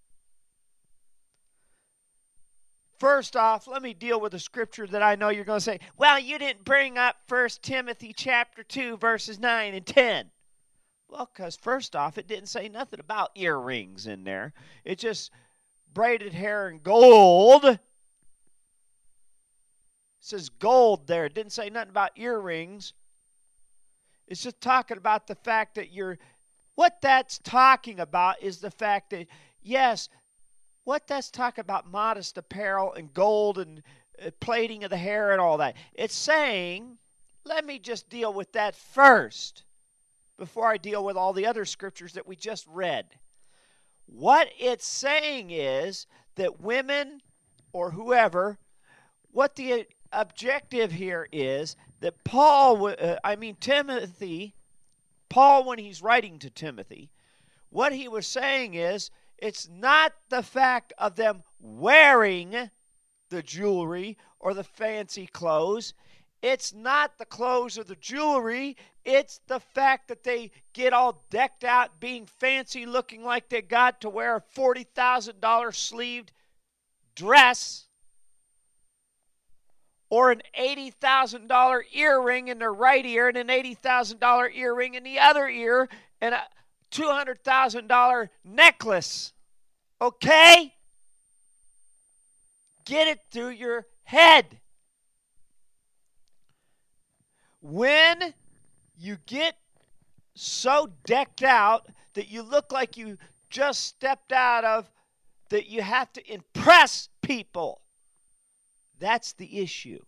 First 2.97 3.35
off, 3.35 3.67
let 3.67 3.83
me 3.83 3.93
deal 3.93 4.19
with 4.19 4.33
a 4.33 4.39
scripture 4.39 4.87
that 4.87 5.03
I 5.03 5.15
know 5.15 5.29
you're 5.29 5.45
going 5.45 5.57
to 5.57 5.63
say, 5.63 5.79
well, 5.97 6.17
you 6.19 6.39
didn't 6.39 6.65
bring 6.65 6.97
up 6.97 7.17
1 7.29 7.49
Timothy 7.61 8.11
chapter 8.11 8.63
2 8.63 8.97
verses 8.97 9.39
9 9.39 9.73
and 9.75 9.85
10. 9.85 10.31
Well, 11.07 11.27
cuz 11.27 11.55
first 11.55 11.95
off, 11.95 12.17
it 12.17 12.27
didn't 12.27 12.47
say 12.47 12.67
nothing 12.67 12.99
about 12.99 13.31
earrings 13.35 14.07
in 14.07 14.23
there. 14.23 14.53
It 14.83 14.97
just 14.97 15.31
braided 15.93 16.33
hair 16.33 16.67
and 16.67 16.81
gold. 16.81 17.79
says 20.19 20.49
gold 20.49 21.07
there. 21.07 21.25
It 21.25 21.35
didn't 21.35 21.53
say 21.53 21.69
nothing 21.69 21.91
about 21.91 22.11
earrings. 22.17 22.93
It's 24.27 24.43
just 24.43 24.59
talking 24.59 24.97
about 24.97 25.27
the 25.27 25.35
fact 25.35 25.75
that 25.75 25.91
you're. 25.91 26.17
What 26.75 27.01
that's 27.01 27.39
talking 27.39 27.99
about 27.99 28.41
is 28.43 28.59
the 28.59 28.69
fact 28.69 29.09
that, 29.09 29.27
yes, 29.61 30.09
what 30.87 31.05
does 31.05 31.29
talk 31.29 31.57
about 31.57 31.91
modest 31.91 32.37
apparel 32.37 32.93
and 32.93 33.13
gold 33.13 33.57
and 33.57 33.83
uh, 34.25 34.29
plating 34.39 34.85
of 34.85 34.89
the 34.89 34.95
hair 34.95 35.33
and 35.33 35.41
all 35.41 35.57
that. 35.57 35.75
It's 35.93 36.15
saying, 36.15 36.97
let 37.43 37.65
me 37.65 37.77
just 37.77 38.09
deal 38.09 38.33
with 38.33 38.53
that 38.53 38.73
first 38.73 39.65
before 40.37 40.67
I 40.67 40.77
deal 40.77 41.03
with 41.03 41.17
all 41.17 41.33
the 41.33 41.45
other 41.45 41.65
scriptures 41.65 42.13
that 42.13 42.25
we 42.25 42.37
just 42.37 42.65
read. 42.67 43.05
What 44.05 44.47
it's 44.57 44.87
saying 44.87 45.51
is 45.51 46.07
that 46.35 46.61
women 46.61 47.21
or 47.73 47.91
whoever, 47.91 48.57
what 49.31 49.57
the 49.57 49.87
objective 50.13 50.93
here 50.93 51.27
is 51.33 51.75
that 51.99 52.23
Paul, 52.23 52.87
uh, 52.87 53.17
I 53.25 53.35
mean, 53.35 53.57
Timothy, 53.59 54.55
Paul, 55.27 55.65
when 55.65 55.79
he's 55.79 56.01
writing 56.01 56.39
to 56.39 56.49
Timothy, 56.49 57.11
what 57.71 57.91
he 57.91 58.07
was 58.07 58.25
saying 58.25 58.75
is 58.75 59.11
it's 59.37 59.69
not 59.69 60.13
the 60.29 60.43
fact 60.43 60.93
of 60.97 61.15
them 61.15 61.43
wearing 61.59 62.69
the 63.29 63.43
jewelry 63.43 64.17
or 64.39 64.53
the 64.53 64.63
fancy 64.63 65.27
clothes. 65.27 65.93
It's 66.41 66.73
not 66.73 67.17
the 67.17 67.25
clothes 67.25 67.77
or 67.77 67.83
the 67.83 67.95
jewelry. 67.95 68.77
It's 69.03 69.39
the 69.47 69.59
fact 69.59 70.07
that 70.07 70.23
they 70.23 70.51
get 70.73 70.93
all 70.93 71.25
decked 71.29 71.63
out, 71.63 71.99
being 71.99 72.25
fancy, 72.25 72.85
looking 72.85 73.23
like 73.23 73.49
they 73.49 73.61
got 73.61 74.01
to 74.01 74.09
wear 74.09 74.35
a 74.35 74.41
$40,000 74.41 75.75
sleeved 75.75 76.31
dress 77.15 77.87
or 80.09 80.31
an 80.31 80.41
$80,000 80.57 81.81
earring 81.93 82.47
in 82.47 82.59
their 82.59 82.73
right 82.73 83.05
ear 83.05 83.27
and 83.27 83.37
an 83.37 83.47
$80,000 83.47 84.55
earring 84.55 84.95
in 84.95 85.03
the 85.03 85.19
other 85.19 85.47
ear 85.47 85.89
and 86.21 86.35
a 86.35 86.43
$200,000 86.91 88.29
necklace. 88.43 89.33
Okay? 90.01 90.73
Get 92.85 93.07
it 93.07 93.19
through 93.31 93.49
your 93.49 93.85
head. 94.03 94.59
When 97.61 98.33
you 98.97 99.17
get 99.25 99.57
so 100.35 100.91
decked 101.05 101.43
out 101.43 101.87
that 102.13 102.29
you 102.29 102.41
look 102.41 102.71
like 102.71 102.97
you 102.97 103.17
just 103.49 103.85
stepped 103.85 104.31
out 104.31 104.63
of, 104.63 104.89
that 105.49 105.67
you 105.67 105.81
have 105.81 106.11
to 106.13 106.33
impress 106.33 107.09
people 107.21 107.81
that's 108.99 109.33
the 109.33 109.59
issue. 109.59 109.99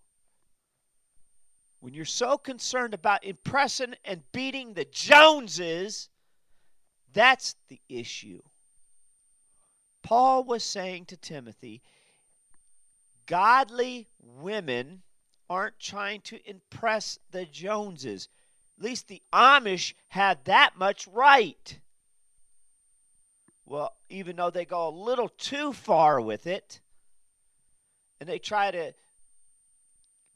When 1.80 1.93
you're 1.93 2.05
so 2.05 2.38
concerned 2.38 2.93
about 2.93 3.23
impressing 3.23 3.95
and 4.03 4.21
beating 4.32 4.73
the 4.73 4.86
Joneses, 4.86 6.09
that's 7.14 7.55
the 7.68 7.80
issue. 7.89 8.41
Paul 10.03 10.43
was 10.43 10.64
saying 10.64 11.05
to 11.05 11.18
Timothy, 11.18 11.82
godly 13.26 14.07
women 14.20 15.01
aren't 15.49 15.80
trying 15.80 16.22
to 16.22 16.39
impress 16.49 17.20
the 17.32 17.45
Joneses. 17.45 18.30
At 18.78 18.84
least 18.84 19.07
the 19.07 19.22
Amish 19.34 19.93
had 20.07 20.45
that 20.45 20.78
much 20.78 21.07
right. 21.07 21.80
Well, 23.66 23.93
even 24.10 24.36
though 24.36 24.49
they 24.49 24.66
go 24.66 24.88
a 24.88 24.89
little 24.89 25.30
too 25.30 25.74
far 25.74 26.22
with 26.22 26.47
it, 26.47 26.82
and 28.20 28.28
they 28.28 28.39
try 28.39 28.72
to 28.72 28.93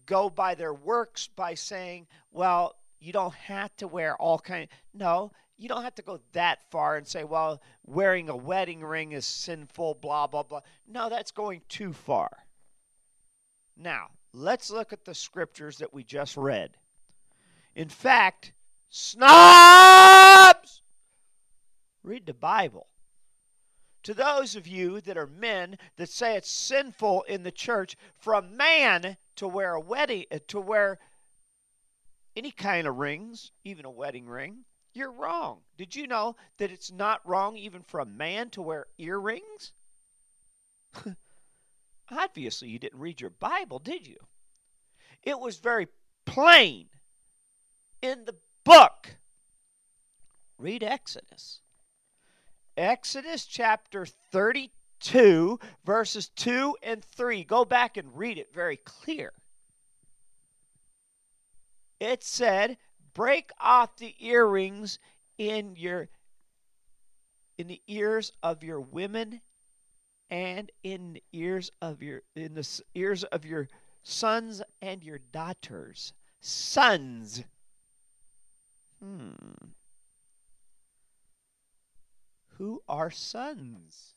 go 0.06 0.30
by 0.30 0.56
their 0.56 0.74
works 0.74 1.28
by 1.28 1.54
saying, 1.54 2.08
well, 2.32 2.76
you 3.00 3.12
don't 3.12 3.34
have 3.34 3.76
to 3.78 3.88
wear 3.88 4.16
all 4.18 4.40
kind. 4.40 4.68
No, 4.94 5.32
you 5.58 5.70
don't 5.70 5.84
have 5.84 5.96
to 5.96 6.02
go 6.02 6.20
that 6.34 6.60
far 6.72 6.98
and 6.98 7.08
say, 7.08 7.24
well, 7.24 7.62
wearing 7.86 8.30
a 8.30 8.36
wedding 8.36 8.82
ring 8.84 9.12
is 9.12 9.26
sinful, 9.26 9.96
blah, 10.02 10.28
blah, 10.28 10.44
blah. 10.44 10.62
No, 10.88 11.10
that's 11.10 11.32
going 11.32 11.62
too 11.70 11.94
far. 11.94 12.30
Now, 13.78 14.08
let's 14.34 14.70
look 14.72 14.94
at 14.94 15.06
the 15.06 15.16
scriptures 15.16 15.78
that 15.78 15.94
we 15.94 16.04
just 16.04 16.38
read. 16.38 16.78
In 17.76 17.90
fact, 17.90 18.54
snobs! 18.90 20.82
Read 22.04 22.26
the 22.26 22.34
Bible 22.34 22.88
to 24.04 24.14
those 24.14 24.56
of 24.56 24.68
you 24.68 25.02
that 25.02 25.18
are 25.18 25.28
men 25.28 25.78
that 25.98 26.10
say 26.10 26.36
it's 26.36 26.52
sinful 26.52 27.24
in 27.24 27.44
the 27.44 27.52
church 27.52 27.96
for 28.18 28.34
a 28.34 28.42
man 28.42 29.18
to 29.38 29.48
wear 29.48 29.74
a 29.74 29.80
wedding 29.80 30.26
to 30.48 30.60
wear 30.60 31.00
any 32.36 32.52
kind 32.52 32.86
of 32.86 32.98
rings, 32.98 33.52
even 33.64 33.86
a 33.86 33.92
wedding 33.92 34.26
ring, 34.26 34.66
you're 34.94 35.12
wrong. 35.12 35.60
Did 35.78 35.96
you 35.96 36.08
know 36.08 36.36
that 36.58 36.72
it's 36.72 36.92
not 36.92 37.28
wrong 37.28 37.58
even 37.58 37.82
for 37.82 38.00
a 38.00 38.06
man 38.06 38.50
to 38.52 38.62
wear 38.62 38.88
earrings? 38.98 39.74
Obviously, 42.12 42.70
you 42.70 42.80
didn't 42.80 43.00
read 43.00 43.22
your 43.22 43.32
Bible, 43.32 43.80
did 43.80 44.08
you? 44.08 44.18
It 45.24 45.40
was 45.40 45.58
very 45.58 45.88
plain 46.26 46.88
in 48.02 48.26
the 48.26 48.36
book. 48.64 49.18
Read 50.58 50.84
Exodus. 50.84 51.62
Exodus 52.76 53.46
chapter 53.46 54.06
32, 54.32 55.60
verses 55.86 56.30
2 56.30 56.78
and 56.84 57.04
3. 57.04 57.44
Go 57.44 57.66
back 57.66 57.98
and 57.98 58.18
read 58.18 58.38
it 58.38 58.54
very 58.54 58.78
clear. 58.78 59.34
It 62.00 62.24
said, 62.24 62.78
break 63.14 63.52
off 63.60 63.98
the 63.98 64.16
earrings 64.20 65.00
in 65.38 65.76
your 65.76 66.10
in 67.58 67.68
the 67.68 67.82
ears 67.88 68.32
of 68.42 68.64
your 68.64 68.80
women 68.80 69.42
and 70.30 70.72
in 70.84 71.14
the 71.14 71.24
ears 71.32 71.72
of 71.82 72.02
your 72.02 72.22
in 72.36 72.56
the 72.56 72.82
ears 72.96 73.24
of 73.26 73.46
your 73.46 73.68
sons 74.04 74.62
and 74.82 75.04
your 75.04 75.20
daughters 75.32 76.14
sons 76.42 77.44
hmm 79.02 79.32
who 82.58 82.82
are 82.88 83.12
sons? 83.12 84.16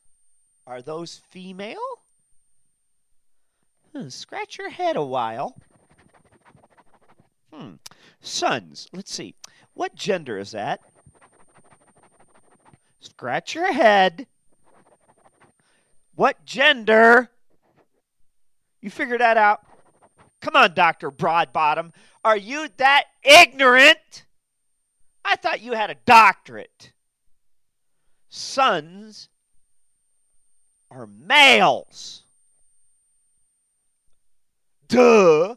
Are 0.67 0.83
those 0.83 1.21
female? 1.31 1.79
Hmm, 3.93 4.09
scratch 4.09 4.59
your 4.59 4.71
head 4.71 4.97
a 4.97 5.05
while. 5.05 5.57
Hmm. 7.53 7.75
Sons. 8.27 8.89
Let's 8.93 9.12
see. 9.12 9.35
What 9.74 9.95
gender 9.95 10.39
is 10.39 10.53
that? 10.53 10.81
Scratch 13.01 13.55
your 13.55 13.72
head. 13.72 14.27
What 16.14 16.45
gender? 16.45 17.31
You 18.81 18.91
figure 18.91 19.18
that 19.18 19.37
out. 19.37 19.61
Come 20.41 20.57
on, 20.57 20.74
Dr. 20.74 21.11
Broadbottom. 21.11 21.93
Are 22.24 22.37
you 22.37 22.68
that 22.79 23.05
ignorant? 23.22 24.27
I 25.24 25.37
thought 25.37 25.61
you 25.62 25.72
had 25.72 25.91
a 25.91 25.97
doctorate 26.07 26.93
sons 28.37 29.29
are 30.91 31.07
males. 31.07 32.24
Duh. 34.89 35.57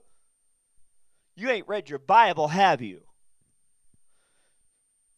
You 1.39 1.49
ain't 1.51 1.69
read 1.69 1.89
your 1.89 1.99
Bible, 1.99 2.49
have 2.49 2.81
you? 2.81 3.03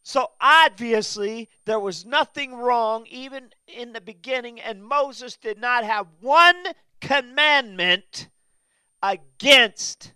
So 0.04 0.28
obviously, 0.40 1.50
there 1.66 1.80
was 1.80 2.06
nothing 2.06 2.54
wrong 2.54 3.08
even 3.10 3.50
in 3.68 3.94
the 3.94 4.02
beginning, 4.02 4.60
and 4.60 4.84
Moses 4.84 5.36
did 5.36 5.58
not 5.58 5.84
have 5.84 6.06
one 6.20 6.64
commandment 7.00 8.30
against 9.02 10.14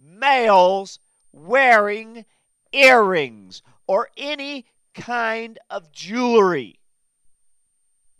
males 0.00 1.00
wearing 1.32 2.24
earrings 2.72 3.62
or 3.88 4.10
any 4.16 4.66
kind 4.94 5.58
of 5.68 5.90
jewelry. 5.90 6.78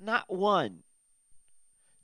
Not 0.01 0.29
one. 0.29 0.83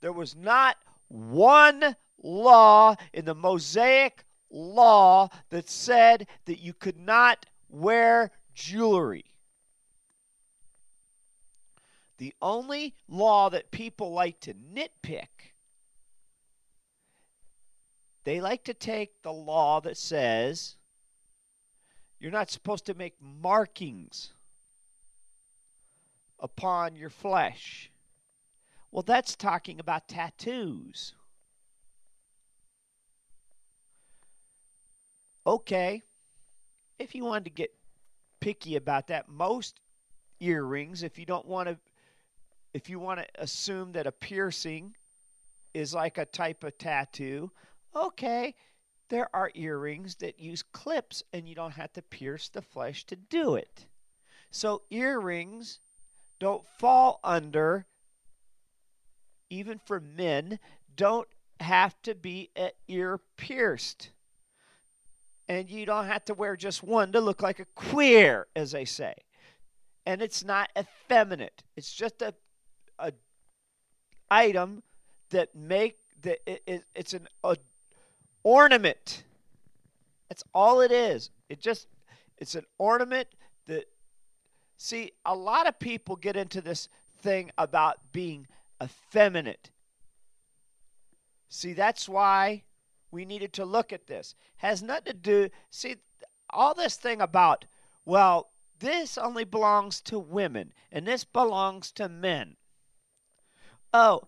There 0.00 0.12
was 0.12 0.36
not 0.36 0.76
one 1.08 1.96
law 2.22 2.94
in 3.12 3.24
the 3.24 3.34
Mosaic 3.34 4.24
law 4.54 5.28
that 5.50 5.68
said 5.68 6.26
that 6.46 6.60
you 6.60 6.72
could 6.72 6.98
not 6.98 7.46
wear 7.68 8.30
jewelry. 8.54 9.24
The 12.18 12.34
only 12.40 12.94
law 13.08 13.50
that 13.50 13.72
people 13.72 14.12
like 14.12 14.40
to 14.40 14.54
nitpick, 14.54 15.52
they 18.22 18.40
like 18.40 18.64
to 18.64 18.74
take 18.74 19.22
the 19.22 19.32
law 19.32 19.80
that 19.80 19.96
says 19.96 20.76
you're 22.20 22.30
not 22.30 22.50
supposed 22.50 22.86
to 22.86 22.94
make 22.94 23.14
markings 23.20 24.32
upon 26.38 26.94
your 26.94 27.10
flesh. 27.10 27.90
Well, 28.90 29.02
that's 29.02 29.34
talking 29.34 29.80
about 29.80 30.08
tattoos. 30.08 31.14
Okay, 35.46 36.02
if 36.98 37.14
you 37.14 37.24
wanted 37.24 37.44
to 37.44 37.50
get 37.50 37.70
picky 38.40 38.76
about 38.76 39.08
that, 39.08 39.28
most 39.28 39.80
earrings, 40.40 41.02
if 41.02 41.18
you 41.18 41.26
don't 41.26 41.46
want 41.46 41.68
to, 41.68 41.78
if 42.72 42.88
you 42.88 42.98
want 42.98 43.20
to 43.20 43.26
assume 43.38 43.92
that 43.92 44.06
a 44.06 44.12
piercing 44.12 44.94
is 45.72 45.94
like 45.94 46.18
a 46.18 46.24
type 46.24 46.64
of 46.64 46.76
tattoo, 46.78 47.50
okay, 47.94 48.54
there 49.08 49.28
are 49.34 49.50
earrings 49.54 50.16
that 50.16 50.40
use 50.40 50.62
clips 50.62 51.22
and 51.32 51.48
you 51.48 51.54
don't 51.54 51.72
have 51.72 51.92
to 51.92 52.02
pierce 52.02 52.48
the 52.48 52.62
flesh 52.62 53.04
to 53.04 53.16
do 53.16 53.54
it. 53.54 53.86
So 54.50 54.82
earrings 54.90 55.80
don't 56.38 56.64
fall 56.78 57.20
under, 57.22 57.86
even 59.50 59.80
for 59.84 60.00
men, 60.00 60.58
don't 60.96 61.28
have 61.60 62.00
to 62.02 62.14
be 62.14 62.50
a 62.56 62.70
ear 62.88 63.20
pierced. 63.36 64.10
And 65.48 65.68
you 65.68 65.84
don't 65.84 66.06
have 66.06 66.24
to 66.26 66.34
wear 66.34 66.56
just 66.56 66.82
one 66.82 67.12
to 67.12 67.20
look 67.20 67.42
like 67.42 67.60
a 67.60 67.66
queer, 67.74 68.46
as 68.56 68.72
they 68.72 68.84
say. 68.84 69.14
And 70.06 70.22
it's 70.22 70.44
not 70.44 70.70
effeminate. 70.78 71.62
It's 71.76 71.92
just 71.92 72.22
a, 72.22 72.34
a 72.98 73.12
item 74.30 74.82
that 75.30 75.54
make 75.54 75.98
that 76.22 76.38
it, 76.46 76.62
it, 76.66 76.84
it's 76.94 77.14
an 77.14 77.28
a, 77.42 77.56
ornament. 78.42 79.24
That's 80.28 80.44
all 80.54 80.80
it 80.80 80.90
is. 80.90 81.30
It 81.48 81.60
just 81.60 81.88
it's 82.38 82.54
an 82.54 82.64
ornament 82.78 83.28
that 83.66 83.84
see 84.76 85.12
a 85.24 85.34
lot 85.34 85.66
of 85.66 85.78
people 85.78 86.16
get 86.16 86.36
into 86.36 86.60
this 86.60 86.88
thing 87.20 87.50
about 87.56 87.98
being 88.12 88.46
effeminate. 88.82 89.70
See, 91.48 91.72
that's 91.72 92.08
why 92.08 92.64
we 93.14 93.24
needed 93.24 93.52
to 93.54 93.64
look 93.64 93.92
at 93.92 94.06
this. 94.08 94.34
Has 94.56 94.82
nothing 94.82 95.04
to 95.04 95.18
do 95.18 95.48
see 95.70 95.96
all 96.50 96.74
this 96.74 96.96
thing 96.96 97.20
about 97.20 97.64
well, 98.04 98.50
this 98.80 99.16
only 99.16 99.44
belongs 99.44 100.00
to 100.02 100.18
women 100.18 100.72
and 100.92 101.06
this 101.06 101.24
belongs 101.24 101.90
to 101.92 102.08
men. 102.08 102.56
Oh, 103.94 104.22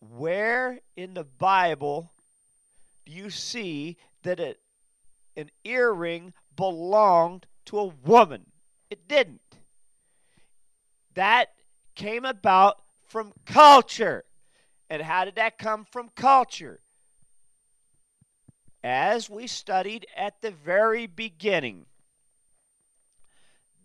where 0.00 0.80
in 0.96 1.14
the 1.14 1.24
Bible 1.24 2.12
do 3.04 3.12
you 3.12 3.30
see 3.30 3.98
that 4.22 4.40
an 5.36 5.50
earring 5.64 6.32
belonged 6.56 7.46
to 7.66 7.78
a 7.78 7.86
woman? 7.86 8.46
It 8.90 9.06
didn't. 9.06 9.40
That 11.14 11.50
came 11.94 12.24
about 12.24 12.82
from 13.04 13.32
culture. 13.44 14.24
And 14.88 15.02
how 15.02 15.24
did 15.24 15.36
that 15.36 15.58
come 15.58 15.84
from 15.84 16.10
culture? 16.14 16.80
As 18.88 19.28
we 19.28 19.48
studied 19.48 20.06
at 20.16 20.42
the 20.42 20.52
very 20.52 21.08
beginning, 21.08 21.86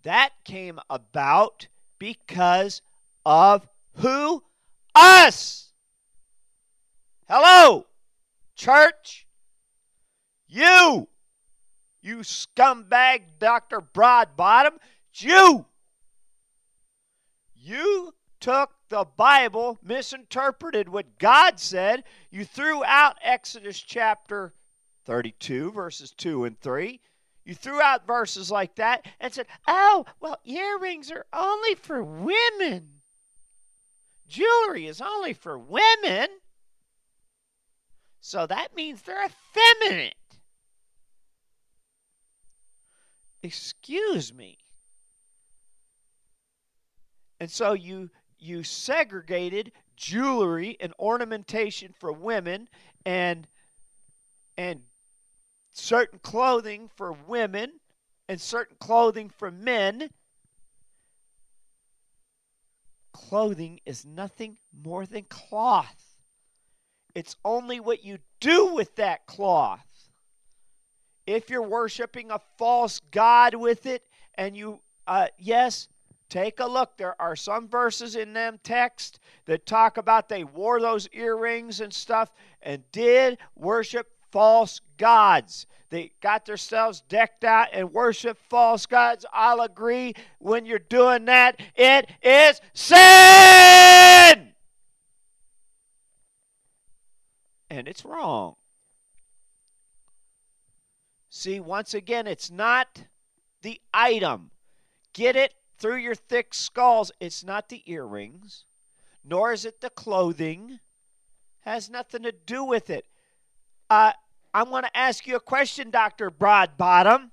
that 0.04 0.30
came 0.45 0.80
about 0.91 1.70
because 1.97 2.84
of 3.26 3.68
who? 3.95 4.43
Us! 4.93 5.74
Hello! 7.28 7.88
Church, 8.56 9.26
you, 10.45 11.08
you 12.04 12.18
scumbag 12.18 13.22
Dr. 13.39 13.82
Broadbottom, 13.82 14.74
you, 15.16 15.66
you 17.56 18.14
took 18.39 18.70
the 18.89 19.08
Bible, 19.18 19.80
misinterpreted 19.82 20.89
what 20.89 21.18
God 21.18 21.60
said. 21.60 22.04
You 22.30 22.45
threw 22.45 22.84
out 22.84 23.18
Exodus 23.24 23.80
chapter 23.80 24.54
32, 25.06 25.72
verses 25.72 26.12
2 26.12 26.45
and 26.45 26.60
3. 26.60 26.99
You 27.43 27.56
threw 27.56 27.82
out 27.82 28.06
verses 28.06 28.52
like 28.52 28.76
that 28.76 29.06
and 29.20 29.34
said, 29.34 29.47
oh, 29.68 30.06
well, 30.20 30.39
earrings 30.45 31.12
are 31.12 31.26
only 31.34 31.76
for 31.76 32.04
women. 32.04 33.02
Jewelry 34.28 34.88
is 34.88 35.02
only 35.02 35.34
for 35.34 35.58
women. 35.58 36.28
So 38.22 38.45
that 38.45 38.76
means 38.76 39.02
they're 39.02 39.26
effeminate. 39.26 40.14
Excuse 43.43 44.32
me. 44.34 44.60
And 47.39 47.49
so 47.49 47.74
you 47.74 48.12
you 48.38 48.64
segregated 48.64 49.72
jewelry 49.97 50.78
and 50.80 50.93
ornamentation 50.99 51.93
for 51.99 52.12
women 52.12 52.68
and 53.04 53.47
and 54.58 54.82
certain 55.72 56.20
clothing 56.20 56.90
for 56.96 57.12
women 57.12 57.74
and 58.28 58.40
certain 58.40 58.78
clothing 58.80 59.30
for 59.30 59.52
men. 59.52 60.10
Clothing 63.12 63.80
is 63.86 64.06
nothing 64.06 64.58
more 64.86 65.06
than 65.06 65.24
cloth. 65.24 66.16
It's 67.14 67.36
only 67.44 67.80
what 67.80 68.06
you 68.06 68.20
do 68.40 68.74
with 68.74 68.96
that 68.96 69.26
cloth. 69.26 69.86
If 71.28 71.50
you're 71.50 71.62
worshiping 71.62 72.32
a 72.32 72.40
false 72.58 73.02
God 73.12 73.56
with 73.56 73.86
it, 73.86 74.04
and 74.36 74.56
you, 74.56 74.80
uh, 75.08 75.28
yes, 75.38 75.88
take 76.30 76.60
a 76.60 76.66
look. 76.66 76.98
There 76.98 77.22
are 77.22 77.36
some 77.36 77.68
verses 77.68 78.16
in 78.16 78.34
them 78.34 78.60
text 78.64 79.20
that 79.46 79.66
talk 79.66 79.98
about 79.98 80.30
they 80.30 80.44
wore 80.44 80.80
those 80.80 81.08
earrings 81.12 81.82
and 81.82 81.94
stuff 81.94 82.32
and 82.62 82.84
did 82.92 83.38
worship 83.56 84.11
false 84.32 84.82
gods. 84.98 85.66
They 85.90 86.12
got 86.22 86.46
themselves 86.46 87.04
decked 87.10 87.44
out 87.44 87.68
and 87.74 87.92
worship 87.92 88.38
false 88.50 88.86
gods. 88.86 89.26
I'll 89.34 89.62
agree 89.62 90.14
when 90.40 90.66
you're 90.66 90.80
doing 90.80 91.26
that, 91.26 91.60
it 91.76 92.10
is 92.24 92.62
sin. 92.74 94.52
and 97.72 97.88
it's 97.88 98.04
wrong. 98.04 98.56
See, 101.30 101.62
once 101.62 101.94
again, 101.94 102.28
it's 102.28 102.52
not 102.52 103.06
the 103.62 103.80
item. 103.94 104.52
Get 105.14 105.38
it 105.38 105.54
through 105.80 105.98
your 105.98 106.16
thick 106.16 106.54
skulls. 106.54 107.14
It's 107.22 107.46
not 107.46 107.70
the 107.70 107.82
earrings, 107.90 108.66
nor 109.24 109.54
is 109.54 109.64
it 109.64 109.80
the 109.80 109.90
clothing. 109.90 110.80
Has 111.62 111.90
nothing 111.90 112.24
to 112.24 112.34
do 112.34 112.66
with 112.66 112.90
it. 112.90 113.06
Uh, 113.92 114.14
I'm 114.54 114.70
going 114.70 114.84
to 114.84 114.98
ask 114.98 115.28
you 115.28 115.36
a 115.36 115.42
question, 115.42 115.89
Dr. 115.89 116.32
Broadbottom. 116.32 117.32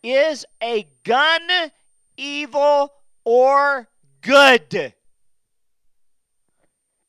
Is 0.00 0.44
a 0.62 0.86
gun 1.02 1.40
evil 2.16 2.92
or 3.24 3.88
good? 4.20 4.94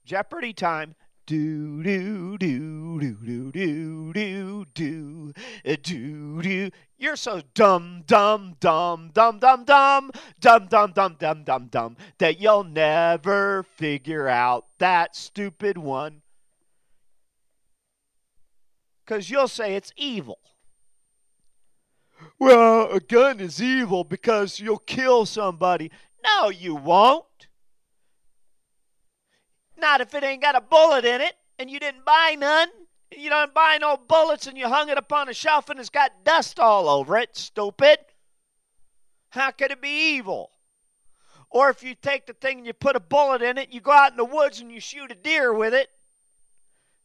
Jeopardy 0.03 0.53
time. 0.53 0.95
Do 1.27 1.83
do 1.83 2.39
do 2.39 2.99
do 2.99 3.15
do 3.21 3.51
do 3.51 4.11
do 4.11 4.65
do 4.73 5.33
do 5.83 6.41
do. 6.41 6.71
You're 6.97 7.15
so 7.15 7.41
dumb, 7.53 8.01
dumb, 8.07 8.55
dumb, 8.59 9.11
dumb, 9.13 9.37
dumb, 9.37 9.65
dumb, 9.65 10.11
dumb, 10.39 10.63
dumb, 10.65 10.93
dumb, 10.93 11.15
dumb, 11.19 11.43
dumb, 11.43 11.67
dumb 11.67 11.97
that 12.17 12.39
you'll 12.39 12.63
never 12.63 13.61
figure 13.61 14.27
out 14.27 14.65
that 14.79 15.15
stupid 15.15 15.77
one. 15.77 16.23
Because 19.07 19.29
you'll 19.29 19.47
say 19.47 19.75
it's 19.75 19.93
evil. 19.95 20.39
Well, 22.39 22.91
a 22.91 22.99
gun 22.99 23.39
is 23.39 23.61
evil 23.61 24.03
because 24.03 24.59
you'll 24.59 24.79
kill 24.79 25.25
somebody. 25.25 25.91
No, 26.23 26.49
you 26.49 26.75
won't. 26.75 27.47
Not 29.77 30.01
if 30.01 30.13
it 30.13 30.23
ain't 30.23 30.41
got 30.41 30.55
a 30.55 30.61
bullet 30.61 31.05
in 31.05 31.21
it 31.21 31.35
and 31.57 31.69
you 31.69 31.79
didn't 31.79 32.03
buy 32.03 32.35
none. 32.37 32.67
You 33.15 33.29
don't 33.29 33.53
buy 33.53 33.77
no 33.79 33.95
bullets 33.95 34.45
and 34.45 34.57
you 34.57 34.67
hung 34.67 34.89
it 34.89 34.97
upon 34.97 35.29
a 35.29 35.33
shelf 35.33 35.69
and 35.69 35.79
it's 35.79 35.89
got 35.89 36.25
dust 36.25 36.59
all 36.59 36.89
over 36.89 37.17
it, 37.17 37.37
stupid. 37.37 37.99
How 39.29 39.51
could 39.51 39.71
it 39.71 39.81
be 39.81 40.15
evil? 40.15 40.51
Or 41.49 41.69
if 41.69 41.81
you 41.81 41.95
take 41.95 42.25
the 42.25 42.33
thing 42.33 42.57
and 42.57 42.67
you 42.67 42.73
put 42.73 42.97
a 42.97 42.99
bullet 42.99 43.41
in 43.41 43.57
it, 43.57 43.71
you 43.71 43.79
go 43.79 43.91
out 43.91 44.11
in 44.11 44.17
the 44.17 44.25
woods 44.25 44.59
and 44.59 44.71
you 44.71 44.81
shoot 44.81 45.11
a 45.11 45.15
deer 45.15 45.53
with 45.53 45.73
it. 45.73 45.89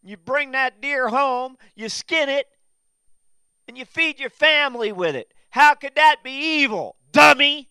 You 0.03 0.17
bring 0.17 0.53
that 0.53 0.81
deer 0.81 1.09
home, 1.09 1.57
you 1.75 1.89
skin 1.89 2.29
it, 2.29 2.47
and 3.69 3.79
you 3.79 3.85
feed 3.85 4.19
your 4.19 4.31
family 4.31 4.93
with 4.93 5.15
it. 5.15 5.33
How 5.51 5.75
could 5.75 5.95
that 5.95 6.17
be 6.25 6.63
evil, 6.63 6.97
dummy? 7.13 7.69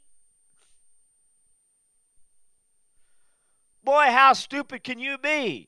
Boy, 3.84 4.08
how 4.12 4.34
stupid 4.34 4.84
can 4.84 5.00
you 5.00 5.18
be? 5.18 5.68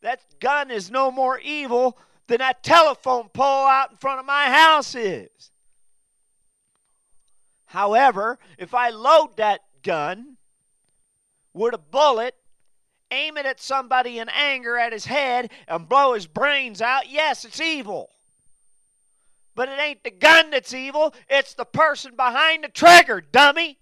That 0.00 0.20
gun 0.40 0.70
is 0.70 0.90
no 0.90 1.10
more 1.10 1.38
evil 1.38 1.98
than 2.26 2.38
that 2.38 2.62
telephone 2.62 3.28
pole 3.28 3.66
out 3.66 3.90
in 3.90 3.96
front 3.98 4.20
of 4.20 4.26
my 4.26 4.46
house 4.46 4.94
is. 4.94 5.50
However, 7.66 8.38
if 8.58 8.74
I 8.74 8.90
load 8.90 9.36
that 9.36 9.60
gun 9.82 10.36
with 11.52 11.74
a 11.74 11.78
bullet, 11.78 12.34
aim 13.12 13.36
it 13.36 13.46
at 13.46 13.60
somebody 13.60 14.18
in 14.18 14.28
anger 14.30 14.76
at 14.76 14.92
his 14.92 15.04
head, 15.04 15.50
and 15.68 15.88
blow 15.88 16.14
his 16.14 16.26
brains 16.26 16.82
out, 16.82 17.08
yes, 17.08 17.44
it's 17.44 17.60
evil. 17.60 18.10
But 19.54 19.68
it 19.68 19.78
ain't 19.78 20.02
the 20.02 20.10
gun 20.10 20.50
that's 20.50 20.72
evil, 20.72 21.14
it's 21.28 21.54
the 21.54 21.66
person 21.66 22.16
behind 22.16 22.64
the 22.64 22.68
trigger, 22.68 23.20
dummy. 23.20 23.78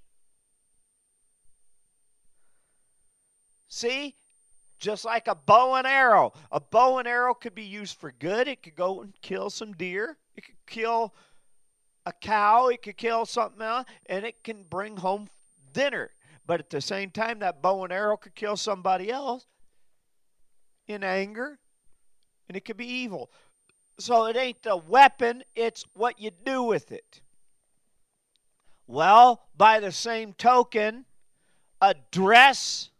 See? 3.68 4.16
Just 4.80 5.04
like 5.04 5.28
a 5.28 5.34
bow 5.34 5.74
and 5.74 5.86
arrow. 5.86 6.32
A 6.50 6.58
bow 6.58 6.98
and 6.98 7.06
arrow 7.06 7.34
could 7.34 7.54
be 7.54 7.64
used 7.64 7.98
for 7.98 8.10
good. 8.10 8.48
It 8.48 8.62
could 8.62 8.74
go 8.74 9.02
and 9.02 9.12
kill 9.20 9.50
some 9.50 9.74
deer. 9.74 10.16
It 10.36 10.44
could 10.44 10.66
kill 10.66 11.14
a 12.06 12.12
cow. 12.12 12.68
It 12.68 12.82
could 12.82 12.96
kill 12.96 13.26
something 13.26 13.62
else. 13.62 13.84
And 14.06 14.24
it 14.24 14.42
can 14.42 14.64
bring 14.64 14.96
home 14.96 15.28
dinner. 15.72 16.10
But 16.46 16.60
at 16.60 16.70
the 16.70 16.80
same 16.80 17.10
time, 17.10 17.38
that 17.40 17.62
bow 17.62 17.84
and 17.84 17.92
arrow 17.92 18.16
could 18.16 18.34
kill 18.34 18.56
somebody 18.56 19.10
else 19.10 19.46
in 20.86 21.04
anger. 21.04 21.58
And 22.48 22.56
it 22.56 22.64
could 22.64 22.76
be 22.76 22.86
evil. 22.86 23.30
So 23.98 24.26
it 24.26 24.36
ain't 24.36 24.62
the 24.62 24.76
weapon, 24.76 25.44
it's 25.54 25.84
what 25.94 26.20
you 26.20 26.30
do 26.44 26.62
with 26.62 26.90
it. 26.90 27.20
Well, 28.86 29.42
by 29.56 29.78
the 29.78 29.92
same 29.92 30.32
token, 30.32 31.04
a 31.80 31.94
dress 32.10 32.90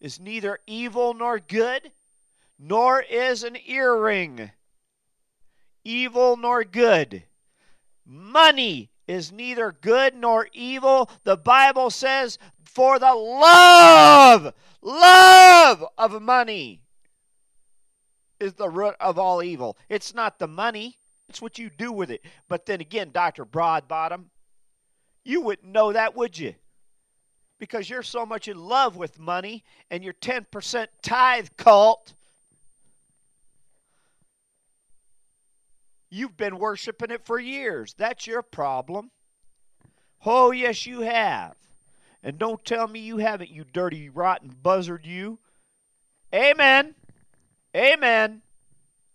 is 0.00 0.20
neither 0.20 0.60
evil 0.66 1.14
nor 1.14 1.38
good, 1.38 1.90
nor 2.58 3.00
is 3.00 3.42
an 3.42 3.56
earring 3.66 4.52
evil 5.84 6.36
nor 6.36 6.64
good. 6.64 7.24
Money 8.06 8.89
is 9.10 9.32
neither 9.32 9.72
good 9.72 10.14
nor 10.14 10.48
evil. 10.52 11.10
The 11.24 11.36
Bible 11.36 11.90
says, 11.90 12.38
for 12.64 12.98
the 12.98 13.14
love, 13.14 14.54
love 14.82 15.84
of 15.98 16.22
money 16.22 16.82
is 18.38 18.54
the 18.54 18.68
root 18.68 18.94
of 19.00 19.18
all 19.18 19.42
evil. 19.42 19.76
It's 19.88 20.14
not 20.14 20.38
the 20.38 20.48
money, 20.48 20.98
it's 21.28 21.42
what 21.42 21.58
you 21.58 21.70
do 21.70 21.92
with 21.92 22.10
it. 22.10 22.24
But 22.48 22.66
then 22.66 22.80
again, 22.80 23.10
Dr. 23.12 23.44
Broadbottom, 23.44 24.26
you 25.24 25.40
wouldn't 25.40 25.72
know 25.72 25.92
that, 25.92 26.16
would 26.16 26.38
you? 26.38 26.54
because 27.60 27.88
you're 27.90 28.02
so 28.02 28.26
much 28.26 28.48
in 28.48 28.58
love 28.58 28.96
with 28.96 29.20
money 29.20 29.62
and 29.90 30.02
your 30.02 30.14
10% 30.14 30.86
tithe 31.02 31.48
cult. 31.56 32.14
You've 36.10 36.36
been 36.36 36.58
worshiping 36.58 37.10
it 37.10 37.24
for 37.24 37.38
years. 37.38 37.94
That's 37.96 38.26
your 38.26 38.42
problem. 38.42 39.12
Oh, 40.26 40.50
yes, 40.50 40.84
you 40.84 41.00
have. 41.02 41.54
And 42.22 42.38
don't 42.38 42.64
tell 42.64 42.88
me 42.88 43.00
you 43.00 43.18
haven't, 43.18 43.50
you 43.50 43.64
dirty, 43.64 44.08
rotten 44.08 44.54
buzzard, 44.62 45.06
you. 45.06 45.38
Amen. 46.34 46.94
Amen. 47.74 48.42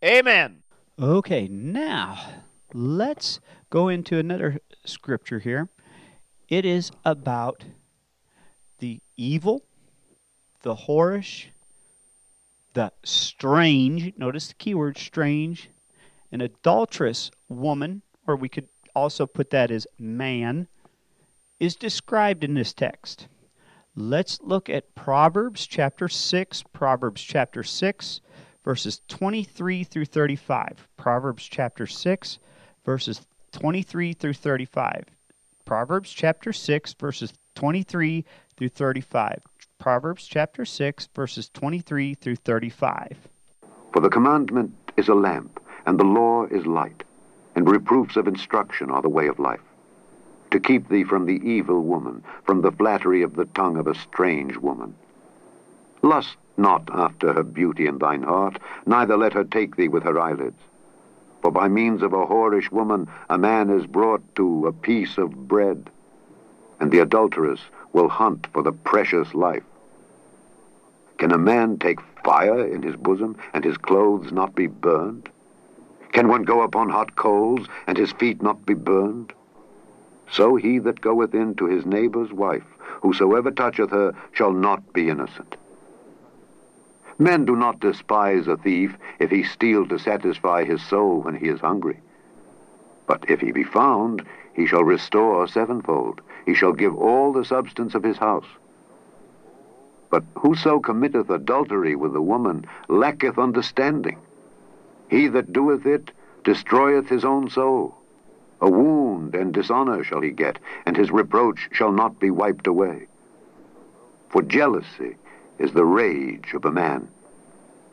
Amen. 0.04 0.64
Okay, 0.98 1.48
now 1.50 2.43
let's 2.74 3.39
go 3.70 3.89
into 3.89 4.18
another 4.18 4.60
scripture 4.86 5.39
here. 5.39 5.70
It 6.48 6.66
is 6.66 6.91
about 7.04 7.66
the 8.80 9.02
evil, 9.18 9.66
the 10.62 10.76
whorish, 10.76 11.48
the 12.74 12.91
strange, 13.04 14.14
notice 14.18 14.48
the 14.48 14.54
keyword 14.54 14.98
strange, 14.98 15.70
an 16.36 16.42
adulterous 16.42 17.32
woman, 17.48 18.02
or 18.28 18.36
we 18.36 18.50
could 18.50 18.68
also 18.94 19.26
put 19.26 19.52
that 19.52 19.72
as 19.72 19.88
man, 19.98 20.68
is 21.62 21.78
described 21.78 22.44
in 22.44 22.56
this 22.56 22.74
text. 22.74 23.30
Let's 23.96 24.42
look 24.42 24.70
at 24.70 24.94
Proverbs 24.96 25.66
chapter 25.66 26.10
6, 26.10 26.64
Proverbs 26.74 27.22
chapter 27.22 27.64
6, 27.64 28.20
verses 28.66 29.02
23 29.08 29.86
through 29.86 30.04
35. 30.04 30.90
Proverbs 30.98 31.48
chapter 31.48 31.88
6, 31.88 32.40
verses 32.84 33.22
23 33.54 34.12
through 34.12 34.34
35. 34.34 35.06
Proverbs 35.64 36.12
chapter 36.12 36.52
6, 36.52 36.94
verses 36.96 37.34
23 37.56 38.26
through 38.58 38.70
35. 38.70 39.42
Proverbs 39.80 40.28
chapter 40.28 40.66
6, 40.66 41.08
verses 41.16 41.50
23 41.54 42.14
through 42.14 42.36
35. 42.36 43.30
For 43.94 44.02
the 44.02 44.10
commandment 44.10 44.74
is 44.98 45.08
a 45.08 45.16
lamp, 45.16 45.62
and 45.86 46.00
the 46.00 46.04
law 46.04 46.46
is 46.46 46.66
light, 46.66 47.04
and 47.56 47.70
reproofs 47.70 48.18
of 48.18 48.28
instruction 48.28 48.90
are 48.90 49.02
the 49.02 49.10
way 49.10 49.28
of 49.28 49.40
life. 49.40 49.62
To 50.52 50.60
keep 50.60 50.90
thee 50.90 51.04
from 51.04 51.26
the 51.26 51.42
evil 51.48 51.82
woman, 51.82 52.24
from 52.44 52.62
the 52.62 52.72
flattery 52.72 53.22
of 53.22 53.36
the 53.36 53.46
tongue 53.46 53.78
of 53.78 53.88
a 53.88 53.96
strange 53.96 54.58
woman. 54.58 54.96
Lust 56.02 56.38
not 56.58 56.90
after 56.94 57.34
her 57.34 57.44
beauty 57.44 57.88
in 57.88 57.98
thine 57.98 58.24
heart, 58.24 58.60
neither 58.86 59.18
let 59.18 59.34
her 59.34 59.44
take 59.44 59.76
thee 59.76 59.88
with 59.88 60.04
her 60.04 60.20
eyelids. 60.20 60.62
For 61.42 61.52
by 61.52 61.68
means 61.68 62.02
of 62.02 62.14
a 62.14 62.26
whorish 62.26 62.72
woman 62.72 63.08
a 63.30 63.38
man 63.38 63.70
is 63.70 63.86
brought 63.86 64.24
to 64.36 64.68
a 64.68 64.74
piece 64.74 65.18
of 65.18 65.48
bread, 65.48 65.90
and 66.80 66.92
the 66.92 67.00
adulteress 67.00 67.62
will 67.94 68.10
hunt 68.10 68.48
for 68.54 68.64
the 68.64 68.72
precious 68.72 69.34
life. 69.34 69.64
Can 71.18 71.32
a 71.32 71.38
man 71.38 71.78
take 71.78 72.00
fire 72.24 72.66
in 72.66 72.82
his 72.82 72.96
bosom, 72.96 73.38
and 73.54 73.64
his 73.64 73.78
clothes 73.78 74.32
not 74.32 74.56
be 74.56 74.68
burned? 74.68 75.30
Can 76.16 76.30
one 76.30 76.43
go 76.43 76.61
upon 76.61 76.88
hot 76.88 77.18
coals, 77.18 77.68
and 77.88 77.97
his 77.97 78.13
feet 78.13 78.41
not 78.41 78.66
be 78.66 78.74
burned? 78.74 79.34
So 80.32 80.55
he 80.55 80.80
that 80.80 81.01
goeth 81.01 81.36
in 81.36 81.55
to 81.55 81.66
his 81.66 81.86
neighbor's 81.86 82.32
wife, 82.32 82.63
whosoever 83.01 83.51
toucheth 83.51 83.89
her, 83.89 84.13
shall 84.32 84.53
not 84.53 84.93
be 84.93 85.09
innocent. 85.09 85.57
Men 87.20 87.43
do 87.43 87.53
not 87.53 87.82
despise 87.82 88.47
a 88.47 88.55
thief 88.55 88.95
if 89.20 89.30
he 89.30 89.43
steal 89.43 89.86
to 89.88 89.99
satisfy 89.99 90.63
his 90.63 90.82
soul 90.82 91.20
when 91.20 91.36
he 91.36 91.49
is 91.49 91.59
hungry. 91.59 91.99
But 93.07 93.30
if 93.30 93.41
he 93.41 93.51
be 93.51 93.66
found, 93.66 94.24
he 94.53 94.68
shall 94.68 94.86
restore 94.86 95.45
sevenfold. 95.49 96.22
He 96.45 96.53
shall 96.53 96.72
give 96.72 96.95
all 96.95 97.34
the 97.34 97.43
substance 97.43 97.93
of 97.93 98.03
his 98.03 98.18
house. 98.18 98.47
But 100.09 100.24
whoso 100.36 100.80
committeth 100.80 101.30
adultery 101.30 101.97
with 101.97 102.16
a 102.16 102.22
woman 102.22 102.68
lacketh 102.88 103.38
understanding. 103.38 104.18
He 105.10 105.28
that 105.28 105.53
doeth 105.53 105.86
it 105.86 106.12
destroyeth 106.43 107.10
his 107.10 107.26
own 107.26 107.49
soul. 107.49 107.95
A 108.62 108.70
wound 108.70 109.36
and 109.36 109.53
dishonor 109.53 110.03
shall 110.03 110.22
he 110.22 110.32
get, 110.32 110.60
and 110.86 110.95
his 110.95 111.12
reproach 111.12 111.70
shall 111.72 111.91
not 111.91 112.20
be 112.20 112.32
wiped 112.32 112.68
away. 112.68 113.08
For 114.30 114.41
jealousy 114.41 115.18
is 115.60 115.72
the 115.72 115.86
rage 115.86 116.53
of 116.53 116.66
a 116.66 116.72
man. 116.72 117.08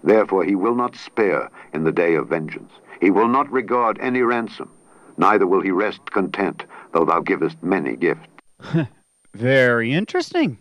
Therefore 0.05 0.45
he 0.45 0.55
will 0.55 0.75
not 0.75 0.97
spare 0.97 1.51
in 1.73 1.85
the 1.85 1.93
day 1.93 2.15
of 2.15 2.29
vengeance. 2.29 2.73
He 3.01 3.11
will 3.11 3.29
not 3.29 3.51
regard 3.51 3.99
any 4.01 4.23
ransom 4.23 4.71
neither 5.17 5.47
will 5.47 5.61
he 5.61 5.71
rest 5.71 6.11
content, 6.11 6.65
though 6.93 7.05
thou 7.05 7.21
givest 7.21 7.63
many 7.63 7.97
gifts. 7.97 8.29
Very 9.35 9.93
interesting. 9.93 10.59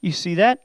You 0.00 0.12
see 0.12 0.34
that? 0.34 0.60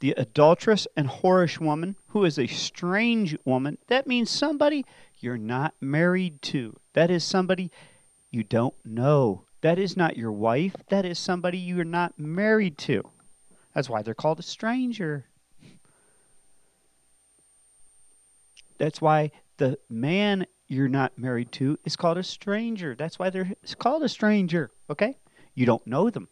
The 0.00 0.12
adulterous 0.16 0.86
and 0.96 1.08
whorish 1.08 1.58
woman, 1.58 1.96
who 2.08 2.24
is 2.24 2.38
a 2.38 2.46
strange 2.46 3.36
woman, 3.44 3.78
that 3.88 4.06
means 4.06 4.30
somebody 4.30 4.84
you're 5.18 5.38
not 5.38 5.74
married 5.80 6.40
to. 6.42 6.76
That 6.94 7.10
is 7.10 7.24
somebody 7.24 7.70
you 8.30 8.44
don't 8.44 8.74
know. 8.84 9.44
That 9.60 9.78
is 9.78 9.96
not 9.96 10.16
your 10.16 10.32
wife. 10.32 10.74
That 10.88 11.04
is 11.04 11.18
somebody 11.18 11.58
you're 11.58 11.84
not 11.84 12.18
married 12.18 12.78
to. 12.78 13.02
That's 13.74 13.90
why 13.90 14.02
they're 14.02 14.14
called 14.14 14.38
a 14.38 14.42
stranger. 14.42 15.26
That's 18.78 19.00
why 19.00 19.32
the 19.56 19.78
man 19.88 20.46
you're 20.68 20.88
not 20.88 21.18
married 21.18 21.50
to 21.52 21.78
is 21.84 21.96
called 21.96 22.18
a 22.18 22.22
stranger. 22.22 22.94
That's 22.94 23.18
why 23.18 23.30
they're 23.30 23.52
called 23.78 24.02
a 24.02 24.08
stranger, 24.08 24.70
okay? 24.88 25.18
You 25.54 25.66
don't 25.66 25.86
know 25.86 26.10
them. 26.10 26.28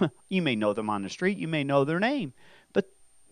you 0.28 0.42
may 0.42 0.56
know 0.56 0.72
them 0.72 0.88
on 0.88 1.02
the 1.02 1.10
street, 1.10 1.38
you 1.38 1.48
may 1.48 1.64
know 1.64 1.84
their 1.84 2.00
name, 2.00 2.32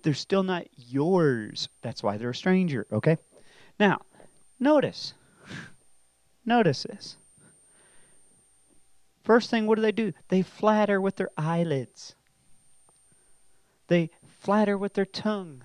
they're 0.02 0.14
still 0.14 0.42
not 0.42 0.66
yours. 0.76 1.68
That's 1.82 2.02
why 2.02 2.16
they're 2.16 2.30
a 2.30 2.34
stranger, 2.34 2.86
okay? 2.92 3.18
Now, 3.78 4.00
notice. 4.58 5.14
Notice 6.44 6.82
this. 6.84 7.16
First 9.22 9.50
thing, 9.50 9.66
what 9.66 9.76
do 9.76 9.82
they 9.82 9.92
do? 9.92 10.12
They 10.28 10.42
flatter 10.42 11.00
with 11.00 11.16
their 11.16 11.30
eyelids. 11.36 12.16
They 13.86 14.10
flatter 14.40 14.76
with 14.76 14.94
their 14.94 15.06
tongue. 15.06 15.64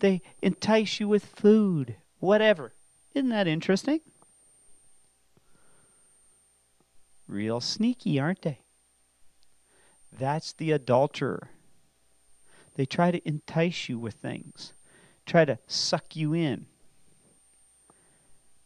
They 0.00 0.22
entice 0.42 0.98
you 0.98 1.08
with 1.08 1.24
food, 1.24 1.96
whatever. 2.18 2.74
Isn't 3.14 3.30
that 3.30 3.46
interesting? 3.46 4.00
Real 7.28 7.60
sneaky, 7.60 8.18
aren't 8.18 8.42
they? 8.42 8.58
That's 10.12 10.52
the 10.52 10.72
adulterer. 10.72 11.50
They 12.74 12.86
try 12.86 13.10
to 13.10 13.26
entice 13.28 13.88
you 13.88 13.98
with 13.98 14.14
things, 14.14 14.74
try 15.26 15.44
to 15.44 15.58
suck 15.66 16.16
you 16.16 16.34
in, 16.34 16.66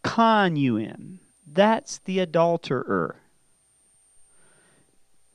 con 0.02 0.56
you 0.56 0.76
in. 0.76 1.20
That's 1.46 1.98
the 1.98 2.18
adulterer. 2.18 3.16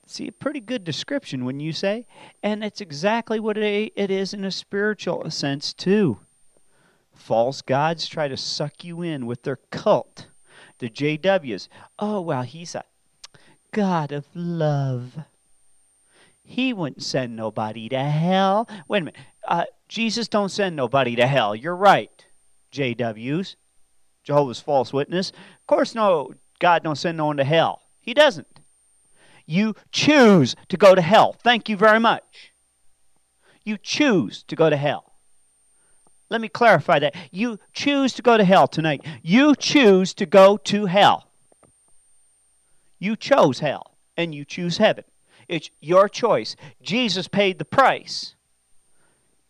See, 0.05 0.27
a 0.27 0.31
pretty 0.31 0.59
good 0.59 0.83
description, 0.83 1.45
when 1.45 1.59
you 1.59 1.73
say? 1.73 2.05
And 2.43 2.63
it's 2.63 2.81
exactly 2.81 3.39
what 3.39 3.57
it 3.57 3.91
is 3.95 4.33
in 4.33 4.43
a 4.43 4.51
spiritual 4.51 5.29
sense, 5.31 5.73
too 5.73 6.19
false 7.13 7.61
gods 7.61 8.07
try 8.07 8.27
to 8.27 8.37
suck 8.37 8.83
you 8.83 9.01
in 9.01 9.25
with 9.25 9.43
their 9.43 9.59
cult. 9.71 10.27
The 10.79 10.89
JWs. 10.89 11.67
Oh, 11.97 12.21
well, 12.21 12.41
he's 12.43 12.75
a 12.75 12.83
God 13.71 14.11
of 14.11 14.25
love. 14.33 15.19
He 16.43 16.73
wouldn't 16.73 17.03
send 17.03 17.35
nobody 17.35 17.89
to 17.89 18.03
hell. 18.03 18.67
Wait 18.87 19.01
a 19.01 19.05
minute. 19.05 19.19
Uh, 19.47 19.65
Jesus 19.87 20.27
don't 20.27 20.49
send 20.49 20.75
nobody 20.75 21.15
to 21.15 21.25
hell. 21.25 21.55
You're 21.55 21.75
right, 21.75 22.25
JWs. 22.71 23.55
Jehovah's 24.23 24.59
False 24.59 24.93
Witness. 24.93 25.29
Of 25.31 25.67
course, 25.67 25.95
no, 25.95 26.33
God 26.59 26.83
don't 26.83 26.97
send 26.97 27.17
no 27.17 27.25
one 27.27 27.37
to 27.37 27.43
hell. 27.43 27.81
He 27.99 28.13
doesn't. 28.13 28.59
You 29.45 29.75
choose 29.91 30.55
to 30.69 30.77
go 30.77 30.95
to 30.95 31.01
hell. 31.01 31.35
Thank 31.43 31.67
you 31.67 31.75
very 31.75 31.99
much. 31.99 32.53
You 33.63 33.77
choose 33.77 34.43
to 34.43 34.55
go 34.55 34.69
to 34.69 34.77
hell. 34.77 35.13
Let 36.29 36.41
me 36.41 36.47
clarify 36.47 36.99
that. 36.99 37.15
You 37.31 37.59
choose 37.73 38.13
to 38.13 38.21
go 38.21 38.37
to 38.37 38.43
hell 38.43 38.67
tonight. 38.67 39.05
You 39.21 39.55
choose 39.55 40.13
to 40.15 40.25
go 40.25 40.57
to 40.57 40.85
hell. 40.85 41.29
You 42.97 43.15
chose 43.15 43.59
hell, 43.59 43.97
and 44.15 44.33
you 44.33 44.45
choose 44.45 44.77
heaven. 44.77 45.03
It's 45.47 45.69
your 45.81 46.07
choice. 46.09 46.55
Jesus 46.81 47.27
paid 47.27 47.59
the 47.59 47.65
price. 47.65 48.35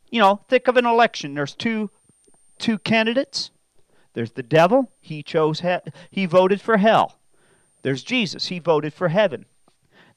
You 0.10 0.20
know, 0.20 0.42
think 0.48 0.68
of 0.68 0.78
an 0.78 0.86
election. 0.86 1.34
There's 1.34 1.56
two 1.56 1.90
two 2.60 2.78
candidates. 2.78 3.52
There's 4.14 4.34
the 4.34 4.44
devil. 4.44 4.92
He 5.00 5.24
chose 5.24 5.62
he- 5.62 5.92
he 6.12 6.26
voted 6.26 6.62
for 6.62 6.78
hell. 6.78 7.20
There's 7.82 8.04
Jesus. 8.04 8.48
He 8.48 8.60
voted 8.60 8.94
for 8.94 9.10
heaven. 9.10 9.46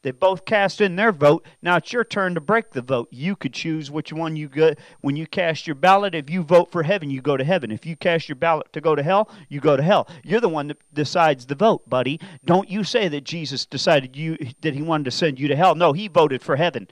They 0.07 0.13
both 0.13 0.45
cast 0.45 0.81
in 0.81 0.95
their 0.95 1.11
vote. 1.11 1.45
Now 1.61 1.79
it's 1.79 1.93
your 1.93 2.05
turn 2.05 2.35
to 2.35 2.41
break 2.41 2.71
the 2.71 2.81
vote. 2.81 3.09
You 3.11 3.35
could 3.35 3.53
choose 3.53 3.91
which 3.91 4.13
one 4.13 4.37
you 4.37 4.49
go. 4.49 4.75
When 5.01 5.17
you 5.17 5.27
cast 5.27 5.67
your 5.67 5.75
ballot, 5.75 6.15
if 6.15 6.31
you 6.31 6.45
vote 6.45 6.71
for 6.71 6.85
heaven, 6.85 7.11
you 7.11 7.21
go 7.21 7.37
to 7.37 7.43
heaven. 7.43 7.73
If 7.73 7.85
you 7.85 7.97
cast 7.97 8.29
your 8.29 8.37
ballot 8.37 8.73
to 8.75 8.81
go 8.81 8.95
to 8.95 9.03
hell, 9.03 9.29
you 9.49 9.59
go 9.59 9.77
to 9.77 9.83
hell. 9.83 10.07
You're 10.23 10.39
the 10.39 10.49
one 10.49 10.69
that 10.69 10.79
decides 10.95 11.47
the 11.47 11.57
vote, 11.57 11.91
buddy. 11.91 12.21
Don't 12.45 12.71
you 12.71 12.85
say 12.85 13.09
that 13.09 13.25
Jesus 13.25 13.67
decided 13.67 14.15
you 14.15 14.39
that 14.61 14.75
he 14.75 14.81
wanted 14.81 15.07
to 15.07 15.11
send 15.11 15.41
you 15.41 15.49
to 15.49 15.57
hell. 15.57 15.75
No, 15.75 15.93
he 15.93 16.07
voted 16.07 16.41
for 16.41 16.55
heaven. 16.55 16.87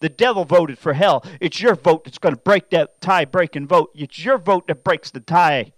The 0.00 0.08
devil 0.08 0.46
voted 0.46 0.78
for 0.78 0.94
hell. 0.94 1.22
It's 1.42 1.60
your 1.60 1.74
vote 1.74 2.04
that's 2.04 2.16
going 2.16 2.36
to 2.36 2.40
break 2.40 2.70
that 2.70 3.02
tie 3.02 3.26
breaking 3.26 3.66
vote. 3.66 3.90
It's 3.94 4.24
your 4.24 4.38
vote 4.38 4.66
that 4.68 4.82
breaks 4.82 5.10
the 5.10 5.20
tie. 5.20 5.74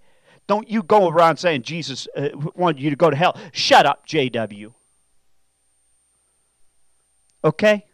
Don't 0.46 0.70
you 0.70 0.84
go 0.84 1.08
around 1.08 1.38
saying 1.38 1.62
Jesus 1.62 2.06
uh, 2.16 2.28
wanted 2.54 2.80
you 2.80 2.90
to 2.90 2.96
go 2.96 3.10
to 3.10 3.16
hell. 3.16 3.36
Shut 3.50 3.84
up, 3.84 4.06
JW. 4.06 4.74
Okay? 7.44 7.84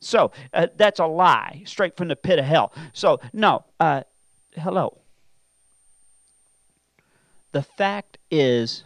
So, 0.00 0.32
uh, 0.52 0.66
that's 0.76 1.00
a 1.00 1.06
lie, 1.06 1.62
straight 1.66 1.96
from 1.96 2.08
the 2.08 2.16
pit 2.16 2.38
of 2.38 2.44
hell. 2.44 2.72
So, 2.92 3.20
no, 3.32 3.64
uh, 3.80 4.02
hello. 4.54 4.98
The 7.52 7.62
fact 7.62 8.18
is, 8.30 8.84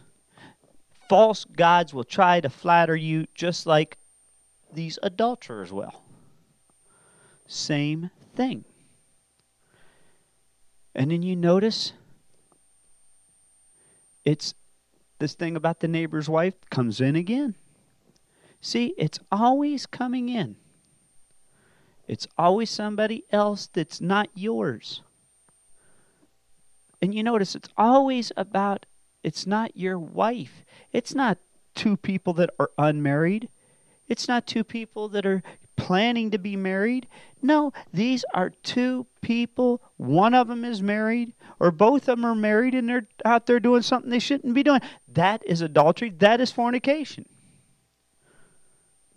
false 1.08 1.44
gods 1.44 1.94
will 1.94 2.04
try 2.04 2.40
to 2.40 2.50
flatter 2.50 2.94
you 2.94 3.26
just 3.34 3.66
like 3.66 3.96
these 4.72 4.98
adulterers 5.02 5.72
will. 5.72 6.02
Same 7.46 8.10
thing. 8.36 8.64
And 10.94 11.10
then 11.10 11.22
you 11.22 11.34
notice 11.34 11.92
it's 14.24 14.54
this 15.18 15.34
thing 15.34 15.56
about 15.56 15.80
the 15.80 15.88
neighbor's 15.88 16.28
wife 16.28 16.54
comes 16.70 17.00
in 17.00 17.16
again. 17.16 17.54
See, 18.61 18.94
it's 18.98 19.18
always 19.30 19.86
coming 19.86 20.28
in. 20.28 20.56
It's 22.06 22.26
always 22.36 22.70
somebody 22.70 23.24
else 23.30 23.68
that's 23.72 24.00
not 24.00 24.28
yours. 24.34 25.02
And 27.00 27.14
you 27.14 27.22
notice 27.22 27.54
it's 27.54 27.68
always 27.76 28.32
about, 28.36 28.86
it's 29.22 29.46
not 29.46 29.76
your 29.76 29.98
wife. 29.98 30.64
It's 30.92 31.14
not 31.14 31.38
two 31.74 31.96
people 31.96 32.32
that 32.34 32.50
are 32.59 32.70
unmarried. 32.78 33.48
It's 34.09 34.26
not 34.26 34.46
two 34.46 34.64
people 34.64 35.09
that 35.11 35.26
are 35.26 35.42
planning 35.76 36.30
to 36.30 36.38
be 36.38 36.56
married. 36.56 37.06
No, 37.40 37.72
these 37.92 38.24
are 38.34 38.50
two 38.50 39.06
people. 39.20 39.80
One 39.96 40.34
of 40.34 40.48
them 40.48 40.64
is 40.64 40.82
married, 40.82 41.34
or 41.61 41.70
both 41.70 42.09
of 42.09 42.16
them 42.16 42.24
are 42.24 42.34
married 42.34 42.74
and 42.74 42.88
they're 42.88 43.06
out 43.24 43.46
there 43.46 43.61
doing 43.61 43.82
something 43.82 44.11
they 44.11 44.18
shouldn't 44.18 44.54
be 44.54 44.64
doing. 44.64 44.80
That 45.06 45.42
is 45.46 45.61
adultery. 45.61 46.11
That 46.11 46.40
is 46.40 46.50
fornication. 46.50 47.26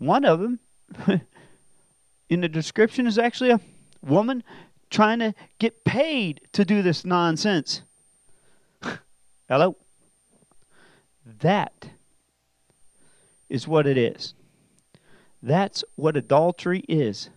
One 0.02 0.26
of 0.26 0.40
them 0.40 0.60
in 2.28 2.42
the 2.42 2.50
description 2.50 3.06
is 3.06 3.20
actually 3.20 3.52
a 3.52 3.60
woman 4.02 4.44
trying 4.90 5.20
to 5.20 5.36
get 5.60 5.86
paid 5.86 6.42
to 6.54 6.66
do 6.66 6.82
this 6.82 7.06
nonsense. 7.06 7.84
Hello? 9.48 9.76
That 11.42 11.92
is 13.48 13.68
what 13.68 13.86
it 13.86 13.96
is. 13.96 14.34
That's 15.44 15.84
what 15.98 16.18
adultery 16.18 16.84
is. 16.90 17.30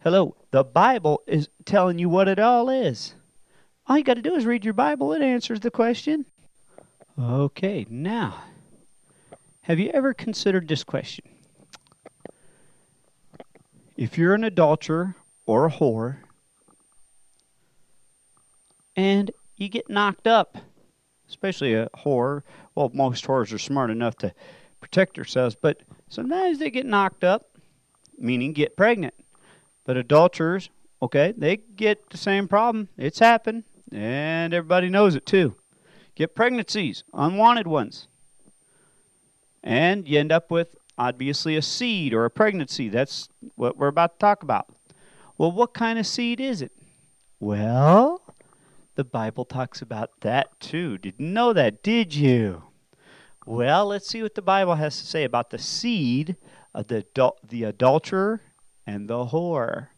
Hello, 0.00 0.36
the 0.50 0.64
Bible 0.64 1.22
is 1.26 1.48
telling 1.64 1.98
you 1.98 2.10
what 2.10 2.28
it 2.28 2.38
all 2.38 2.68
is. 2.68 3.14
All 3.86 3.96
you 3.96 4.04
got 4.04 4.14
to 4.14 4.22
do 4.22 4.34
is 4.34 4.44
read 4.44 4.66
your 4.66 4.74
Bible, 4.74 5.14
it 5.14 5.22
answers 5.22 5.60
the 5.60 5.70
question. 5.70 6.26
Okay, 7.18 7.86
now, 7.88 8.42
have 9.62 9.78
you 9.78 9.88
ever 9.94 10.12
considered 10.12 10.68
this 10.68 10.84
question? 10.84 11.24
If 13.98 14.16
you're 14.16 14.34
an 14.34 14.44
adulterer 14.44 15.16
or 15.44 15.66
a 15.66 15.72
whore, 15.72 16.18
and 18.94 19.32
you 19.56 19.68
get 19.68 19.90
knocked 19.90 20.28
up, 20.28 20.56
especially 21.28 21.74
a 21.74 21.88
whore, 21.96 22.42
well, 22.76 22.92
most 22.94 23.26
whores 23.26 23.52
are 23.52 23.58
smart 23.58 23.90
enough 23.90 24.14
to 24.18 24.32
protect 24.80 25.16
themselves, 25.16 25.56
but 25.60 25.82
sometimes 26.08 26.60
they 26.60 26.70
get 26.70 26.86
knocked 26.86 27.24
up, 27.24 27.58
meaning 28.16 28.52
get 28.52 28.76
pregnant. 28.76 29.14
But 29.84 29.96
adulterers, 29.96 30.70
okay, 31.02 31.34
they 31.36 31.56
get 31.56 32.10
the 32.10 32.18
same 32.18 32.46
problem. 32.46 32.90
It's 32.96 33.18
happened, 33.18 33.64
and 33.90 34.54
everybody 34.54 34.90
knows 34.90 35.16
it 35.16 35.26
too. 35.26 35.56
Get 36.14 36.36
pregnancies, 36.36 37.02
unwanted 37.12 37.66
ones. 37.66 38.06
And 39.60 40.06
you 40.06 40.20
end 40.20 40.30
up 40.30 40.52
with 40.52 40.76
obviously 40.98 41.56
a 41.56 41.62
seed 41.62 42.12
or 42.12 42.24
a 42.24 42.30
pregnancy. 42.30 42.88
That's 42.88 43.28
what 43.54 43.76
we're 43.76 43.88
about 43.88 44.14
to 44.14 44.18
talk 44.18 44.42
about. 44.42 44.68
Well, 45.38 45.52
what 45.52 45.72
kind 45.72 45.98
of 45.98 46.06
seed 46.06 46.40
is 46.40 46.60
it? 46.60 46.72
Well, 47.40 48.20
the 48.96 49.04
Bible 49.04 49.44
talks 49.44 49.80
about 49.80 50.20
that 50.20 50.58
too. 50.58 50.98
Didn't 50.98 51.32
know 51.32 51.52
that, 51.52 51.82
did 51.82 52.14
you? 52.14 52.64
Well, 53.46 53.86
let's 53.86 54.08
see 54.08 54.22
what 54.22 54.34
the 54.34 54.42
Bible 54.42 54.74
has 54.74 54.98
to 54.98 55.06
say 55.06 55.24
about 55.24 55.50
the 55.50 55.58
seed 55.58 56.36
of 56.74 56.88
the, 56.88 57.06
the 57.48 57.64
adulterer 57.64 58.42
and 58.86 59.08
the 59.08 59.26
whore. 59.26 59.88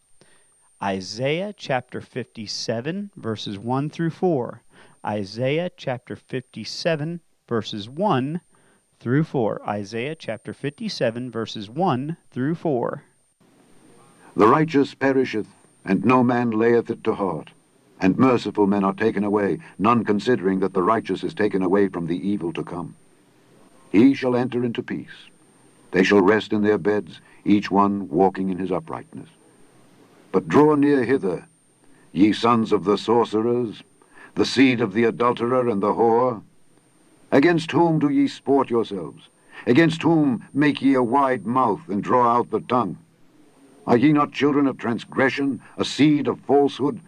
Isaiah 0.83 1.55
chapter 1.57 2.01
57, 2.01 3.11
verses 3.17 3.59
1 3.59 3.91
through 3.91 4.11
4. 4.11 4.63
Isaiah 5.05 5.71
chapter 5.77 6.15
57, 6.15 7.21
verses 7.49 7.89
1 7.89 8.41
through 9.01 9.25
4. 9.25 9.63
Isaiah 9.67 10.15
chapter 10.15 10.53
57, 10.53 11.31
verses 11.31 11.71
1 11.71 12.19
through 12.31 12.55
4. 12.55 13.03
The 14.37 14.47
righteous 14.47 14.95
perisheth, 14.95 15.49
and 15.87 16.05
no 16.05 16.23
man 16.23 16.51
layeth 16.51 16.91
it 16.91 17.03
to 17.05 17.15
heart. 17.15 17.51
And 17.99 18.19
merciful 18.19 18.67
men 18.67 18.85
are 18.85 18.93
taken 18.93 19.25
away, 19.25 19.59
none 19.79 20.05
considering 20.05 20.61
that 20.61 20.75
the 20.75 20.83
righteous 20.83 21.25
is 21.25 21.33
taken 21.33 21.63
away 21.63 21.89
from 21.89 22.07
the 22.07 22.29
evil 22.29 22.53
to 22.53 22.63
come. 22.63 22.95
He 23.91 24.13
shall 24.13 24.37
enter 24.37 24.63
into 24.63 24.83
peace. 24.83 25.29
They 25.93 26.05
shall 26.05 26.21
rest 26.21 26.53
in 26.53 26.63
their 26.63 26.79
beds, 26.79 27.23
each 27.45 27.71
one 27.71 28.07
walking 28.11 28.51
in 28.51 28.59
his 28.59 28.71
uprightness. 28.71 29.31
But 30.31 30.47
draw 30.47 30.75
near 30.75 31.05
hither, 31.05 31.49
ye 32.13 32.35
sons 32.35 32.71
of 32.71 32.85
the 32.85 32.99
sorcerers, 32.99 33.83
the 34.35 34.45
seed 34.45 34.83
of 34.83 34.93
the 34.93 35.05
adulterer 35.05 35.71
and 35.71 35.83
the 35.83 35.95
whore. 35.95 36.43
Against 37.33 37.71
whom 37.73 37.99
do 37.99 38.09
ye 38.09 38.27
sport 38.27 38.71
yourselves? 38.71 39.29
Against 39.67 40.03
whom 40.03 40.49
make 40.53 40.83
ye 40.83 40.95
a 40.95 41.03
wide 41.03 41.47
mouth 41.47 41.81
and 41.89 42.03
draw 42.03 42.37
out 42.37 42.51
the 42.51 42.61
tongue? 42.61 42.99
Are 43.87 43.97
ye 43.97 44.13
not 44.13 44.33
children 44.33 44.67
of 44.67 44.79
transgression, 44.79 45.61
a 45.77 45.85
seed 45.85 46.29
of 46.29 46.41
falsehood? 46.41 47.01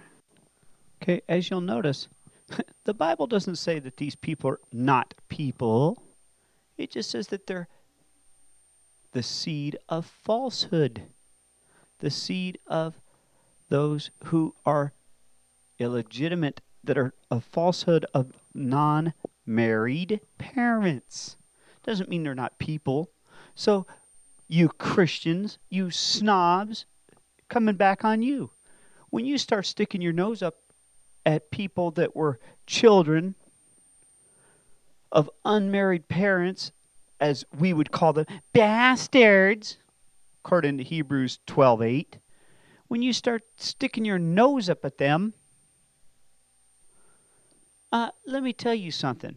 Okay, 1.03 1.23
as 1.29 1.51
you'll 1.51 1.61
notice, 1.61 2.09
the 2.85 2.95
Bible 2.95 3.27
doesn't 3.27 3.57
say 3.57 3.79
that 3.79 3.97
these 3.97 4.15
people 4.15 4.51
are 4.51 4.61
not 4.73 5.15
people. 5.29 6.03
It 6.77 6.91
just 6.91 7.11
says 7.11 7.29
that 7.29 7.47
they're 7.47 7.69
the 9.13 9.23
seed 9.23 9.77
of 9.89 10.07
falsehood, 10.07 11.03
the 11.99 12.11
seed 12.11 12.59
of 12.67 13.01
those 13.69 14.11
who 14.25 14.55
are 14.65 14.93
illegitimate, 15.79 16.61
that 16.85 16.99
are 16.99 17.15
a 17.31 17.41
falsehood 17.41 18.05
of 18.15 18.33
non 18.55 19.13
married 19.47 20.21
parents. 20.39 21.37
Doesn't 21.83 22.09
mean 22.09 22.23
they're 22.23 22.35
not 22.35 22.59
people. 22.59 23.11
So, 23.55 23.87
you 24.49 24.69
Christians, 24.69 25.59
you 25.69 25.91
snobs, 25.91 26.87
coming 27.49 27.77
back 27.77 28.05
on 28.05 28.23
you. 28.23 28.51
When 29.11 29.25
you 29.25 29.39
start 29.39 29.67
sticking 29.67 30.01
your 30.01 30.13
nose 30.13 30.43
up 30.43 30.57
at 31.27 31.51
people 31.51 31.91
that 31.93 32.17
were 32.17 32.39
children 32.67 33.35
of 35.11 35.31
unmarried 35.45 36.09
parents, 36.09 36.73
as 37.21 37.45
we 37.57 37.73
would 37.73 37.93
call 37.93 38.13
them, 38.13 38.27
bastards, 38.53 39.77
according 40.45 40.79
to 40.79 40.85
Hebrews 40.85 41.39
12:8, 41.47 42.19
when 42.89 43.03
you 43.03 43.13
start 43.13 43.43
sticking 43.57 44.05
your 44.05 44.19
nose 44.19 44.69
up 44.69 44.85
at 44.85 44.99
them, 44.99 45.35
uh, 47.93 48.11
let 48.27 48.43
me 48.43 48.53
tell 48.53 48.75
you 48.75 48.91
something. 48.91 49.37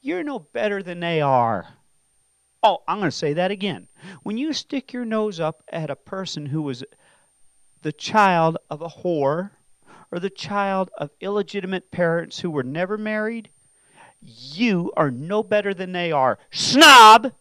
You're 0.00 0.22
no 0.22 0.38
better 0.38 0.82
than 0.82 1.00
they 1.00 1.20
are. 1.20 1.66
Oh, 2.62 2.78
I'm 2.86 2.98
going 2.98 3.10
to 3.10 3.16
say 3.16 3.32
that 3.32 3.50
again. 3.50 3.88
When 4.22 4.38
you 4.38 4.52
stick 4.52 4.92
your 4.92 5.04
nose 5.04 5.40
up 5.40 5.62
at 5.72 5.90
a 5.90 5.96
person 5.96 6.46
who 6.46 6.62
was 6.62 6.84
the 7.82 7.92
child 7.92 8.58
of 8.70 8.82
a 8.82 8.88
whore 8.88 9.50
or 10.10 10.18
the 10.18 10.30
child 10.30 10.90
of 10.98 11.10
illegitimate 11.20 11.90
parents 11.90 12.40
who 12.40 12.50
were 12.50 12.62
never 12.62 12.98
married, 12.98 13.50
you 14.20 14.92
are 14.96 15.10
no 15.10 15.42
better 15.42 15.72
than 15.72 15.92
they 15.92 16.12
are. 16.12 16.38
Snob! 16.50 17.32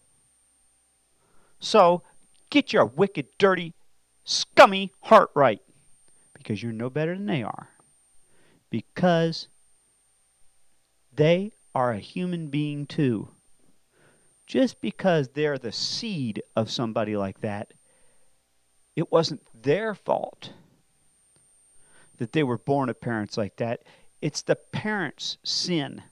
So 1.59 2.03
get 2.49 2.73
your 2.73 2.85
wicked, 2.85 3.27
dirty, 3.37 3.73
scummy 4.23 4.93
heart 5.01 5.29
right 5.33 5.61
because 6.33 6.61
you're 6.61 6.71
no 6.71 6.89
better 6.89 7.15
than 7.15 7.25
they 7.25 7.43
are. 7.43 7.69
Because 8.69 9.47
they 11.15 11.53
are 11.73 11.91
a 11.91 11.99
human 11.99 12.47
being 12.47 12.85
too. 12.85 13.29
Just 14.47 14.79
because 14.79 15.29
they're 15.29 15.57
the 15.57 15.71
seed 15.71 16.41
of 16.55 16.69
somebody 16.69 17.17
like 17.17 17.41
that, 17.41 17.73
it 18.95 19.11
wasn't 19.11 19.41
their 19.63 19.95
fault 19.95 20.53
that 22.17 22.31
they 22.31 22.43
were 22.43 22.57
born 22.57 22.89
of 22.89 23.01
parents 23.01 23.37
like 23.37 23.57
that. 23.57 23.83
It's 24.21 24.41
the 24.41 24.55
parents' 24.55 25.37
sin 25.43 26.03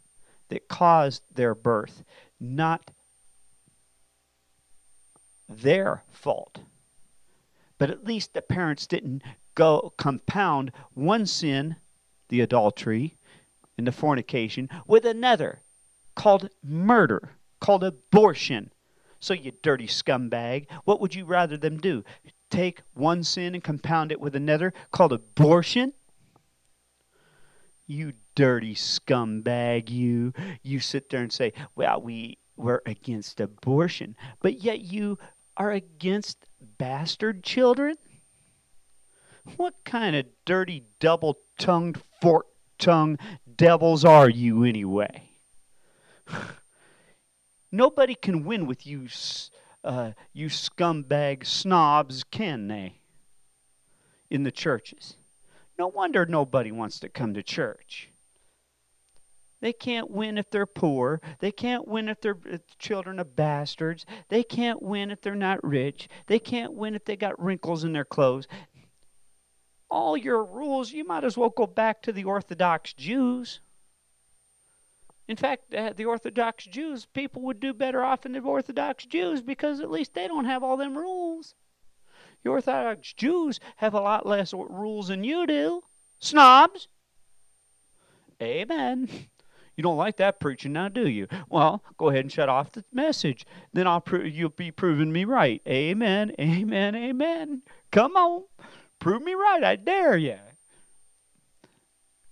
that 0.49 0.67
caused 0.67 1.23
their 1.33 1.55
birth, 1.55 2.03
not 2.39 2.91
their 5.47 6.03
fault. 6.11 6.59
But 7.77 7.89
at 7.89 8.05
least 8.05 8.33
the 8.33 8.41
parents 8.41 8.87
didn't 8.87 9.23
go 9.55 9.93
compound 9.97 10.71
one 10.93 11.25
sin, 11.25 11.77
the 12.29 12.41
adultery 12.41 13.17
and 13.77 13.87
the 13.87 13.91
fornication, 13.91 14.69
with 14.87 15.05
another 15.05 15.61
called 16.15 16.49
murder, 16.63 17.37
called 17.59 17.83
abortion. 17.83 18.71
So, 19.19 19.33
you 19.33 19.53
dirty 19.61 19.87
scumbag, 19.87 20.67
what 20.83 20.99
would 20.99 21.15
you 21.15 21.25
rather 21.25 21.57
them 21.57 21.77
do? 21.77 22.03
Take 22.51 22.81
one 22.93 23.23
sin 23.23 23.55
and 23.55 23.63
compound 23.63 24.11
it 24.11 24.19
with 24.19 24.35
another 24.35 24.73
called 24.91 25.13
abortion? 25.13 25.93
You 27.87 28.13
dirty 28.35 28.75
scumbag, 28.75 29.89
you. 29.89 30.33
You 30.61 30.79
sit 30.79 31.09
there 31.09 31.21
and 31.21 31.31
say, 31.31 31.53
well, 31.75 32.01
we 32.01 32.37
were 32.55 32.83
against 32.85 33.39
abortion, 33.39 34.15
but 34.41 34.61
yet 34.61 34.81
you 34.81 35.17
are 35.57 35.71
against 35.71 36.47
bastard 36.77 37.43
children? 37.43 37.95
What 39.57 39.75
kind 39.83 40.15
of 40.15 40.25
dirty, 40.45 40.83
double 40.99 41.39
tongued, 41.59 42.01
fork 42.21 42.45
tongued 42.77 43.19
devils 43.57 44.05
are 44.05 44.29
you, 44.29 44.63
anyway? 44.63 45.29
Nobody 47.71 48.15
can 48.15 48.43
win 48.43 48.67
with 48.67 48.85
you, 48.85 49.07
uh, 49.83 50.11
you 50.31 50.47
scumbag 50.47 51.45
snobs, 51.45 52.23
can 52.23 52.67
they? 52.67 52.99
In 54.29 54.43
the 54.43 54.51
churches. 54.51 55.17
No 55.77 55.87
wonder 55.87 56.25
nobody 56.25 56.71
wants 56.71 56.99
to 56.99 57.09
come 57.09 57.33
to 57.33 57.43
church. 57.43 58.09
They 59.63 59.71
can't 59.71 60.11
win 60.11 60.37
if 60.37 60.49
they're 60.49 60.65
poor. 60.65 61.21
They 61.39 61.51
can't 61.51 61.87
win 61.87 62.09
if 62.09 62.19
their 62.19 62.37
children 62.79 63.17
are 63.17 63.23
bastards. 63.23 64.05
They 64.27 64.43
can't 64.43 64.81
win 64.81 65.09
if 65.09 65.21
they're 65.21 65.35
not 65.35 65.63
rich. 65.63 66.09
They 66.27 66.37
can't 66.37 66.73
win 66.73 66.95
if 66.95 67.05
they 67.05 67.15
got 67.15 67.41
wrinkles 67.41 67.85
in 67.85 67.93
their 67.93 68.03
clothes. 68.03 68.45
All 69.93 70.17
your 70.17 70.43
rules, 70.43 70.91
you 70.91 71.05
might 71.05 71.23
as 71.23 71.37
well 71.37 71.51
go 71.51 71.67
back 71.67 72.01
to 72.01 72.11
the 72.11 72.23
Orthodox 72.23 72.93
Jews. 72.93 73.59
In 75.27 75.37
fact, 75.37 75.71
uh, 75.71 75.93
the 75.95 76.05
Orthodox 76.05 76.65
Jews, 76.65 77.05
people 77.13 77.43
would 77.43 77.59
do 77.59 77.75
better 77.75 78.03
off 78.03 78.21
than 78.21 78.31
the 78.31 78.39
Orthodox 78.39 79.05
Jews 79.05 79.43
because 79.43 79.79
at 79.81 79.91
least 79.91 80.15
they 80.15 80.27
don't 80.27 80.45
have 80.45 80.63
all 80.63 80.77
them 80.77 80.97
rules. 80.97 81.53
The 82.43 82.49
Orthodox 82.49 83.13
Jews 83.13 83.59
have 83.75 83.93
a 83.93 84.01
lot 84.01 84.25
less 84.25 84.51
rules 84.51 85.09
than 85.09 85.23
you 85.23 85.45
do. 85.45 85.83
Snobs. 86.17 86.87
Amen. 88.41 89.07
You 89.75 89.81
don't 89.81 89.97
like 89.97 90.17
that 90.17 90.39
preaching 90.39 90.73
now, 90.73 90.87
do 90.87 91.07
you? 91.07 91.27
Well, 91.49 91.83
go 91.97 92.09
ahead 92.09 92.25
and 92.25 92.31
shut 92.31 92.47
off 92.47 92.73
the 92.73 92.85
message. 92.93 93.43
Then 93.73 93.87
I'll 93.87 94.01
pro- 94.01 94.21
you'll 94.21 94.49
be 94.49 94.69
proving 94.69 95.11
me 95.11 95.25
right. 95.25 95.63
Amen. 95.67 96.31
Amen. 96.39 96.95
Amen. 96.95 97.63
Come 97.91 98.15
on. 98.15 98.43
Prove 99.03 99.21
me 99.21 99.33
right. 99.33 99.61
I 99.65 99.75
dare 99.75 100.15
you. 100.15 100.37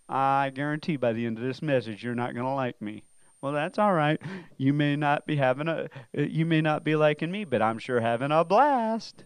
I 0.07 0.53
guarantee 0.56 0.95
by 0.95 1.11
the 1.11 1.26
end 1.26 1.38
of 1.38 1.43
this 1.43 1.61
message 1.61 2.02
you're 2.02 2.15
not 2.15 2.34
going 2.34 2.45
to 2.45 2.53
like 2.53 2.81
me. 2.81 3.03
Well, 3.41 3.52
that's 3.52 3.77
all 3.77 3.91
right. 3.91 4.22
You 4.57 4.72
may 4.72 4.95
not 4.95 5.27
be 5.27 5.35
having 5.35 5.68
a 5.68 5.89
you 6.14 6.45
may 6.45 6.61
not 6.61 6.85
be 6.85 6.95
liking 6.95 7.30
me, 7.30 7.43
but 7.43 7.61
I'm 7.61 7.77
sure 7.77 7.99
having 7.99 8.31
a 8.31 8.45
blast. 8.45 9.26